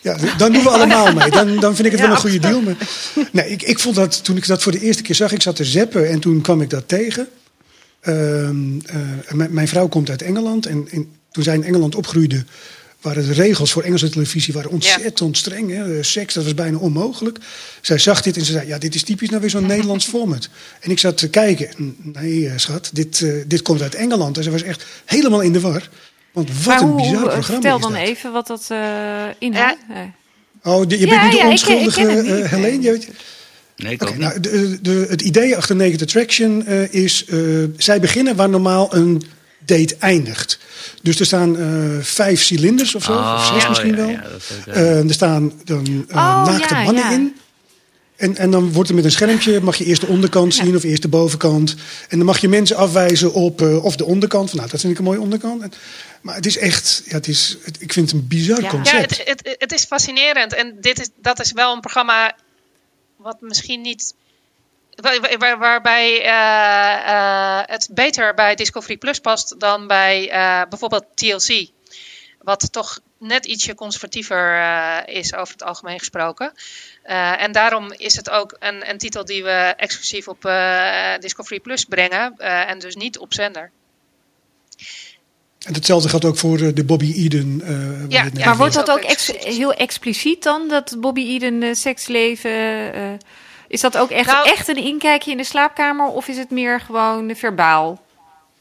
Ja, 0.00 0.16
dan 0.38 0.52
doen 0.52 0.62
we 0.62 0.68
allemaal 0.68 1.12
mee. 1.12 1.30
Dan, 1.30 1.60
dan 1.60 1.74
vind 1.74 1.86
ik 1.86 1.92
het 1.92 2.00
wel 2.00 2.10
een 2.10 2.16
goede 2.16 2.38
deal. 2.38 2.60
Maar, 2.60 2.76
nee, 3.32 3.50
ik, 3.50 3.62
ik 3.62 3.78
vond 3.78 3.94
dat 3.94 4.24
toen 4.24 4.36
ik 4.36 4.46
dat 4.46 4.62
voor 4.62 4.72
de 4.72 4.80
eerste 4.80 5.02
keer 5.02 5.14
zag, 5.14 5.32
ik 5.32 5.42
zat 5.42 5.56
te 5.56 5.64
zeppen 5.64 6.08
en 6.08 6.20
toen 6.20 6.40
kwam 6.40 6.60
ik 6.60 6.70
dat 6.70 6.88
tegen. 6.88 7.28
Uh, 8.02 8.48
uh, 8.48 9.48
mijn 9.50 9.68
vrouw 9.68 9.88
komt 9.88 10.10
uit 10.10 10.22
Engeland. 10.22 10.66
En, 10.66 10.88
en, 10.90 11.08
toen 11.30 11.42
zij 11.42 11.54
in 11.54 11.64
Engeland 11.64 11.94
opgroeide, 11.94 12.44
waren 13.02 13.26
de 13.26 13.32
regels 13.32 13.72
voor 13.72 13.82
Engelse 13.82 14.08
televisie 14.08 14.54
waren 14.54 14.70
ontzettend 14.70 15.36
streng. 15.36 15.70
Hè? 15.70 16.02
Seks, 16.02 16.34
dat 16.34 16.44
was 16.44 16.54
bijna 16.54 16.78
onmogelijk. 16.78 17.38
Zij 17.80 17.98
zag 17.98 18.22
dit 18.22 18.36
en 18.36 18.44
ze 18.44 18.52
zei, 18.52 18.66
ja, 18.66 18.78
dit 18.78 18.94
is 18.94 19.02
typisch 19.02 19.28
nou 19.28 19.40
weer 19.40 19.50
zo'n 19.50 19.66
Nederlands 19.66 20.04
format. 20.14 20.48
En 20.80 20.90
ik 20.90 20.98
zat 20.98 21.16
te 21.16 21.28
kijken. 21.30 21.96
Nee, 22.02 22.52
schat, 22.56 22.90
dit, 22.92 23.20
uh, 23.20 23.42
dit 23.46 23.62
komt 23.62 23.82
uit 23.82 23.94
Engeland. 23.94 24.36
En 24.36 24.42
ze 24.42 24.50
was 24.50 24.62
echt 24.62 24.84
helemaal 25.04 25.40
in 25.40 25.52
de 25.52 25.60
war. 25.60 25.88
Want 26.32 26.48
wat 26.64 26.66
maar 26.66 26.80
een 26.80 26.88
hoe, 26.88 26.96
bizar 26.96 27.20
hoe, 27.20 27.28
programma 27.30 27.42
Vertel 27.60 27.76
is 27.76 27.82
dan 27.82 27.92
dat. 27.92 28.00
even 28.02 28.32
wat 28.32 28.46
dat 28.46 28.68
uh, 28.72 28.78
inhoudt. 29.38 29.78
Ja. 29.88 30.10
Oh, 30.62 30.84
je 30.88 30.98
Ja, 30.98 31.06
bent 31.08 31.32
niet 31.32 31.40
de 31.40 31.46
onschuldige 31.46 32.02
uh, 32.02 32.50
Helene? 32.50 33.00
Nee, 33.76 33.92
ik 33.92 34.02
ook 34.06 34.16
nou, 34.18 34.34
niet. 34.34 34.42
de, 34.42 34.78
de, 34.82 35.06
het 35.08 35.20
idee 35.22 35.56
achter 35.56 35.76
Naked 35.76 36.02
Attraction 36.02 36.66
eh, 36.66 36.92
is... 36.92 37.24
eh, 37.24 37.38
zij 37.76 38.00
beginnen 38.00 38.36
waar 38.36 38.48
normaal 38.48 38.94
een 38.94 39.22
date 39.64 39.96
eindigt. 39.98 40.58
Dus 41.02 41.20
er 41.20 41.26
staan 41.26 41.58
eh, 41.58 41.66
vijf 42.04 42.42
cilinders 42.42 42.94
of 42.94 43.02
zo, 43.04 43.12
of 43.12 43.44
zes 43.52 43.62
Oh, 43.62 43.68
misschien 43.68 43.90
ja, 43.90 43.96
wel. 43.96 44.08
ja, 44.08 44.22
ook, 44.66 44.74
Eh, 44.74 45.08
er 45.08 45.12
staan 45.14 45.52
dan 45.64 45.86
eh, 46.08 46.16
Oh, 46.16 46.44
naakte 46.46 46.74
ja, 46.74 46.82
mannen 46.82 47.04
ja. 47.04 47.10
in. 47.10 47.36
En, 48.22 48.36
en 48.36 48.50
dan 48.50 48.72
wordt 48.72 48.88
er 48.88 48.94
met 48.94 49.04
een 49.04 49.10
schermpje, 49.10 49.60
mag 49.60 49.76
je 49.76 49.84
eerst 49.84 50.00
de 50.00 50.06
onderkant 50.06 50.54
zien 50.54 50.76
of 50.76 50.82
eerst 50.82 51.02
de 51.02 51.08
bovenkant. 51.08 51.74
En 52.08 52.16
dan 52.16 52.26
mag 52.26 52.38
je 52.38 52.48
mensen 52.48 52.76
afwijzen 52.76 53.32
op 53.32 53.60
eh, 53.62 53.84
of 53.84 53.96
de 53.96 54.04
onderkant. 54.04 54.48
Van, 54.50 54.58
nou, 54.58 54.70
dat 54.70 54.80
vind 54.80 54.92
ik 54.92 54.98
een 54.98 55.04
mooie 55.04 55.20
onderkant. 55.20 55.62
En- 55.62 55.72
maar 56.20 56.34
het 56.34 56.46
is 56.46 56.58
echt, 56.58 57.02
ja, 57.04 57.12
het 57.14 57.28
is, 57.28 57.56
het- 57.62 57.80
ik 57.80 57.92
vind 57.92 58.10
het 58.10 58.20
een 58.20 58.26
bizar 58.28 58.66
concept. 58.66 59.16
Ja, 59.16 59.22
het, 59.24 59.40
het, 59.44 59.56
het 59.58 59.72
is 59.72 59.84
fascinerend. 59.84 60.54
En 60.54 60.76
dit 60.80 61.00
is, 61.00 61.08
dat 61.20 61.40
is 61.40 61.52
wel 61.52 61.72
een 61.74 61.80
programma 61.80 62.36
wat 63.16 63.36
misschien 63.40 63.80
niet. 63.80 64.14
waar- 64.94 65.38
waar- 65.38 65.58
waarbij 65.58 66.20
eh, 66.22 67.08
eh, 67.08 67.62
het 67.66 67.88
beter 67.92 68.34
bij 68.34 68.54
Discovery 68.54 68.96
Plus 68.96 69.18
past 69.18 69.54
dan 69.60 69.86
bij 69.86 70.28
bijvoorbeeld 70.68 71.04
TLC. 71.14 71.68
Wat 72.42 72.72
toch 72.72 73.00
net 73.22 73.46
ietsje 73.46 73.74
conservatiever 73.74 74.58
eh, 74.60 75.14
is 75.14 75.34
over 75.34 75.52
het 75.52 75.62
algemeen 75.62 75.98
gesproken. 75.98 76.52
Eh, 77.02 77.42
en 77.42 77.52
daarom 77.52 77.92
is 77.92 78.16
het 78.16 78.30
ook 78.30 78.56
een, 78.58 78.90
een 78.90 78.98
titel 78.98 79.24
die 79.24 79.42
we 79.44 79.74
exclusief 79.76 80.28
op 80.28 80.44
eh, 80.44 81.12
Discovery 81.20 81.60
Plus 81.60 81.84
brengen. 81.84 82.34
eh, 82.38 82.70
en 82.70 82.78
dus 82.78 82.94
niet 82.96 83.18
op 83.18 83.34
zender. 83.34 83.70
En 85.66 85.74
hetzelfde 85.74 86.08
geldt 86.08 86.24
ook 86.24 86.36
voor 86.38 86.74
de 86.74 86.84
Bobby 86.84 87.12
Eden. 87.16 87.60
eh, 87.64 88.10
Ja, 88.10 88.28
ja, 88.32 88.44
Maar 88.46 88.56
wordt 88.56 88.74
dat 88.74 88.90
ook 88.90 88.98
ex- 89.00 89.32
heel 89.38 89.72
expliciet 89.72 90.42
dan, 90.42 90.68
dat 90.68 90.96
Bobby 90.98 91.20
Eden 91.28 91.62
eh, 91.62 91.74
seksleven? 91.74 92.50
eh, 92.94 93.10
is 93.68 93.80
dat 93.80 93.96
ook 93.98 94.10
echt, 94.10 94.26
Nou- 94.30 94.48
echt 94.48 94.68
een 94.68 94.76
inkijkje 94.84 95.30
in 95.30 95.36
de 95.36 95.44
slaapkamer 95.44 96.06
of 96.06 96.28
is 96.28 96.36
het 96.36 96.50
meer 96.50 96.80
gewoon 96.80 97.36
verbaal? 97.36 98.02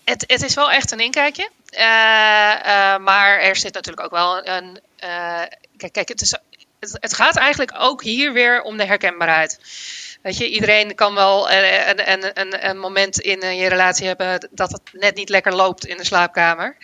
Het, 0.03 0.23
het 0.27 0.43
is 0.43 0.53
wel 0.53 0.71
echt 0.71 0.91
een 0.91 0.99
inkijkje. 0.99 1.49
Eh, 1.71 2.93
eh, 2.93 2.99
maar 3.01 3.39
er 3.39 3.55
zit 3.55 3.73
natuurlijk 3.73 4.05
ook 4.05 4.11
wel 4.11 4.47
een. 4.47 4.79
eh, 4.99 5.41
kijk, 5.77 5.93
kijk 5.93 6.07
het, 6.07 6.21
is, 6.21 6.35
het, 6.79 6.97
het 6.99 7.13
gaat 7.13 7.35
eigenlijk 7.35 7.73
ook 7.77 8.03
hier 8.03 8.33
weer 8.33 8.61
om 8.61 8.77
de 8.77 8.85
herkenbaarheid. 8.85 9.59
Weet 10.21 10.37
je, 10.37 10.49
iedereen 10.49 10.95
kan 10.95 11.13
wel 11.15 11.51
een, 11.51 12.11
een, 12.11 12.39
een, 12.39 12.69
een 12.69 12.77
moment 12.79 13.19
in 13.19 13.55
je 13.55 13.67
relatie 13.67 14.07
hebben 14.07 14.49
dat 14.51 14.71
het 14.71 14.81
net 14.91 15.15
niet 15.15 15.29
lekker 15.29 15.55
loopt 15.55 15.85
in 15.85 15.97
de 15.97 16.05
slaapkamer. 16.05 16.77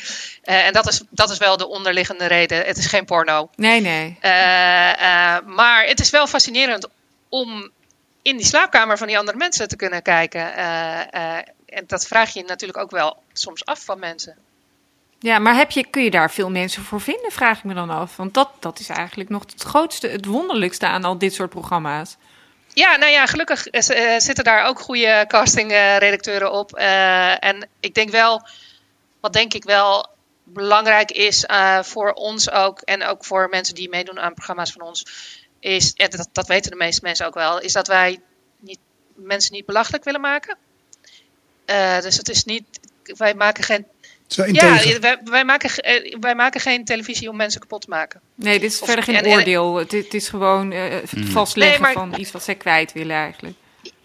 En 0.44 0.74
dat 0.74 0.88
is, 0.88 1.02
dat 1.10 1.30
is 1.30 1.38
wel 1.38 1.58
de 1.58 1.68
onderliggende 1.68 2.26
reden. 2.26 2.66
Het 2.66 2.78
is 2.78 2.86
geen 2.86 3.06
porno. 3.06 3.50
Nee, 3.56 3.82
nee. 3.82 4.18
Maar 5.46 5.86
het 5.86 6.00
is 6.00 6.10
wel 6.10 6.28
fascinerend 6.28 6.88
om 7.30 7.72
in 8.22 8.38
die 8.38 8.46
slaapkamer 8.46 8.98
van 8.98 9.08
die 9.08 9.18
andere 9.18 9.38
mensen 9.38 9.68
te 9.68 9.76
kunnen 9.76 10.02
kijken. 10.02 10.56
En 11.66 11.84
dat 11.88 12.08
vraag 12.08 12.34
je 12.34 12.44
natuurlijk 12.44 12.80
ook 12.80 12.92
wel 12.92 13.24
soms 13.34 13.66
af 13.66 13.84
van 13.84 14.00
mensen. 14.00 14.38
Ja, 15.20 15.40
maar 15.40 15.56
heb 15.56 15.72
je, 15.72 15.88
kun 15.90 16.04
je 16.04 16.12
daar 16.12 16.32
veel 16.32 16.50
mensen 16.50 16.84
voor 16.84 17.02
vinden, 17.02 17.32
vraag 17.32 17.58
ik 17.58 17.64
me 17.64 17.74
dan 17.74 17.90
af. 17.90 18.16
Want 18.16 18.34
dat, 18.34 18.50
dat 18.60 18.80
is 18.80 18.90
eigenlijk 18.90 19.30
nog 19.30 19.42
het 19.42 19.64
grootste, 19.64 20.08
het 20.08 20.26
wonderlijkste 20.26 20.86
aan 20.86 21.04
al 21.04 21.18
dit 21.18 21.34
soort 21.34 21.50
programma's. 21.50 22.18
Ja, 22.78 22.96
nou 22.96 23.12
ja, 23.12 23.26
gelukkig 23.26 23.68
eh, 23.68 24.20
zitten 24.20 24.44
daar 24.44 24.66
ook 24.66 24.80
goede 24.80 25.26
castingredacteuren 25.28 26.52
op. 26.52 26.76
Eh, 26.76 27.44
en 27.44 27.70
ik 27.80 27.94
denk 27.94 28.10
wel, 28.10 28.48
wat 29.20 29.34
denk 29.34 29.54
ik 29.54 29.64
wel 29.64 30.08
belangrijk 30.44 31.12
is 31.12 31.46
eh, 31.46 31.84
voor 31.84 32.12
ons 32.12 32.52
ook, 32.52 32.82
en 32.82 33.04
ook 33.04 33.26
voor 33.26 33.50
mensen 33.50 33.76
die 33.76 33.90
meedoen 33.90 34.20
aan 34.20 34.34
programma's 34.34 34.72
van 34.72 34.82
ons, 34.82 35.06
is, 35.60 35.94
dat, 35.94 36.30
dat 36.32 36.48
weten 36.48 36.72
de 36.72 36.78
meeste 36.78 37.02
mensen 37.04 37.26
ook 37.26 37.34
wel, 37.34 37.60
is 37.60 37.74
dat 37.74 37.88
wij 37.88 38.20
niet, 38.60 38.80
mensen 39.16 39.54
niet 39.54 39.66
belachelijk 39.66 40.04
willen 40.04 40.22
maken. 40.22 40.58
Dus 42.02 42.18
het 42.18 42.30
is 42.30 42.44
niet, 42.44 42.66
wij 43.04 43.34
maken 43.34 43.64
geen, 43.64 43.88
ja, 44.28 45.00
wij, 45.00 45.20
wij, 45.24 45.46
maken, 45.46 45.70
eh, 45.76 46.16
wij 46.20 46.36
maken 46.36 46.62
geen 46.62 46.86
televisie 46.86 47.30
om 47.30 47.36
mensen 47.36 47.60
kapot 47.62 47.82
te 47.82 47.90
maken. 47.90 48.22
Nee, 48.36 48.60
dit 48.60 48.72
is 48.72 48.80
Of- 48.80 48.88
verder 48.88 49.04
geen 49.04 49.16
en- 49.16 49.24
en- 49.24 49.38
oordeel. 49.38 49.76
Het, 49.76 49.92
het 49.92 50.14
is 50.14 50.30
gewoon 50.30 50.72
eh 50.72 50.90
het 50.90 51.10
vastleggen 51.30 51.82
Nee, 51.82 51.94
maar- 51.96 52.10
van 52.10 52.20
iets 52.20 52.32
wat 52.32 52.44
zij 52.44 52.56
kwijt 52.56 52.94
willen 52.94 53.16
eigenlijk. 53.16 53.56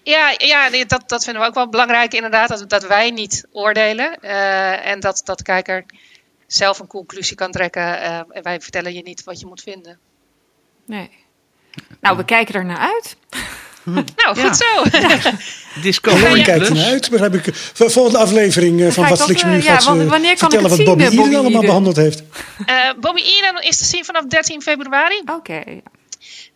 Ja, 0.03 0.35
ja 0.37 0.69
nee, 0.69 0.87
dat, 0.87 1.09
dat 1.09 1.25
vinden 1.25 1.43
we 1.43 1.49
ook 1.49 1.55
wel 1.55 1.69
belangrijk 1.69 2.15
inderdaad. 2.15 2.49
Dat, 2.49 2.71
dat 2.71 2.83
wij 2.87 3.11
niet 3.11 3.47
oordelen. 3.53 4.21
eh, 4.21 4.87
en 4.87 5.01
dat, 5.01 5.23
dat 5.25 5.39
de 5.39 5.45
kijker 5.45 5.85
zelf 6.47 6.79
een 6.79 6.87
conclusie 6.87 7.37
kan 7.37 7.51
trekken. 7.51 8.01
eh, 8.01 8.19
en 8.31 8.43
wij 8.43 8.61
vertellen 8.61 8.93
je 8.95 9.03
niet 9.03 9.25
wat 9.25 9.41
je 9.41 9.47
moet 9.47 9.63
vinden. 9.63 9.99
Nee. 10.87 11.11
Nou, 12.01 12.17
we 12.17 12.25
kijken 12.25 12.55
er 12.55 12.65
naar 12.65 12.79
uit. 12.79 13.17
Nou, 14.23 14.37
Ja. 14.41 14.43
goed 14.43 14.57
zo. 14.57 14.83
Discovery 15.81 16.23
Lorry 16.23 16.43
kijkt 16.43 16.59
Plus. 16.67 16.69
ernaar 16.79 16.93
uit, 16.93 17.11
begrijp 17.11 17.35
ik. 17.35 17.55
Voor 17.55 17.91
Volgende 17.91 18.19
aflevering 18.19 18.81
eh, 18.83 18.91
van 18.91 19.05
ik 19.05 19.11
Wat 19.11 19.23
Flix 19.23 19.43
nu 19.45 19.57
eh, 19.57 19.63
ja, 19.63 19.73
gaat 19.75 19.85
want 19.85 20.03
wanneer 20.09 20.37
kan 20.37 20.53
ik 20.53 20.59
vertellen 20.59 20.63
het 20.63 20.71
wat 20.71 20.79
zien, 20.79 20.87
Bobby 20.87 21.21
eh, 21.21 21.27
Eden 21.27 21.39
allemaal 21.39 21.63
behandeld 21.63 21.97
heeft. 21.97 22.23
Eh, 22.67 22.91
Bobby 23.01 23.21
Eden 23.23 23.63
is 23.63 23.77
te 23.79 23.85
zien 23.85 24.05
vanaf 24.05 24.25
13 24.27 24.63
februari. 24.63 25.23
Oké. 25.37 25.63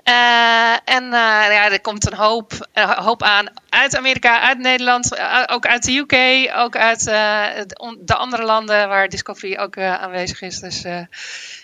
Eh, 0.03 0.73
en 0.85 1.05
eh, 1.05 1.11
ja, 1.11 1.71
er 1.71 1.81
komt 1.81 2.07
een 2.11 2.17
hoop, 2.17 2.69
een 2.73 2.89
hoop 2.89 3.23
aan 3.23 3.47
uit 3.69 3.97
Amerika, 3.97 4.41
uit 4.41 4.59
Nederland, 4.59 5.15
eh, 5.15 5.43
ook 5.47 5.67
uit 5.67 5.85
de 5.85 5.93
UK, 5.97 6.15
ook 6.59 6.77
uit 6.77 7.07
eh, 7.07 7.43
de 7.67 7.77
on- 7.79 7.99
de 8.01 8.15
andere 8.15 8.43
landen 8.45 8.89
waar 8.89 9.09
Discovery 9.09 9.57
ook 9.61 9.77
eh, 9.77 10.03
aanwezig 10.03 10.43
is. 10.43 10.59
Dus 10.61 10.85
eh, 10.85 10.99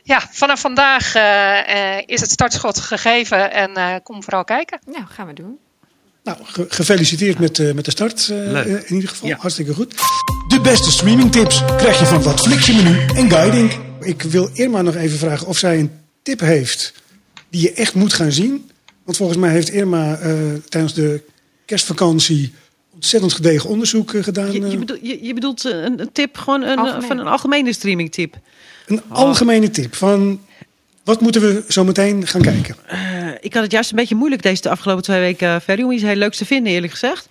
ja, 0.02 0.28
vanaf 0.30 0.60
vandaag 0.60 1.14
eh, 1.14 1.96
eh, 1.96 2.02
is 2.06 2.20
het 2.20 2.30
startschot 2.30 2.78
gegeven 2.80 3.52
en 3.52 3.74
eh, 3.74 3.94
kom 4.02 4.22
vooral 4.22 4.44
kijken. 4.44 4.78
Nou, 4.86 5.04
gaan 5.08 5.26
we 5.26 5.32
doen. 5.32 5.58
Nou, 6.24 6.38
ge- 6.42 6.66
gefeliciteerd 6.68 7.38
met, 7.38 7.58
eh, 7.58 7.72
met 7.72 7.84
de 7.84 7.90
start 7.90 8.20
eh, 8.28 8.36
Leuk. 8.36 8.64
eh, 8.66 8.72
in 8.90 8.94
ieder 8.94 9.08
geval. 9.08 9.28
Ja. 9.28 9.36
Hartstikke 9.38 9.74
goed. 9.74 9.94
De 10.48 10.60
beste 10.60 10.90
streamingtips 10.90 11.62
krijg 11.76 11.98
je 11.98 12.06
van 12.06 12.22
Wat 12.22 12.46
menu 12.46 13.06
en 13.14 13.30
guiding. 13.30 13.72
Ik 14.00 14.22
wil 14.22 14.50
Irma 14.54 14.82
nog 14.82 14.94
even 14.94 15.18
vragen 15.18 15.46
of 15.46 15.58
zij 15.58 15.78
een 15.78 15.90
tip 16.22 16.40
heeft 16.40 16.92
die 17.50 17.62
je 17.62 17.72
echt 17.72 17.94
moet 17.94 18.12
gaan 18.12 18.32
zien. 18.32 18.70
Want 19.04 19.16
volgens 19.16 19.38
mij 19.38 19.50
heeft 19.50 19.68
Irma 19.70 20.14
eh, 20.18 20.32
tijdens 20.68 20.94
de 20.94 21.22
kerstvakantie 21.66 22.54
ontzettend 22.94 23.32
gedegen 23.32 23.70
onderzoek 23.70 24.10
gedaan. 24.20 24.52
Je, 24.52 24.62
eh. 24.64 24.70
je, 24.70 24.78
bedoelt, 24.78 25.00
je, 25.02 25.24
je 25.24 25.34
bedoelt 25.34 25.64
een, 25.64 26.00
een 26.00 26.12
tip, 26.12 26.36
gewoon 26.38 26.62
een, 26.62 26.78
Algemeen. 26.78 27.02
van 27.06 27.18
een 27.18 27.26
algemene 27.26 27.72
streaming 27.72 28.12
Een 28.86 29.02
algemene 29.08 29.70
tip 29.70 29.94
van 29.94 30.40
wat 31.04 31.20
moeten 31.20 31.40
we 31.40 31.64
zo 31.68 31.84
meteen 31.84 32.26
gaan 32.26 32.42
kijken? 32.42 32.76
Eh, 32.86 33.28
ik 33.40 33.54
had 33.54 33.62
het 33.62 33.72
juist 33.72 33.90
een 33.90 33.96
beetje 33.96 34.14
moeilijk 34.14 34.42
deze 34.42 34.62
de 34.62 34.70
afgelopen 34.70 35.02
twee 35.02 35.20
weken, 35.20 35.48
uh, 35.54 35.60
Ferry, 35.60 35.82
om 35.82 35.90
iets 35.92 36.02
heel 36.02 36.14
leuks 36.14 36.36
te 36.36 36.44
vinden, 36.44 36.72
eerlijk 36.72 36.92
gezegd. 36.92 37.28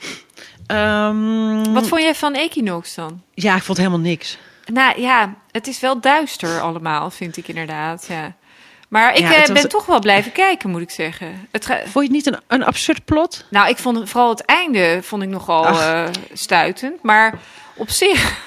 Ehm, 0.67 1.73
Wat 1.73 1.87
vond 1.87 2.01
jij 2.01 2.15
van 2.15 2.33
Equinox 2.33 2.95
dan? 2.95 3.21
Ja, 3.33 3.55
ik 3.55 3.63
vond 3.63 3.77
helemaal 3.77 3.99
niks. 3.99 4.37
Nou 4.73 5.01
ja, 5.01 5.33
het 5.51 5.67
is 5.67 5.79
wel 5.79 6.01
duister 6.01 6.61
allemaal, 6.61 7.09
vind 7.09 7.37
ik 7.37 7.47
inderdaad. 7.47 8.05
Ja. 8.09 8.35
Maar 8.89 9.13
ik 9.13 9.19
Ja, 9.19 9.33
eh, 9.33 9.39
was- 9.39 9.51
ben 9.61 9.69
toch 9.69 9.85
wel 9.85 9.99
blijven 9.99 10.31
kijken, 10.31 10.69
moet 10.69 10.81
ik 10.81 10.89
zeggen. 10.89 11.47
Het 11.51 11.65
ga- 11.65 11.77
Vond 11.79 11.93
je 11.93 12.01
het 12.01 12.11
niet 12.11 12.25
een, 12.25 12.39
een 12.47 12.63
absurd 12.63 13.05
plot? 13.05 13.45
Nou, 13.49 13.69
ik 13.69 13.77
vond 13.77 14.09
vooral 14.09 14.29
het 14.29 14.45
einde 14.45 14.99
vond 15.01 15.23
ik 15.23 15.29
nogal 15.29 15.65
eh, 15.65 16.03
stuitend. 16.33 17.03
Maar 17.03 17.39
op 17.75 17.89
zich. 17.89 18.37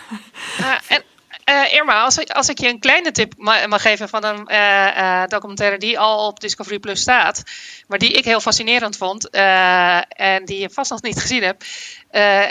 Uh, 0.60 0.66
en 0.88 1.02
uh, 1.50 1.72
Irma, 1.72 2.02
als 2.02 2.18
ik, 2.18 2.30
als 2.30 2.48
ik 2.48 2.58
je 2.58 2.68
een 2.68 2.78
kleine 2.78 3.10
tip 3.10 3.32
ma 3.36 3.66
mag 3.66 3.82
geven 3.82 4.08
van 4.08 4.24
een 4.24 4.48
uh, 4.50 4.86
uh, 4.96 5.22
documentaire 5.26 5.78
die 5.78 5.98
al 5.98 6.26
op 6.26 6.40
Discovery 6.40 6.78
Plus 6.78 7.00
staat, 7.00 7.42
maar 7.86 7.98
die 7.98 8.12
ik 8.12 8.24
heel 8.24 8.40
fascinerend 8.40 8.96
vond 8.96 9.30
en 9.30 10.44
die 10.44 10.60
je 10.60 10.70
vast 10.70 10.90
nog 10.90 11.02
niet 11.02 11.20
gezien 11.20 11.42
hebt, 11.42 11.66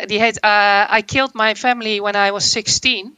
die 0.06 0.20
heet 0.20 0.46
I 0.98 1.04
Killed 1.06 1.34
My 1.34 1.56
Family 1.56 2.00
When 2.00 2.26
I 2.28 2.32
Was 2.32 2.52
16. 2.52 3.18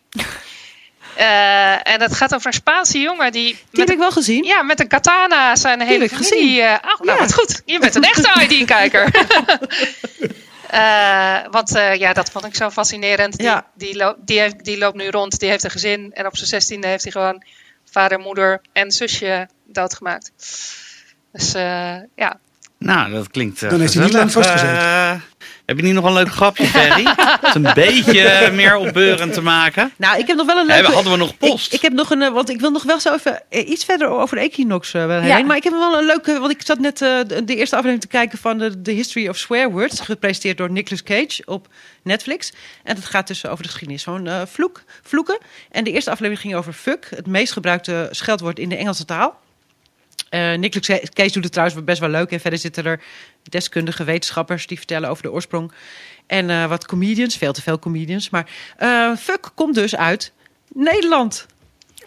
Uh, 1.18 1.88
en 1.92 2.00
dat 2.00 2.16
gaat 2.16 2.36
over 2.36 2.48
een 2.48 2.54
Spaanse 2.54 3.00
jongen 3.00 3.32
die. 3.32 3.58
Die 3.72 3.80
heb 3.80 3.90
ik 3.90 3.98
wel 3.98 4.12
gezien. 4.12 4.44
Ja, 4.44 4.64
met 4.64 4.80
een 4.80 4.88
katana 4.88 5.56
zijn 5.56 5.82
hele 5.82 6.08
die 6.08 6.18
familie. 6.18 6.62
Uh, 6.62 6.74
oh, 6.74 7.00
nou, 7.00 7.06
ja. 7.06 7.18
wat 7.18 7.34
goed. 7.34 7.62
Je 7.66 7.80
bent 7.80 7.96
een 7.96 8.04
echte 8.04 8.34
ID-kijker. 8.48 9.12
uh, 10.76 11.52
want 11.52 11.70
ja, 11.98 12.14
dat 12.14 12.30
vond 12.30 12.46
ik 12.46 12.56
zo 12.56 12.70
fascinerend. 12.70 13.38
Die, 13.38 13.46
Ja. 13.46 13.66
die, 13.74 13.96
lo 13.96 14.16
die, 14.26 14.40
heeft, 14.40 14.66
die 14.66 14.78
loopt 14.78 14.98
nu 14.98 15.10
rond, 15.10 15.40
die 15.40 15.50
heeft 15.50 15.64
een 15.64 15.72
gezin. 15.72 16.12
En 16.14 16.26
op 16.26 16.36
zijn 16.36 16.50
zestiende 16.50 16.88
heeft 16.88 17.04
hij 17.04 17.12
gewoon 17.12 17.44
vader, 17.92 18.20
moeder 18.20 18.62
en 18.74 18.92
zusje 18.92 19.48
doodgemaakt. 19.66 20.32
Dus 21.32 21.52
ja. 22.16 22.40
Nou, 22.78 23.12
dat 23.12 23.32
klinkt. 23.32 23.60
Dan 23.60 23.80
heeft 23.80 23.94
hij 23.94 24.04
niet 24.04 24.14
lang 24.14 24.32
vastgezeten. 24.32 25.24
Heb 25.66 25.78
je 25.78 25.84
niet 25.84 25.94
nog 25.94 26.06
een 26.06 26.14
leuk 26.14 26.32
grapje, 26.32 26.66
Ferry? 26.66 27.06
Om 27.56 27.66
een 27.66 27.74
beetje 27.74 28.52
meer 28.54 28.76
opbeurend 28.76 29.34
te 29.34 29.42
maken. 29.42 29.92
Nou, 29.96 30.20
ik 30.20 30.28
heb 30.28 30.38
nog 30.38 30.46
wel 30.46 30.58
een 30.58 30.66
leuke... 30.66 30.92
Hadden 30.92 31.12
we 31.12 31.18
nog 31.18 31.38
post? 31.38 31.68
Ik, 31.68 31.74
ik 31.74 31.82
heb 31.82 31.94
nog 31.94 32.10
een... 32.10 32.34
Want 32.34 32.50
ik 32.50 32.60
wil 32.60 32.72
nog 32.72 32.84
wel 32.84 33.00
zo 33.00 33.14
even 33.14 33.44
iets 33.50 33.86
verder 33.86 34.08
over 34.08 34.36
de 34.36 34.42
Equinox 34.42 34.94
uh, 34.94 35.08
heen. 35.08 35.26
Ja. 35.26 35.44
Maar 35.44 35.56
ik 35.56 35.64
heb 35.64 35.74
wel 35.74 35.98
een 35.98 36.06
leuke... 36.06 36.40
Want 36.40 36.52
ik 36.52 36.62
zat 36.66 36.80
net 36.80 37.02
uh, 37.02 37.20
de, 37.28 37.44
de, 37.44 37.56
eerste 37.56 37.76
aflevering 37.76 38.02
te 38.02 38.18
kijken 38.18 38.38
van 38.38 38.58
de, 38.58 38.82
The 38.82 38.92
History 38.92 39.28
of 39.28 39.38
Swear 39.38 39.72
Words. 39.72 40.00
Gepresenteerd 40.00 40.58
door 40.58 40.72
Nicolas 40.72 41.04
Cage 41.04 41.42
op 41.46 41.68
Netflix. 42.04 42.54
En 42.84 42.96
dat 42.96 43.06
gaat 43.06 43.28
dus 43.28 43.46
over 43.48 43.64
de 43.64 43.70
geschiedenis 43.70 44.04
van 44.04 44.28
uh, 44.28 44.42
vloek, 44.46 44.84
vloeken. 45.04 45.38
En 45.72 45.84
de 45.84 45.92
eerste 45.92 46.12
aflevering 46.12 46.42
ging 46.42 46.56
over 46.56 46.74
fuck. 46.74 47.08
Het 47.16 47.28
meest 47.28 47.54
gebruikte 47.54 48.08
scheldwoord 48.12 48.60
in 48.60 48.70
de 48.70 48.76
Engelse 48.76 49.06
taal. 49.06 49.44
Uh, 50.36 50.54
Nicolas 50.54 51.00
Cage 51.14 51.32
doet 51.32 51.44
het 51.44 51.52
trouwens 51.52 51.84
best 51.84 52.00
wel 52.00 52.10
leuk. 52.10 52.32
En 52.32 52.40
verder 52.40 52.60
zitten 52.60 52.86
er 52.86 53.02
deskundige 53.44 54.04
wetenschappers 54.04 54.68
die 54.68 54.78
vertellen 54.78 55.10
over 55.10 55.24
de 55.24 55.32
oorsprong. 55.32 55.72
En 56.28 56.50
uh, 56.50 56.66
wat 56.66 56.86
comedians, 56.86 57.38
veel 57.38 57.54
te 57.54 57.62
veel 57.62 57.80
comedians. 57.80 58.30
Maar 58.30 58.50
uh, 58.80 59.16
fuck 59.16 59.52
komt 59.56 59.76
dus 59.76 59.96
uit 59.96 60.32
Nederland. 60.74 61.46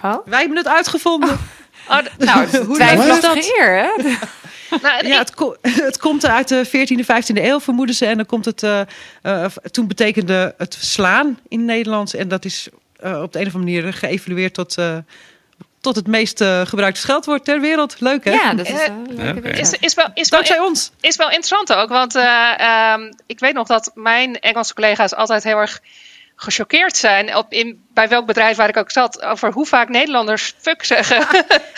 Oh? 0.03 0.27
Wij 0.27 0.39
hebben 0.39 0.57
het 0.57 0.69
uitgevonden. 0.69 1.29
Oh. 1.29 1.41
Oh, 1.89 1.99
nou, 2.27 2.47
twijfelachtige 2.75 3.55
eer, 3.59 3.77
hè? 3.77 4.13
nou, 4.83 5.07
ja, 5.07 5.19
het, 5.19 5.35
ko 5.35 5.57
het, 5.61 5.99
komt 5.99 6.27
uit 6.27 6.49
de 6.49 6.67
14e, 6.67 7.01
15e 7.01 7.45
eeuw, 7.45 7.61
vermoeden 7.61 7.95
ze. 7.95 8.07
En 8.07 8.17
dan 8.17 8.27
komt 8.27 8.45
het. 8.45 8.63
Uh, 8.63 9.45
toen 9.71 9.89
betekende 9.89 10.55
het 10.59 10.77
slaan 10.81 11.39
in 11.49 11.65
Nederlands. 11.65 12.15
En 12.15 12.29
dat 12.29 12.45
is 12.45 12.69
op 13.03 13.33
de 13.33 13.41
een 13.41 13.47
of 13.47 13.55
andere 13.55 13.59
manier 13.59 13.93
geëvalueerd 13.93 14.55
tot 14.55 14.77
tot 15.81 15.97
het 15.97 16.07
meest 16.07 16.41
uh, 16.41 16.67
gebruikte 16.67 17.01
scheldwoord 17.01 17.45
ter 17.45 17.61
wereld. 17.61 18.01
Leuk, 18.01 18.25
hè? 18.25 18.31
Ja, 18.31 18.55
dat 18.55 18.67
is, 18.67 18.73
uh, 18.73 19.37
okay. 19.37 19.53
is, 19.53 19.73
is 19.73 19.95
wel, 19.95 20.07
is 20.15 20.29
Dankzij 20.29 20.57
wel, 20.57 20.67
ons. 20.67 20.91
Is 21.01 21.17
wel 21.17 21.31
interessant 21.31 21.73
ook, 21.73 21.89
want 21.89 22.17
uh, 22.17 22.93
um, 22.93 23.15
ik 23.27 23.39
weet 23.39 23.55
nog 23.55 23.67
dat 23.67 23.91
mijn 23.95 24.39
Engelse 24.41 24.75
collega's 24.75 25.15
altijd 25.15 25.45
heel 25.45 25.57
erg 25.57 25.81
gechoqueerd 26.41 26.97
zijn 26.97 27.37
op 27.37 27.53
in, 27.53 27.81
bij 27.95 28.09
welk 28.09 28.27
bedrijf 28.27 28.57
waar 28.57 28.69
ik 28.69 28.77
ook 28.77 28.91
zat 28.91 29.23
over 29.23 29.53
hoe 29.53 29.67
vaak 29.67 29.89
Nederlanders 29.89 30.55
fuck 30.59 30.85
zeggen. 30.85 31.27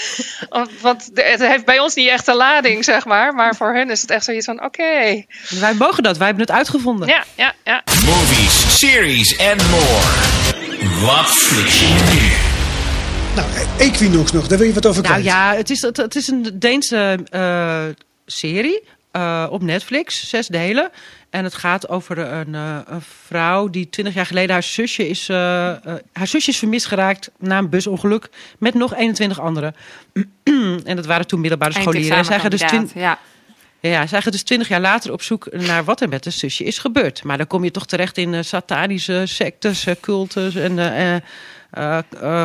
want 0.81 1.11
het 1.15 1.41
heeft 1.41 1.65
bij 1.65 1.79
ons 1.79 1.95
niet 1.95 2.09
echt 2.09 2.27
een 2.27 2.35
lading, 2.35 2.85
zeg 2.85 3.05
maar. 3.05 3.35
Maar 3.35 3.55
voor 3.55 3.75
hun 3.75 3.91
is 3.91 4.01
het 4.01 4.11
echt 4.11 4.25
zoiets 4.25 4.47
van 4.47 4.65
oké. 4.65 4.83
Okay. 4.83 5.27
Wij 5.49 5.75
mogen 5.75 6.03
dat, 6.03 6.17
wij 6.17 6.27
hebben 6.27 6.47
het 6.47 6.55
uitgevonden. 6.55 7.09
Ja, 7.09 7.25
ja, 7.35 7.55
ja. 7.65 7.83
Movies, 8.05 8.79
series 8.79 9.37
en 9.37 9.57
more. 9.71 11.07
Wat 11.07 11.27
flik 11.27 11.69
je 11.69 12.13
nu? 12.13 12.50
Nou, 13.35 13.49
Equinox 13.79 14.33
nog, 14.33 14.47
daar 14.47 14.59
wil 14.59 14.67
je 14.67 14.73
wat 14.73 14.87
over 14.87 15.03
Nou 15.03 15.15
kwijt. 15.15 15.29
ja, 15.29 15.55
het 15.55 15.71
is, 15.71 15.83
het, 15.83 15.97
het 15.97 16.17
is 16.17 16.29
een 16.29 16.51
Deense 16.55 17.19
eh, 17.29 17.85
serie 18.27 18.83
eh, 19.11 19.47
op 19.51 19.63
Netflix, 19.63 20.29
zes 20.29 20.47
delen. 20.47 20.91
En 21.31 21.45
het 21.45 21.55
gaat 21.55 21.89
over 21.89 22.19
een, 22.19 22.55
eh, 22.55 22.79
een 22.87 23.03
vrouw 23.27 23.69
die 23.69 23.91
twintig 23.91 24.15
jaar 24.15 24.27
geleden 24.27 24.51
haar 24.51 24.63
zusje 24.63 25.09
is, 25.09 25.29
haar 25.29 26.27
zusje 26.27 26.51
is 26.51 26.59
vermist 26.59 26.87
geraakt 26.87 27.31
na 27.39 27.59
een 27.59 27.69
busongeluk 27.69 28.29
met 28.59 28.75
nog 28.75 28.95
21 28.95 29.41
anderen. 29.41 29.75
en 30.85 30.97
dat 30.97 31.07
waren 31.07 31.27
toen 31.27 31.41
middelbare 31.41 31.73
scholieren. 31.73 32.17
En 32.17 32.25
zij 32.25 32.41
gaan 32.41 32.51
dus 32.51 32.65
ja. 32.95 33.19
ja, 33.81 34.07
zij 34.07 34.23
gaat 34.23 34.33
dus 34.33 34.43
twintig 34.43 34.69
jaar 34.69 34.81
later 34.81 35.13
op 35.13 35.23
zoek 35.23 35.53
naar 35.53 35.85
wat 35.85 36.01
er 36.01 36.09
met 36.09 36.23
de 36.23 36.31
zusje 36.31 36.65
is 36.65 36.79
gebeurd. 36.79 37.25
Maar 37.25 37.37
dan 37.37 37.47
kom 37.47 37.65
je 37.65 37.71
toch 37.71 37.87
terecht 37.87 38.19
in 38.19 38.35
eh, 38.35 38.43
satanische 38.43 39.23
sectes, 39.27 39.87
cultus 40.01 40.55
en 40.55 40.79
eh, 40.79 41.17
eh, 41.71 41.99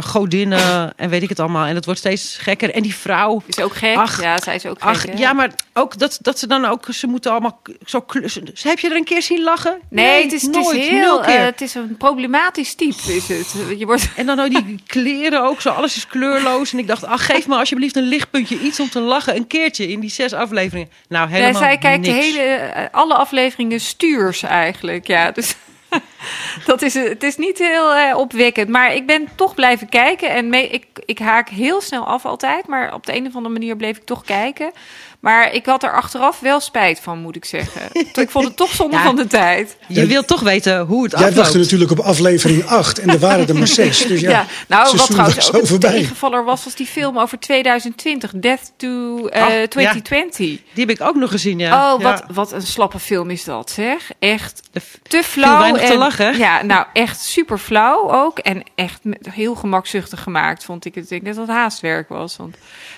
godinnen 0.03 0.93
en 0.97 1.09
weet 1.09 1.23
ik 1.23 1.29
het 1.29 1.39
allemaal. 1.39 1.65
En 1.65 1.75
het 1.75 1.85
wordt 1.85 1.99
steeds 1.99 2.37
gekker. 2.37 2.73
En 2.73 2.81
die 2.81 2.95
vrouw... 2.95 3.41
Is 3.45 3.59
ook 3.59 3.75
gek. 3.75 3.95
Ach, 3.95 4.21
ja, 4.21 4.39
zij 4.41 4.55
is 4.55 4.65
ook 4.65 4.77
gek. 4.83 5.11
Hè? 5.11 5.19
ja, 5.19 5.33
maar 5.33 5.51
ook 5.73 5.97
dat, 5.97 6.17
dat 6.21 6.39
ze 6.39 6.47
dan 6.47 6.65
ook, 6.65 6.85
ze 6.89 7.07
moeten 7.07 7.31
allemaal 7.31 7.61
zo 7.85 8.01
klussen. 8.01 8.47
Heb 8.61 8.79
je 8.79 8.89
er 8.89 8.95
een 8.95 9.03
keer 9.03 9.21
zien 9.21 9.43
lachen? 9.43 9.79
Nee, 9.89 10.23
het 10.23 10.33
is, 10.33 10.41
het 10.41 10.55
is 10.55 10.63
nooit, 10.63 10.77
heel, 10.77 10.99
nul 10.99 11.19
keer. 11.19 11.35
eh, 11.35 11.43
het 11.45 11.61
is 11.61 11.75
een 11.75 11.97
problematisch 11.97 12.73
type, 12.75 13.15
is 13.15 13.27
het. 13.27 13.55
Je 13.77 13.85
wordt, 13.85 14.09
En 14.15 14.25
dan 14.25 14.39
ook 14.39 14.49
die 14.49 14.79
kleren 14.87 15.43
ook, 15.43 15.61
zo 15.61 15.69
alles 15.69 15.95
is 15.95 16.07
kleurloos. 16.07 16.73
En 16.73 16.79
ik 16.79 16.87
dacht, 16.87 17.03
ach, 17.05 17.25
geef 17.25 17.47
me 17.47 17.55
alsjeblieft 17.55 17.95
een 17.95 18.07
lichtpuntje, 18.07 18.59
iets 18.59 18.79
om 18.79 18.89
te 18.89 18.99
lachen. 18.99 19.35
Een 19.35 19.47
keertje 19.47 19.87
in 19.87 19.99
die 19.99 20.09
zes 20.09 20.33
afleveringen. 20.33 20.89
Nou, 21.09 21.29
helemaal 21.29 21.61
zij 21.61 21.77
kijkt 21.77 22.05
de 22.05 22.11
hele, 22.11 22.89
alle 22.91 23.13
afleveringen 23.13 23.79
stuurs 23.79 24.43
eigenlijk. 24.43 25.07
Ja, 25.07 25.31
dus 25.31 25.55
dat 26.65 26.81
is, 26.81 26.93
het 26.93 27.23
is 27.23 27.37
niet 27.37 27.57
heel 27.57 27.93
eh, 27.93 28.17
opwekkend. 28.17 28.69
Maar 28.69 28.93
ik 28.93 29.05
ben 29.05 29.27
toch 29.35 29.55
blijven 29.55 29.89
kijken. 29.89 30.29
En 30.29 30.49
me- 30.49 30.67
ik, 30.67 30.85
ik 31.05 31.19
haak 31.19 31.49
heel 31.49 31.81
snel 31.81 32.05
af 32.05 32.25
altijd. 32.25 32.67
Maar 32.67 32.93
op 32.93 33.05
de 33.05 33.15
een 33.15 33.27
of 33.27 33.35
andere 33.35 33.53
manier 33.53 33.75
bleef 33.75 33.97
ik 33.97 34.03
toch 34.05 34.23
kijken. 34.23 34.71
Maar 35.19 35.53
ik 35.53 35.65
had 35.65 35.83
er 35.83 35.93
achteraf 35.93 36.39
wel 36.39 36.59
spijt 36.59 36.99
van, 36.99 37.19
moet 37.19 37.35
ik 37.35 37.45
zeggen. 37.45 37.81
ik 38.13 38.29
vond 38.29 38.45
het 38.45 38.57
toch 38.57 38.73
zonde 38.73 38.95
Ja. 38.97 39.03
van 39.03 39.15
de 39.15 39.27
tijd. 39.27 39.77
Je 39.87 40.05
wilt 40.05 40.27
toch 40.27 40.41
weten 40.41 40.79
hoe 40.85 41.03
het 41.03 41.11
Jij 41.11 41.19
afloopt. 41.19 41.37
wachtte 41.37 41.57
natuurlijk 41.57 41.91
op 41.91 41.99
aflevering 41.99 42.65
8 42.81 42.99
en 42.99 43.09
er 43.09 43.19
waren 43.19 43.47
er 43.47 43.55
maar 43.55 43.67
6. 43.67 44.05
Dus 44.07 44.19
ja, 44.21 44.29
Ja, 44.29 44.45
nou, 44.67 44.97
wat 44.97 45.05
trouwens 45.09 45.35
was 45.35 45.53
ook 45.53 45.65
zo 45.65 45.73
een 45.73 45.79
tegenvaller 45.79 46.43
was, 46.43 46.63
was 46.63 46.75
die 46.75 46.85
film 46.87 47.17
over 47.19 47.39
2020. 47.39 48.31
Death 48.35 48.71
to 48.77 49.27
eh, 49.27 49.43
Ach, 49.43 49.51
ja. 49.51 49.67
2020. 49.67 50.37
Die 50.37 50.59
heb 50.85 50.89
ik 50.89 51.01
ook 51.01 51.15
nog 51.15 51.31
gezien, 51.31 51.59
ja. 51.59 51.93
Oh, 51.93 52.01
wat, 52.03 52.23
Ja. 52.27 52.33
wat 52.33 52.51
een 52.51 52.61
slappe 52.61 52.99
film 52.99 53.29
is 53.29 53.43
dat, 53.43 53.71
zeg. 53.71 54.11
Echt 54.19 54.61
te 55.07 55.23
flauw. 55.23 55.59
weinig 55.59 55.81
te 55.81 55.87
en- 55.91 55.97
lachen, 55.97 56.25
hè? 56.25 56.31
Ja, 56.31 56.63
nou 56.63 56.85
echt 56.93 57.19
super 57.21 57.57
flauw 57.57 58.11
ook. 58.11 58.39
En 58.39 58.63
echt 58.75 58.99
met- 59.03 59.27
heel 59.31 59.55
gemakzuchtig 59.55 60.23
gemaakt, 60.23 60.63
vond 60.63 60.85
ik 60.85 60.95
het. 60.95 61.11
Ik 61.11 61.23
denk 61.23 61.35
dat 61.35 61.47
het 61.47 61.55
haastwerk 61.55 62.09
was. 62.09 62.37
Want, 62.37 62.55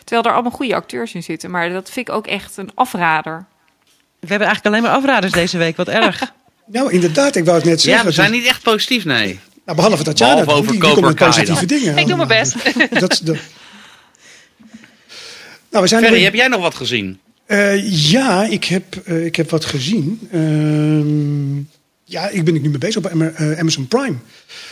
terwijl 0.07 0.27
er 0.27 0.33
allemaal 0.33 0.51
goede 0.57 0.75
acteurs 0.75 1.13
in 1.13 1.23
zitten. 1.23 1.51
Maar 1.51 1.69
dat 1.69 1.89
vind 1.89 2.07
ik 2.07 2.13
ook 2.13 2.27
echt 2.27 2.57
een 2.57 2.69
afrader. 2.73 3.45
We 4.19 4.27
hebben 4.27 4.47
eigenlijk 4.47 4.65
alleen 4.65 4.81
maar 4.81 4.97
afraders 5.01 5.31
deze 5.33 5.57
week. 5.57 5.77
Wat 5.77 5.87
erg. 5.87 6.21
Nou, 6.69 6.91
inderdaad, 6.93 7.35
ik 7.35 7.45
wou 7.45 7.57
het 7.57 7.65
net 7.65 7.81
Ja, 7.81 7.89
zeggen. 7.89 8.05
we 8.05 8.11
zijn 8.13 8.31
niet 8.31 8.45
echt 8.45 8.61
positief, 8.63 9.05
nee. 9.05 9.39
nou, 9.65 9.77
behalve 9.77 10.03
Tatjana, 10.03 10.31
Behalve 10.33 10.51
over 10.51 10.71
die, 10.71 10.81
die 10.81 10.91
komt 10.91 11.05
met 11.05 11.15
positieve 11.15 11.65
dingen. 11.65 11.97
Ik 11.97 12.07
doe 12.07 12.15
mijn 12.15 12.27
best. 12.27 12.55
Dat, 12.99 13.11
is 13.11 13.19
de... 13.19 13.39
Nou, 15.69 15.83
we 15.83 15.87
zijn 15.87 16.01
er 16.03 16.07
Ferry, 16.07 16.13
weer- 16.13 16.23
heb 16.23 16.33
jij 16.33 16.47
nog 16.47 16.61
wat 16.61 16.75
gezien? 16.75 17.19
Eh, 17.45 17.91
ja, 18.11 18.43
ik 18.43 18.63
heb, 18.63 18.95
eh, 19.05 19.25
ik 19.25 19.35
heb 19.35 19.49
wat 19.49 19.65
gezien. 19.65 20.27
Ehm, 20.31 21.57
ja, 22.03 22.29
ik 22.29 22.45
ben 22.45 22.55
ik 22.55 22.61
nu 22.61 22.69
mee 22.69 22.77
bezig 22.77 22.97
op 22.97 23.05
eh, 23.05 23.59
Amazon 23.59 23.87
Prime. 23.87 24.15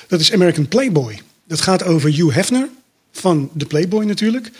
Dat 0.07 0.19
is 0.19 0.33
American 0.33 0.67
Playboy. 0.67 1.21
Dat 1.47 1.61
gaat 1.61 1.83
over 1.83 2.09
Hugh 2.09 2.35
Hefner 2.35 2.67
van 3.15 3.49
de 3.53 3.65
Playboy 3.65 4.03
natuurlijk. 4.03 4.51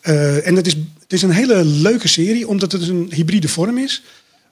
Eh, 0.00 0.46
en 0.46 0.54
dat 0.54 0.66
is, 0.66 0.74
het 0.74 1.12
is 1.12 1.22
een 1.22 1.30
hele 1.30 1.64
leuke 1.64 2.08
serie, 2.08 2.48
omdat 2.48 2.72
het 2.72 2.88
een 2.88 3.12
hybride 3.14 3.48
vorm 3.48 3.78
is. 3.78 4.02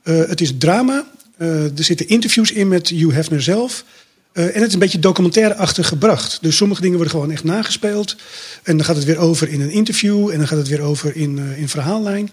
Eh, 0.03 0.17
het 0.17 0.41
is 0.41 0.53
drama. 0.59 1.11
Eh, 1.37 1.79
er 1.79 1.85
zitten 1.85 2.09
interviews 2.09 2.53
in 2.53 2.69
met 2.69 2.89
Hugh 2.89 3.15
Hefner 3.15 3.43
zelf. 3.43 3.85
En 4.33 4.53
het 4.53 4.67
is 4.67 4.73
een 4.73 4.79
beetje 4.79 4.99
documentaire-achtig 4.99 5.89
gebracht. 5.89 6.39
Dus 6.43 6.57
sommige 6.57 6.81
dingen 6.81 6.97
worden 6.97 7.15
gewoon 7.15 7.31
echt 7.31 7.45
nagespeeld. 7.45 8.17
En 8.63 8.77
dan 8.77 8.87
gaat 8.87 8.97
het 8.97 9.05
weer 9.05 9.19
over 9.19 9.49
in 9.49 9.61
een 9.61 9.71
interview. 9.71 10.31
En 10.31 10.39
dan 10.39 10.49
gaat 10.49 10.59
het 10.59 10.69
weer 10.69 10.81
over 10.81 11.17
in, 11.17 11.39
in 11.57 11.69
verhaallijn. 11.69 12.31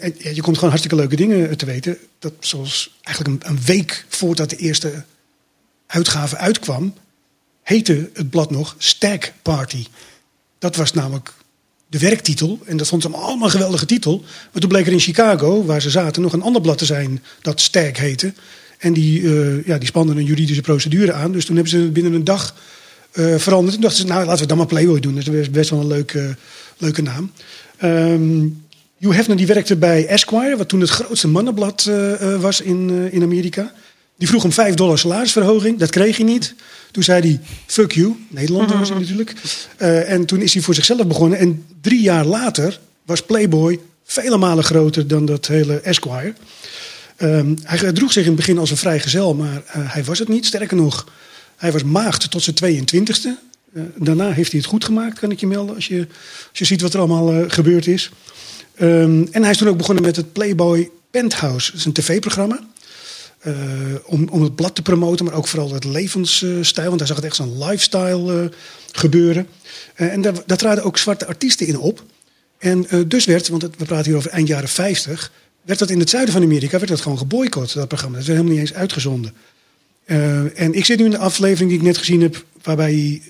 En 0.00 0.14
ja, 0.18 0.30
je 0.30 0.40
komt 0.40 0.54
gewoon 0.54 0.70
hartstikke 0.70 0.96
leuke 0.96 1.16
dingen 1.16 1.56
te 1.56 1.66
weten. 1.66 1.98
Dat 2.18 2.32
zoals 2.40 2.98
eigenlijk 3.02 3.44
een, 3.44 3.50
een 3.50 3.62
week 3.64 4.04
voordat 4.08 4.50
de 4.50 4.56
eerste 4.56 5.04
uitgave 5.86 6.36
uitkwam, 6.36 6.94
heette 7.62 8.10
het 8.12 8.30
blad 8.30 8.50
nog 8.50 8.74
Stag 8.78 9.32
Party. 9.42 9.86
Dat 10.62 10.76
was 10.76 10.92
namelijk 10.92 11.32
de 11.86 11.98
werktitel. 11.98 12.58
En 12.64 12.76
dat 12.76 12.88
vond 12.88 13.02
ze 13.02 13.08
allemaal 13.08 13.44
een 13.44 13.50
geweldige 13.50 13.86
titel. 13.86 14.24
Maar 14.52 14.60
toen 14.60 14.68
bleek 14.68 14.86
er 14.86 14.92
in 14.92 15.00
Chicago, 15.00 15.64
waar 15.64 15.82
ze 15.82 15.90
zaten, 15.90 16.22
nog 16.22 16.32
een 16.32 16.42
ander 16.42 16.62
blad 16.62 16.78
te 16.78 16.84
zijn 16.84 17.22
dat 17.40 17.60
Stag 17.60 17.96
heette. 17.96 18.32
En 18.78 18.92
die, 18.92 19.22
eh, 19.22 19.66
ja, 19.66 19.78
die 19.78 19.88
spanden 19.88 20.16
een 20.16 20.24
juridische 20.24 20.62
procedure 20.62 21.12
aan. 21.12 21.32
Dus 21.32 21.44
toen 21.44 21.54
hebben 21.54 21.72
ze 21.72 21.78
het 21.78 21.92
binnen 21.92 22.12
een 22.12 22.24
dag 22.24 22.54
eh, 23.12 23.36
veranderd. 23.36 23.72
Toen 23.72 23.82
dachten 23.82 24.00
ze, 24.00 24.06
nou 24.06 24.24
laten 24.24 24.40
we 24.40 24.46
dan 24.46 24.56
maar 24.56 24.66
Playboy 24.66 25.00
doen. 25.00 25.14
Dat 25.14 25.26
is 25.26 25.50
best 25.50 25.70
wel 25.70 25.80
een 25.80 25.86
leuke, 25.86 26.36
leuke 26.78 27.02
naam. 27.02 27.32
Ehm 27.76 28.48
Hugh 28.98 29.16
Hefner 29.16 29.36
die 29.36 29.46
werkte 29.46 29.76
bij 29.76 30.06
Esquire, 30.06 30.56
wat 30.56 30.68
toen 30.68 30.80
het 30.80 30.90
grootste 30.90 31.28
mannenblad 31.28 31.86
eh, 31.86 32.40
was 32.40 32.60
in, 32.60 33.08
in 33.10 33.22
Amerika. 33.22 33.72
Die 34.22 34.30
vroeg 34.30 34.44
om 34.44 34.52
5 34.52 34.74
dollar 34.74 34.98
salarisverhoging. 34.98 35.78
Dat 35.78 35.90
kreeg 35.90 36.16
hij 36.16 36.26
niet. 36.26 36.54
Toen 36.90 37.02
zei 37.02 37.20
hij, 37.20 37.40
fuck 37.66 37.92
you. 37.92 38.16
Nederlander 38.28 38.78
was 38.78 38.88
hij 38.88 38.98
natuurlijk. 38.98 39.34
Eh, 39.76 40.10
en 40.10 40.26
toen 40.26 40.40
is 40.40 40.54
hij 40.54 40.62
voor 40.62 40.74
zichzelf 40.74 41.06
begonnen. 41.06 41.38
En 41.38 41.64
drie 41.80 42.00
jaar 42.00 42.24
later 42.24 42.80
was 43.04 43.22
Playboy 43.22 43.80
vele 44.04 44.36
malen 44.36 44.64
groter 44.64 45.06
dan 45.06 45.26
dat 45.26 45.46
hele 45.46 45.80
Esquire. 45.80 46.34
Ehm, 47.16 47.54
hij 47.62 47.78
gedroeg 47.78 48.12
zich 48.12 48.22
in 48.22 48.28
het 48.28 48.36
begin 48.36 48.58
als 48.58 48.70
een 48.70 48.76
vrijgezel, 48.76 49.34
maar 49.34 49.62
eh, 49.66 49.92
hij 49.92 50.04
was 50.04 50.18
het 50.18 50.28
niet. 50.28 50.46
Sterker 50.46 50.76
nog, 50.76 51.06
hij 51.56 51.72
was 51.72 51.84
maagd 51.84 52.30
tot 52.30 52.42
zijn 52.42 52.56
22e. 52.56 53.38
Eh, 53.74 53.82
daarna 53.96 54.30
heeft 54.30 54.50
hij 54.50 54.60
het 54.60 54.68
goed 54.68 54.84
gemaakt, 54.84 55.18
kan 55.18 55.30
ik 55.30 55.40
je 55.40 55.46
melden, 55.46 55.74
als 55.74 55.86
je, 55.86 56.06
als 56.50 56.58
je 56.58 56.64
ziet 56.64 56.80
wat 56.80 56.94
er 56.94 56.98
allemaal 56.98 57.44
gebeurd 57.48 57.86
is. 57.86 58.10
Ehm, 58.74 59.24
en 59.30 59.42
hij 59.42 59.50
is 59.50 59.56
toen 59.56 59.68
ook 59.68 59.76
begonnen 59.76 60.04
met 60.04 60.16
het 60.16 60.32
Playboy 60.32 60.90
Penthouse. 61.10 61.70
Dat 61.70 61.80
is 61.80 61.86
een 61.86 61.92
tv-programma. 61.92 62.60
Eh, 63.42 63.54
om, 64.04 64.28
om 64.28 64.42
het 64.42 64.54
blad 64.54 64.74
te 64.74 64.82
promoten, 64.82 65.24
maar 65.24 65.34
ook 65.34 65.46
vooral 65.46 65.72
het 65.72 65.84
levensstijl. 65.84 66.88
Want 66.88 66.98
hij 66.98 67.08
zag 67.08 67.16
het 67.16 67.24
echt 67.24 67.36
zo'n 67.36 67.64
lifestyle 67.64 68.42
eh, 68.42 68.48
gebeuren. 68.92 69.46
Eh, 69.94 70.12
en 70.12 70.20
daar, 70.20 70.34
daar 70.46 70.56
traden 70.56 70.84
ook 70.84 70.98
zwarte 70.98 71.26
artiesten 71.26 71.66
in 71.66 71.78
op. 71.78 72.04
En 72.58 72.86
dus 73.06 73.24
werd, 73.24 73.48
want 73.48 73.62
we 73.62 73.84
praten 73.84 74.04
hier 74.04 74.16
over 74.16 74.30
eind 74.30 74.48
jaren 74.48 74.68
50, 74.68 75.32
werd 75.62 75.78
dat 75.78 75.90
in 75.90 75.98
het 75.98 76.10
zuiden 76.10 76.32
van 76.34 76.42
Amerika 76.42 76.78
werd 76.78 76.90
dat 76.90 77.00
gewoon 77.00 77.18
geboycott, 77.18 77.74
dat 77.74 77.88
programma. 77.88 78.16
Dat 78.16 78.26
werd 78.26 78.38
helemaal 78.38 78.58
niet 78.58 78.68
eens 78.68 78.78
uitgezonden. 78.78 79.34
En 80.54 80.74
ik 80.74 80.84
zit 80.84 80.98
nu 80.98 81.04
in 81.04 81.10
de 81.10 81.18
aflevering 81.18 81.70
die 81.70 81.78
ik 81.78 81.84
net 81.84 81.98
gezien 81.98 82.20
heb, 82.20 82.44
waarbij 82.62 83.22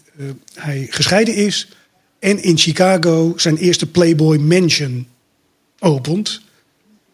hij, 0.55 0.87
gescheiden 0.91 1.35
is 1.35 1.69
en 2.19 2.43
in 2.43 2.59
Chicago 2.59 3.33
zijn 3.37 3.57
eerste 3.57 3.87
Playboy 3.87 4.37
Mansion 4.37 5.07
opent. 5.79 6.41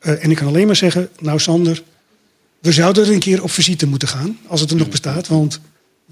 En 0.00 0.30
ik 0.30 0.36
kan 0.36 0.46
alleen 0.46 0.66
maar 0.66 0.76
zeggen, 0.76 1.08
nou 1.18 1.40
Sander, 1.40 1.82
we 2.60 2.72
zouden 2.72 3.04
er 3.06 3.12
een 3.12 3.18
keer 3.18 3.42
op 3.42 3.50
visite 3.50 3.86
moeten 3.86 4.08
gaan, 4.08 4.38
als 4.46 4.60
het 4.60 4.70
er 4.70 4.76
nog 4.76 4.88
bestaat. 4.88 5.28
Want 5.28 5.60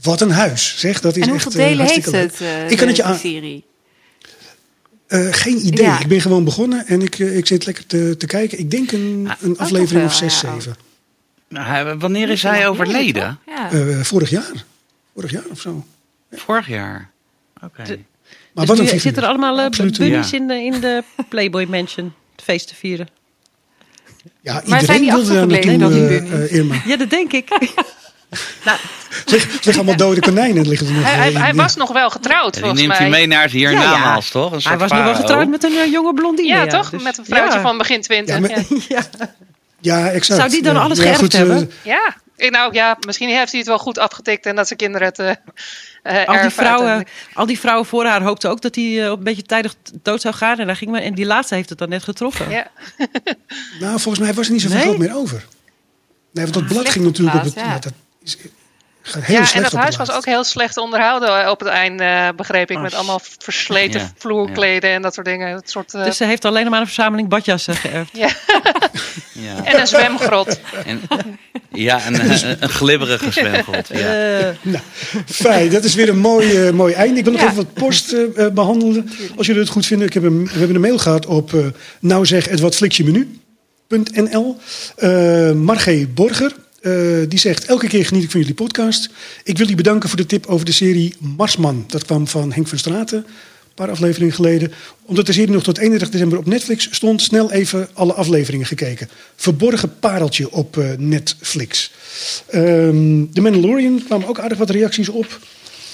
wat 0.02 0.20
een 0.20 0.30
huis, 0.30 0.74
zeg. 0.78 1.00
Dat 1.00 1.16
is 1.16 1.26
En 1.26 1.34
echt 1.34 1.42
hoeveel 1.44 1.60
eh, 1.60 1.68
delen 1.68 1.86
heeft 1.86 2.12
het, 2.12 2.40
eh, 2.40 2.70
ik 2.70 2.76
kan 2.76 2.86
het 2.86 2.96
je 2.96 3.02
de 3.02 3.08
aan, 3.08 3.18
serie? 3.18 3.64
eh, 5.06 5.26
geen 5.30 5.66
idee. 5.66 5.84
Ja. 5.86 6.00
Ik 6.00 6.06
ben 6.06 6.20
gewoon 6.20 6.44
begonnen 6.44 6.86
en 6.86 7.02
ik, 7.02 7.18
ik 7.18 7.46
zit 7.46 7.66
lekker 7.66 7.86
te, 7.86 8.16
te 8.18 8.26
kijken. 8.26 8.58
Ik 8.58 8.70
denk 8.70 8.92
een, 8.92 9.30
een 9.40 9.52
toch 9.52 9.58
aflevering 9.58 10.00
wel, 10.00 10.04
of 10.04 10.14
zes, 10.14 10.40
ja, 10.40 10.52
zeven. 10.52 10.76
Nou, 11.48 11.98
wanneer 11.98 12.28
is 12.28 12.42
hij 12.42 12.68
overleden? 12.68 13.38
Ja. 13.46 13.72
Eh, 13.72 14.00
vorig 14.00 14.30
jaar. 14.30 14.64
Vorig 15.14 15.30
jaar 15.30 15.44
of 15.50 15.60
zo. 15.60 15.84
Vorig 16.32 16.68
jaar. 16.68 17.10
Oké. 17.62 17.82
Maar 18.52 18.66
dus 18.66 18.78
wat 18.78 18.78
een 18.92 19.00
zitten 19.00 19.22
er 19.22 19.28
allemaal 19.28 19.70
bunnies 19.70 20.30
ja. 20.30 20.36
in, 20.36 20.46
de, 20.46 20.54
in 20.54 20.80
de 20.80 21.02
Playboy 21.28 21.64
Mansion 21.64 22.12
feest 22.36 22.68
te 22.68 22.74
vieren. 22.74 23.08
Ja, 24.46 24.52
Maar 24.52 24.62
iedereen 24.64 24.86
zijn 24.86 25.00
die 25.00 25.10
wilde 25.10 25.32
daar 25.32 25.42
achtergebleven 25.42 25.78
naartoe, 25.78 26.08
dan, 26.08 26.28
die 26.28 26.38
eh, 26.38 26.44
eh, 26.44 26.52
Irma. 26.52 26.74
Ja, 26.84 26.96
dat 26.96 27.10
denk 27.10 27.32
ik. 27.32 27.48
nou, 28.66 28.78
liggen 29.26 29.74
allemaal 29.76 29.96
dode 29.96 30.20
konijnen 30.20 30.68
liggen 30.68 30.86
er 30.86 30.92
nog. 30.92 31.02
Hij, 31.04 31.12
eh, 31.12 31.18
hij, 31.20 31.32
hij 31.32 31.54
was 31.54 31.76
nog 31.76 31.92
wel 31.92 32.10
getrouwd, 32.10 32.44
Ja, 32.44 32.50
die 32.50 32.60
volgens 32.60 32.80
neemt 32.80 32.98
mij. 32.98 33.06
u 33.08 33.10
mee 33.10 33.26
naar 33.26 33.42
het 33.42 33.52
Ja, 33.52 34.18
toch? 34.30 34.52
Een 34.52 34.60
hij 34.62 34.78
was 34.78 34.90
nog 34.90 35.04
wel 35.04 35.14
getrouwd 35.14 35.48
met 35.48 35.64
een 35.64 35.90
jonge 35.90 36.14
blondine. 36.14 36.48
Ja, 36.48 36.66
toch? 36.66 36.90
Dus- 36.90 37.02
Met 37.02 37.18
een 37.18 37.24
vrouwtje 37.24 37.56
ja. 37.58 37.62
van 37.64 37.78
begin 37.78 38.00
twintig. 38.00 38.38
Ja, 38.88 39.02
Ja, 39.80 40.08
exact. 40.08 40.40
Zou 40.40 40.50
die 40.52 40.62
dan 40.62 40.74
Ja, 40.74 40.80
alles 40.80 40.98
geërfd 40.98 41.32
hebben? 41.32 41.70
Ja. 41.82 42.16
Ik- 42.36 42.50
Nou 42.50 42.74
ja, 42.74 42.96
misschien 43.06 43.28
heeft 43.28 43.50
hij 43.50 43.60
het 43.60 43.68
wel 43.68 43.78
goed 43.78 43.98
afgetikt 43.98 44.46
en 44.46 44.56
dat 44.56 44.66
zijn 44.66 44.78
kinderen 44.78 45.06
het 45.06 45.18
eh 45.18 45.30
eh, 46.06 46.26
Al 46.26 46.40
die, 46.42 46.50
vrouwen, 46.50 47.04
al 47.34 47.46
die 47.46 47.58
vrouwen 47.58 47.86
voor 47.86 48.04
haar 48.04 48.22
hoopten 48.22 48.50
ook 48.50 48.60
dat 48.60 48.74
hij 48.74 48.84
eh, 48.84 49.04
een 49.04 49.22
beetje 49.22 49.42
tijdig 49.42 49.74
dood 50.02 50.20
zou 50.20 50.34
gaan. 50.34 50.58
En, 50.58 50.66
daar 50.66 50.76
ging 50.76 50.90
maar, 50.90 51.02
en 51.02 51.14
die 51.14 51.26
laatste 51.26 51.54
heeft 51.54 51.68
het 51.68 51.78
dan 51.78 51.88
net 51.88 52.02
getroffen. 52.02 52.50
Ja. 52.50 52.70
Nou, 53.80 54.00
volgens 54.00 54.24
mij 54.24 54.34
was 54.34 54.46
er 54.46 54.52
niet 54.52 54.62
zoveel 54.62 54.76
Nee? 54.76 54.86
geld 54.86 54.98
meer 54.98 55.14
over. 55.16 55.46
Nee, 56.30 56.44
want 56.44 56.54
dat 56.54 56.66
blad 56.66 56.80
slecht 56.80 56.92
ging 56.92 57.04
natuurlijk 57.04 57.36
op 57.36 57.42
het... 57.42 57.52
geplaatst, 57.52 57.68
Ja. 57.68 57.74
ja. 57.74 57.80
dat 57.80 57.92
is, 58.22 58.36
heel 59.12 59.40
Ja, 59.40 59.52
en 59.54 59.62
dat 59.62 59.72
huis 59.72 59.96
het 59.96 60.06
was 60.06 60.16
ook 60.16 60.24
heel 60.24 60.44
slecht 60.44 60.76
onderhouden 60.76 61.42
eh, 61.42 61.50
op 61.50 61.58
het 61.60 61.68
eind, 61.68 62.00
eh, 62.00 62.28
begreep 62.36 62.70
ik. 62.70 62.76
Oh, 62.76 62.82
Met 62.82 62.94
allemaal 62.94 63.20
versleten 63.38 64.00
Ja, 64.00 64.12
vloerkleden 64.18 64.90
en 64.90 65.02
dat 65.02 65.14
soort 65.14 65.26
dingen. 65.26 65.54
Het 65.54 65.70
soort, 65.70 65.94
eh, 65.94 66.04
Dus 66.04 66.16
ze 66.16 66.24
heeft 66.24 66.44
alleen 66.44 66.70
maar 66.70 66.80
een 66.80 66.86
verzameling 66.86 67.28
badjassen 67.28 67.74
geërfd. 67.76 68.10
ja. 68.12 68.28
Ja, 69.32 69.64
En 69.64 69.80
een 69.80 69.86
zwemgrot. 69.86 70.58
en, 70.84 71.00
ja 71.72 72.06
een, 72.06 72.30
een, 72.30 72.56
een 72.60 72.68
glibberige 72.68 73.30
zwemgrot. 73.32 73.88
Ja. 73.88 74.38
Eh, 74.38 74.46
Nou, 74.62 74.82
fijn, 75.26 75.68
dat 75.70 75.84
is 75.84 75.94
weer 75.94 76.08
een 76.08 76.18
mooi, 76.18 76.66
eh, 76.66 76.72
mooi 76.72 76.94
einde. 76.94 77.18
Ik 77.18 77.24
wil 77.24 77.32
nog 77.32 77.42
Ja. 77.42 77.48
even 77.50 77.64
wat 77.64 77.72
post 77.74 78.12
eh, 78.12 78.44
eh, 78.46 78.52
behandelen. 78.52 79.10
Als 79.36 79.46
jullie 79.46 79.62
het 79.62 79.70
goed 79.70 79.86
vinden. 79.86 80.06
Ik 80.06 80.14
heb 80.14 80.22
een, 80.22 80.44
we 80.52 80.58
hebben 80.58 80.74
een 80.74 80.80
mail 80.80 80.98
gehad 80.98 81.26
op 81.26 81.52
uh, 81.52 81.66
nouzeg.watflixjemenu.nl 82.00 84.56
uh, 84.98 85.52
Margé 85.52 86.06
Borger. 86.14 86.52
Uh, 86.86 87.24
die 87.28 87.38
zegt, 87.38 87.64
elke 87.64 87.88
keer 87.88 88.06
geniet 88.06 88.22
ik 88.22 88.30
van 88.30 88.40
jullie 88.40 88.54
podcast. 88.54 89.04
Ik 89.44 89.56
wil 89.56 89.56
jullie 89.56 89.74
bedanken 89.74 90.08
voor 90.08 90.18
de 90.18 90.26
tip 90.26 90.46
over 90.46 90.66
de 90.66 90.72
serie 90.72 91.14
Marsman. 91.36 91.84
Dat 91.86 92.04
kwam 92.04 92.26
van 92.28 92.52
Henk 92.52 92.68
van 92.68 92.78
Straten, 92.78 93.18
een 93.18 93.74
paar 93.74 93.90
afleveringen 93.90 94.34
geleden. 94.34 94.72
Omdat 95.04 95.26
de 95.26 95.32
serie 95.32 95.50
nog 95.50 95.62
tot 95.62 95.78
31 95.78 96.10
december 96.10 96.38
op 96.38 96.46
Netflix 96.46 96.88
stond... 96.90 97.22
snel 97.22 97.52
even 97.52 97.88
alle 97.92 98.12
afleveringen 98.12 98.66
gekeken. 98.66 99.08
Verborgen 99.36 99.98
pareltje 99.98 100.50
op 100.50 100.76
uh, 100.76 100.90
Netflix. 100.98 101.92
Um, 102.54 103.30
The 103.32 103.40
Mandalorian 103.40 104.02
kwamen 104.04 104.28
ook 104.28 104.38
aardig 104.38 104.58
wat 104.58 104.70
reacties 104.70 105.08
op. 105.08 105.38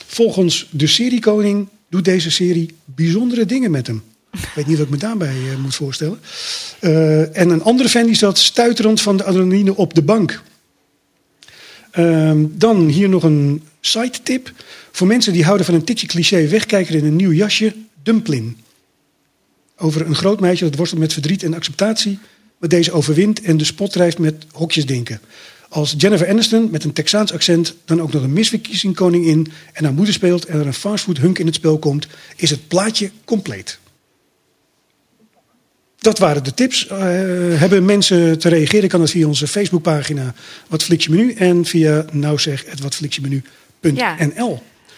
Volgens 0.07 0.68
de 0.70 0.86
seriekoning 0.86 1.68
doet 1.88 2.05
deze 2.05 2.30
serie 2.30 2.74
bijzondere 2.84 3.47
dingen 3.47 3.70
met 3.70 3.86
hem. 3.86 4.03
Ik 4.32 4.53
weet 4.55 4.66
niet 4.66 4.76
wat 4.76 4.86
ik 4.86 4.93
me 4.93 4.99
daarbij 4.99 5.36
uh, 5.36 5.57
moet 5.57 5.74
voorstellen. 5.74 6.20
En 7.32 7.51
een 7.51 7.62
andere 7.62 7.88
fan 7.88 8.07
die 8.07 8.14
zat 8.14 8.38
stuiterend 8.38 9.01
van 9.01 9.16
de 9.16 9.24
adrenaline 9.24 9.76
op 9.76 9.95
de 9.95 10.03
bank. 10.03 10.43
Um, 11.99 12.53
dan 12.59 12.88
hier 12.88 13.09
nog 13.09 13.22
een 13.22 13.62
side 13.80 14.22
tip. 14.22 14.53
Voor 14.93 15.07
mensen 15.07 15.32
die 15.32 15.45
houden 15.45 15.66
van 15.66 15.74
een 15.74 15.84
tikje 15.84 16.07
cliché 16.07 16.49
wegkijker 16.49 16.95
in 16.95 17.05
een 17.05 17.16
nieuw 17.16 17.32
jasje. 17.32 17.74
Dumpling. 18.03 18.57
Over 19.76 20.07
een 20.07 20.14
groot 20.14 20.40
meisje 20.40 20.64
dat 20.64 20.76
worstelt 20.76 21.01
met 21.01 21.12
verdriet 21.12 21.43
en 21.43 21.55
acceptatie. 21.55 22.18
Maar 22.59 22.68
deze 22.68 22.93
overwint 22.93 23.40
en 23.40 23.57
de 23.57 23.64
spot 23.64 23.93
drijft 23.93 24.18
met 24.18 24.45
hokjesdenken. 24.53 25.20
Als 25.68 25.95
Jennifer 25.97 26.28
Aniston 26.28 26.68
met 26.70 26.84
een 26.84 26.93
Texaans 26.93 27.32
accent 27.32 27.74
dan 27.84 28.01
ook 28.01 28.12
nog 28.12 28.22
een 28.22 28.32
misverkiezing 28.32 28.99
in 28.99 29.53
en 29.72 29.84
haar 29.84 29.95
moeder 29.95 30.14
speelt 30.14 30.45
en 30.45 30.59
er 30.59 30.66
een 30.66 30.74
fastfood 30.74 31.18
hunk 31.18 31.38
in 31.38 31.47
het 31.47 31.55
spel 31.55 31.78
komt, 31.78 32.07
is 32.36 32.51
het 32.51 32.68
plaatje 32.68 33.11
compleet. 33.24 33.78
Dat 36.03 36.18
waren 36.18 36.44
de 36.44 36.55
tips. 36.55 36.86
Uh, 36.86 36.98
hebben 37.59 37.84
mensen 37.84 38.38
te 38.38 38.48
reageren, 38.48 38.88
kan 38.88 39.00
dat 39.00 39.11
via 39.11 39.26
onze 39.26 39.46
Facebookpagina 39.46 40.34
Wat 40.68 40.82
Fliks 40.82 41.05
je 41.05 41.11
Menu 41.11 41.32
en 41.32 41.64
via 41.64 42.05
nouwzeg.watfliksjemenu.nl. 42.12 43.94
Ja. 43.94 44.16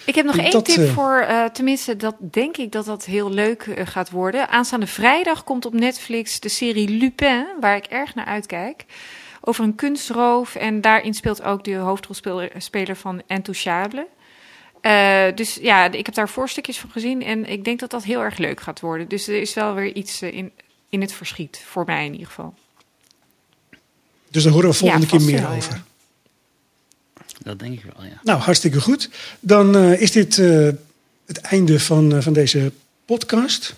Ik 0.07 0.15
heb 0.15 0.25
nog 0.25 0.37
één 0.37 0.63
tip 0.63 0.79
uh, 0.79 0.93
voor, 0.93 1.27
uh, 1.29 1.45
tenminste, 1.45 1.97
dat 1.97 2.15
denk 2.19 2.57
ik 2.57 2.73
dat 2.73 2.85
dat 2.85 3.05
heel 3.05 3.31
leuk 3.31 3.67
uh, 3.67 3.75
gaat 3.85 4.11
worden. 4.11 4.49
Aanstaande 4.49 4.87
vrijdag 4.87 5.45
komt 5.45 5.67
op 5.67 5.75
Netflix 5.75 6.41
de 6.41 6.49
serie 6.49 6.89
Lupin, 6.89 7.47
waar 7.61 7.77
ik 7.77 7.87
erg 7.87 8.15
naar 8.15 8.27
uitkijk. 8.27 8.85
Over 9.41 9.65
een 9.65 9.75
kunstroof. 9.75 10.55
En 10.55 10.81
daarin 10.81 11.15
speelt 11.15 11.43
ook 11.43 11.65
de 11.65 11.75
hoofdrolspeler 11.75 12.97
van 12.97 13.23
Intouchable. 13.27 14.07
Uh, 14.83 15.25
dus 15.35 15.59
ja, 15.61 15.93
ik 15.93 16.07
heb 16.07 16.15
daar 16.15 16.29
voorstukjes 16.29 16.79
van 16.79 16.91
gezien. 16.91 17.23
En 17.23 17.47
ik 17.47 17.65
denk 17.65 17.81
dat 17.81 17.91
dat 17.91 18.05
heel 18.05 18.21
erg 18.21 18.39
leuk 18.39 18.61
gaat 18.61 18.81
worden. 18.81 19.09
Dus 19.09 19.29
er 19.29 19.41
is 19.41 19.55
wel 19.55 19.75
weer 19.75 19.95
iets 19.95 20.23
in, 20.23 20.53
in 20.95 21.01
het 21.01 21.13
verschiet. 21.13 21.63
Voor 21.67 21.85
mij 21.87 22.05
in 22.05 22.13
ieder 22.13 22.27
geval. 22.27 22.55
Dus 24.31 24.43
daar 24.43 24.53
horen 24.53 24.69
we 24.69 24.75
volgende 24.75 25.07
ja, 25.07 25.11
keer 25.11 25.27
meer 25.27 25.41
wel, 25.41 25.57
over. 25.57 25.73
Ja. 25.73 25.83
Dat 27.43 27.59
denk 27.59 27.73
ik 27.73 27.83
wel, 27.97 28.05
ja. 28.05 28.21
Nou, 28.23 28.41
hartstikke 28.41 28.81
goed. 28.81 29.11
Dan 29.41 29.77
uh, 29.77 30.01
is 30.01 30.13
dit 30.13 30.37
uh, 30.37 30.69
het 31.27 31.39
einde 31.39 31.81
van, 31.81 32.15
uh, 32.15 32.21
van 32.21 32.33
deze 32.33 32.73
podcast. 33.05 33.75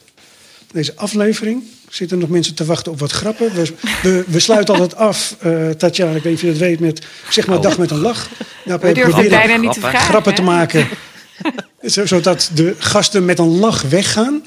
Deze 0.73 0.97
aflevering. 0.97 1.63
Zitten 1.89 2.19
nog 2.19 2.29
mensen 2.29 2.55
te 2.55 2.65
wachten 2.65 2.93
op 2.93 2.99
wat 2.99 3.13
grappen? 3.13 3.55
We, 3.55 3.75
we, 4.03 4.25
we 4.27 4.41
sluiten 4.41 4.75
altijd 4.75 4.97
af, 4.97 5.37
uh, 5.45 5.71
Tatjana, 5.71 6.15
ik 6.15 6.23
weet 6.23 6.25
niet 6.25 6.35
of 6.35 6.41
je 6.41 6.51
dat 6.51 6.59
weet, 6.59 6.81
met 6.81 7.07
zeg 7.31 7.47
maar 7.47 7.57
oh. 7.57 7.63
dag 7.63 7.79
met 7.79 7.91
een 7.91 7.99
lach. 7.99 8.31
Nou, 8.65 8.81
we 8.81 8.93
durven 8.93 9.29
bijna 9.29 9.57
niet 9.57 9.73
te 9.73 9.81
vragen. 9.81 10.01
Grappen 10.01 10.35
te 10.35 10.43
maken, 10.43 10.89
zodat 11.81 12.51
de 12.55 12.75
gasten 12.79 13.25
met 13.25 13.39
een 13.39 13.59
lach 13.59 13.83
weggaan. 13.83 14.45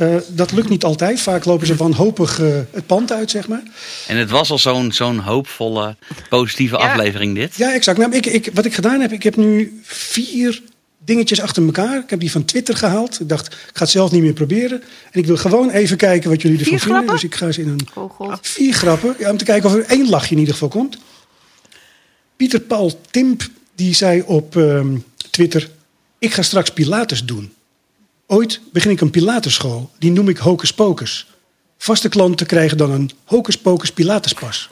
Uh, 0.00 0.16
dat 0.28 0.52
lukt 0.52 0.68
niet 0.68 0.84
altijd. 0.84 1.20
Vaak 1.20 1.44
lopen 1.44 1.66
ze 1.66 1.74
wanhopig 1.74 2.40
uh, 2.40 2.58
het 2.70 2.86
pand 2.86 3.12
uit, 3.12 3.30
zeg 3.30 3.48
maar. 3.48 3.62
En 4.06 4.16
het 4.16 4.30
was 4.30 4.50
al 4.50 4.58
zo'n 4.58 4.92
zo'n 4.92 5.18
hoopvolle, 5.18 5.96
positieve 6.28 6.78
ja. 6.78 6.90
aflevering 6.90 7.34
dit. 7.34 7.56
Ja, 7.56 7.72
exact. 7.74 7.98
Nou, 7.98 8.14
ik, 8.14 8.26
ik, 8.26 8.50
wat 8.54 8.64
ik 8.64 8.74
gedaan 8.74 9.00
heb, 9.00 9.12
ik 9.12 9.22
heb 9.22 9.36
nu 9.36 9.80
vier 9.82 10.62
dingetjes 11.04 11.40
achter 11.40 11.64
elkaar. 11.64 11.98
Ik 11.98 12.10
heb 12.10 12.20
die 12.20 12.30
van 12.30 12.44
Twitter 12.44 12.76
gehaald. 12.76 13.20
Ik 13.20 13.28
dacht, 13.28 13.46
ik 13.46 13.70
ga 13.72 13.82
het 13.82 13.90
zelf 13.90 14.10
niet 14.10 14.22
meer 14.22 14.32
proberen. 14.32 14.82
En 15.10 15.20
ik 15.20 15.26
wil 15.26 15.36
gewoon 15.36 15.70
even 15.70 15.96
kijken 15.96 16.30
wat 16.30 16.42
jullie 16.42 16.58
ervan 16.58 16.72
vier 16.72 16.82
vinden. 16.82 17.02
Grappen? 17.02 17.20
Dus 17.20 17.30
ik 17.30 17.34
ga 17.34 17.52
ze 17.52 17.60
in 17.60 17.68
een... 17.68 17.88
Oh, 17.94 18.10
God. 18.10 18.38
Vier 18.42 18.72
grappen. 18.72 19.14
Ja, 19.18 19.30
om 19.30 19.36
te 19.36 19.44
kijken 19.44 19.70
of 19.70 19.76
er 19.76 19.84
één 19.84 20.08
lachje 20.08 20.32
in 20.32 20.38
ieder 20.38 20.52
geval 20.54 20.68
komt. 20.68 20.98
Pieter 22.36 22.60
Paul 22.60 23.00
Timp, 23.10 23.48
die 23.74 23.94
zei 23.94 24.22
op 24.26 24.54
um, 24.54 25.04
Twitter... 25.30 25.68
Ik 26.20 26.32
ga 26.32 26.42
straks 26.42 26.70
Pilates 26.70 27.24
doen. 27.24 27.52
Ooit 28.30 28.60
begin 28.72 28.90
ik 28.90 29.00
een 29.00 29.10
Pilatesschool. 29.10 29.90
Die 29.98 30.10
noem 30.10 30.28
ik 30.28 30.36
Hocus 30.36 30.72
Pocus. 30.72 31.26
Vaste 31.78 32.08
klanten 32.08 32.46
krijgen 32.46 32.76
dan 32.76 32.90
een 32.90 33.10
Hocus 33.24 33.58
Pocus 33.58 33.92
Pilatespas. 33.92 34.68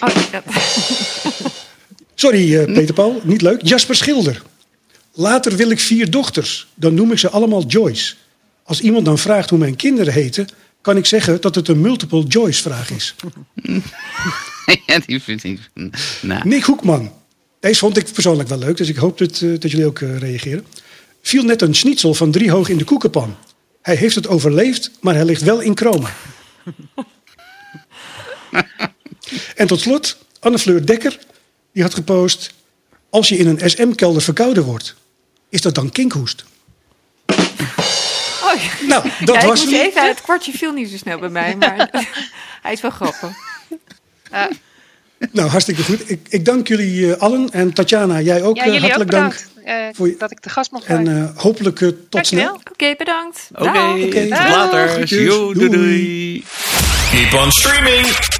Oh, 0.00 0.08
ja. 0.32 0.42
Sorry, 2.14 2.54
uh, 2.54 2.74
Peter 2.74 2.94
Paul, 2.94 3.20
niet 3.24 3.42
leuk. 3.42 3.62
Jasper 3.62 3.96
Schilder. 3.96 4.42
Later 5.12 5.56
wil 5.56 5.70
ik 5.70 5.80
vier 5.80 6.10
dochters. 6.10 6.66
Dan 6.74 6.94
noem 6.94 7.12
ik 7.12 7.18
ze 7.18 7.30
allemaal 7.30 7.66
Joyce. 7.66 8.14
Als 8.62 8.80
iemand 8.80 9.04
dan 9.04 9.18
vraagt 9.18 9.50
hoe 9.50 9.58
mijn 9.58 9.76
kinderen 9.76 10.12
heten, 10.12 10.48
kan 10.80 10.96
ik 10.96 11.06
zeggen 11.06 11.40
dat 11.40 11.54
het 11.54 11.68
een 11.68 11.80
multiple 11.80 12.22
Joyce 12.22 12.62
vraag 12.62 12.90
is. 12.90 13.14
ja, 14.86 14.98
die 15.06 15.22
vind 15.22 15.44
ik. 15.44 15.70
Nou. 16.20 16.48
Nick 16.48 16.64
Hoekman. 16.64 17.12
Deze 17.66 17.78
vond 17.78 17.96
ik 17.96 18.12
persoonlijk 18.12 18.48
wel 18.48 18.58
leuk, 18.58 18.76
dus 18.76 18.88
ik 18.88 18.96
hoop 18.96 19.18
dat, 19.18 19.40
uh, 19.40 19.60
dat 19.60 19.70
jullie 19.70 19.86
ook 19.86 19.98
uh, 19.98 20.18
reageren. 20.18 20.66
Viel 21.22 21.42
net 21.42 21.62
een 21.62 21.74
schnitzel 21.74 22.14
van 22.14 22.30
drie 22.30 22.50
hoog 22.50 22.68
in 22.68 22.76
de 22.76 22.84
koekenpan. 22.84 23.36
Hij 23.82 23.94
heeft 23.94 24.14
het 24.14 24.28
overleefd, 24.28 24.90
maar 25.00 25.14
hij 25.14 25.24
ligt 25.24 25.42
wel 25.42 25.60
in 25.60 25.76
chroma. 25.76 26.10
en 29.60 29.66
tot 29.66 29.80
slot, 29.80 30.16
Anne 30.40 30.58
Fleur 30.58 30.86
Dekker. 30.86 31.18
Die 31.72 31.82
had 31.82 31.94
gepost... 31.94 32.54
Als 33.10 33.28
je 33.28 33.36
in 33.36 33.46
een 33.46 33.70
SM-kelder 33.70 34.22
verkouden 34.22 34.64
wordt, 34.64 34.94
is 35.48 35.60
dat 35.60 35.74
dan 35.74 35.90
kinkhoest? 35.90 36.44
Oh, 38.42 38.86
nou, 38.88 39.10
dat 39.24 39.34
ja, 39.34 39.46
was 39.46 39.62
ik 39.62 39.70
moest 39.70 39.80
even, 39.82 40.06
Het 40.06 40.20
kwartje 40.20 40.52
viel 40.52 40.72
niet 40.72 40.90
zo 40.90 40.96
snel 40.96 41.18
bij 41.18 41.28
mij, 41.28 41.56
maar 41.56 41.90
hij 42.62 42.72
is 42.72 42.80
wel 42.80 42.90
grappig. 42.90 43.36
Uh, 44.32 44.44
nou, 45.32 45.48
hartstikke 45.48 45.82
goed. 45.82 46.10
Ik, 46.10 46.20
ik 46.28 46.44
dank 46.44 46.68
jullie 46.68 47.00
uh, 47.00 47.16
allen. 47.16 47.50
En 47.50 47.72
Tatjana, 47.72 48.20
jij 48.20 48.42
ook 48.42 48.56
ja, 48.56 48.66
uh, 48.66 48.80
hartelijk 48.80 49.14
ook 49.14 49.20
dank. 49.20 49.46
voor 49.92 50.08
je... 50.08 50.14
Dat 50.18 50.30
ik 50.30 50.42
de 50.42 50.48
gast 50.48 50.70
mocht 50.70 50.84
zijn. 50.84 51.08
En 51.08 51.32
hopelijk 51.36 51.78
tot 51.78 51.94
Dankjewel. 52.10 52.44
snel. 52.44 52.54
Oké, 52.54 52.70
okay, 52.72 52.94
bedankt. 52.96 53.48
Oké, 53.54 53.68
okay, 53.68 54.28
tot 54.28 54.30
later. 54.30 55.08
Doei, 55.08 55.68
doei. 55.68 56.44
Keep 57.10 57.40
on 57.40 57.50
streaming. 57.50 58.35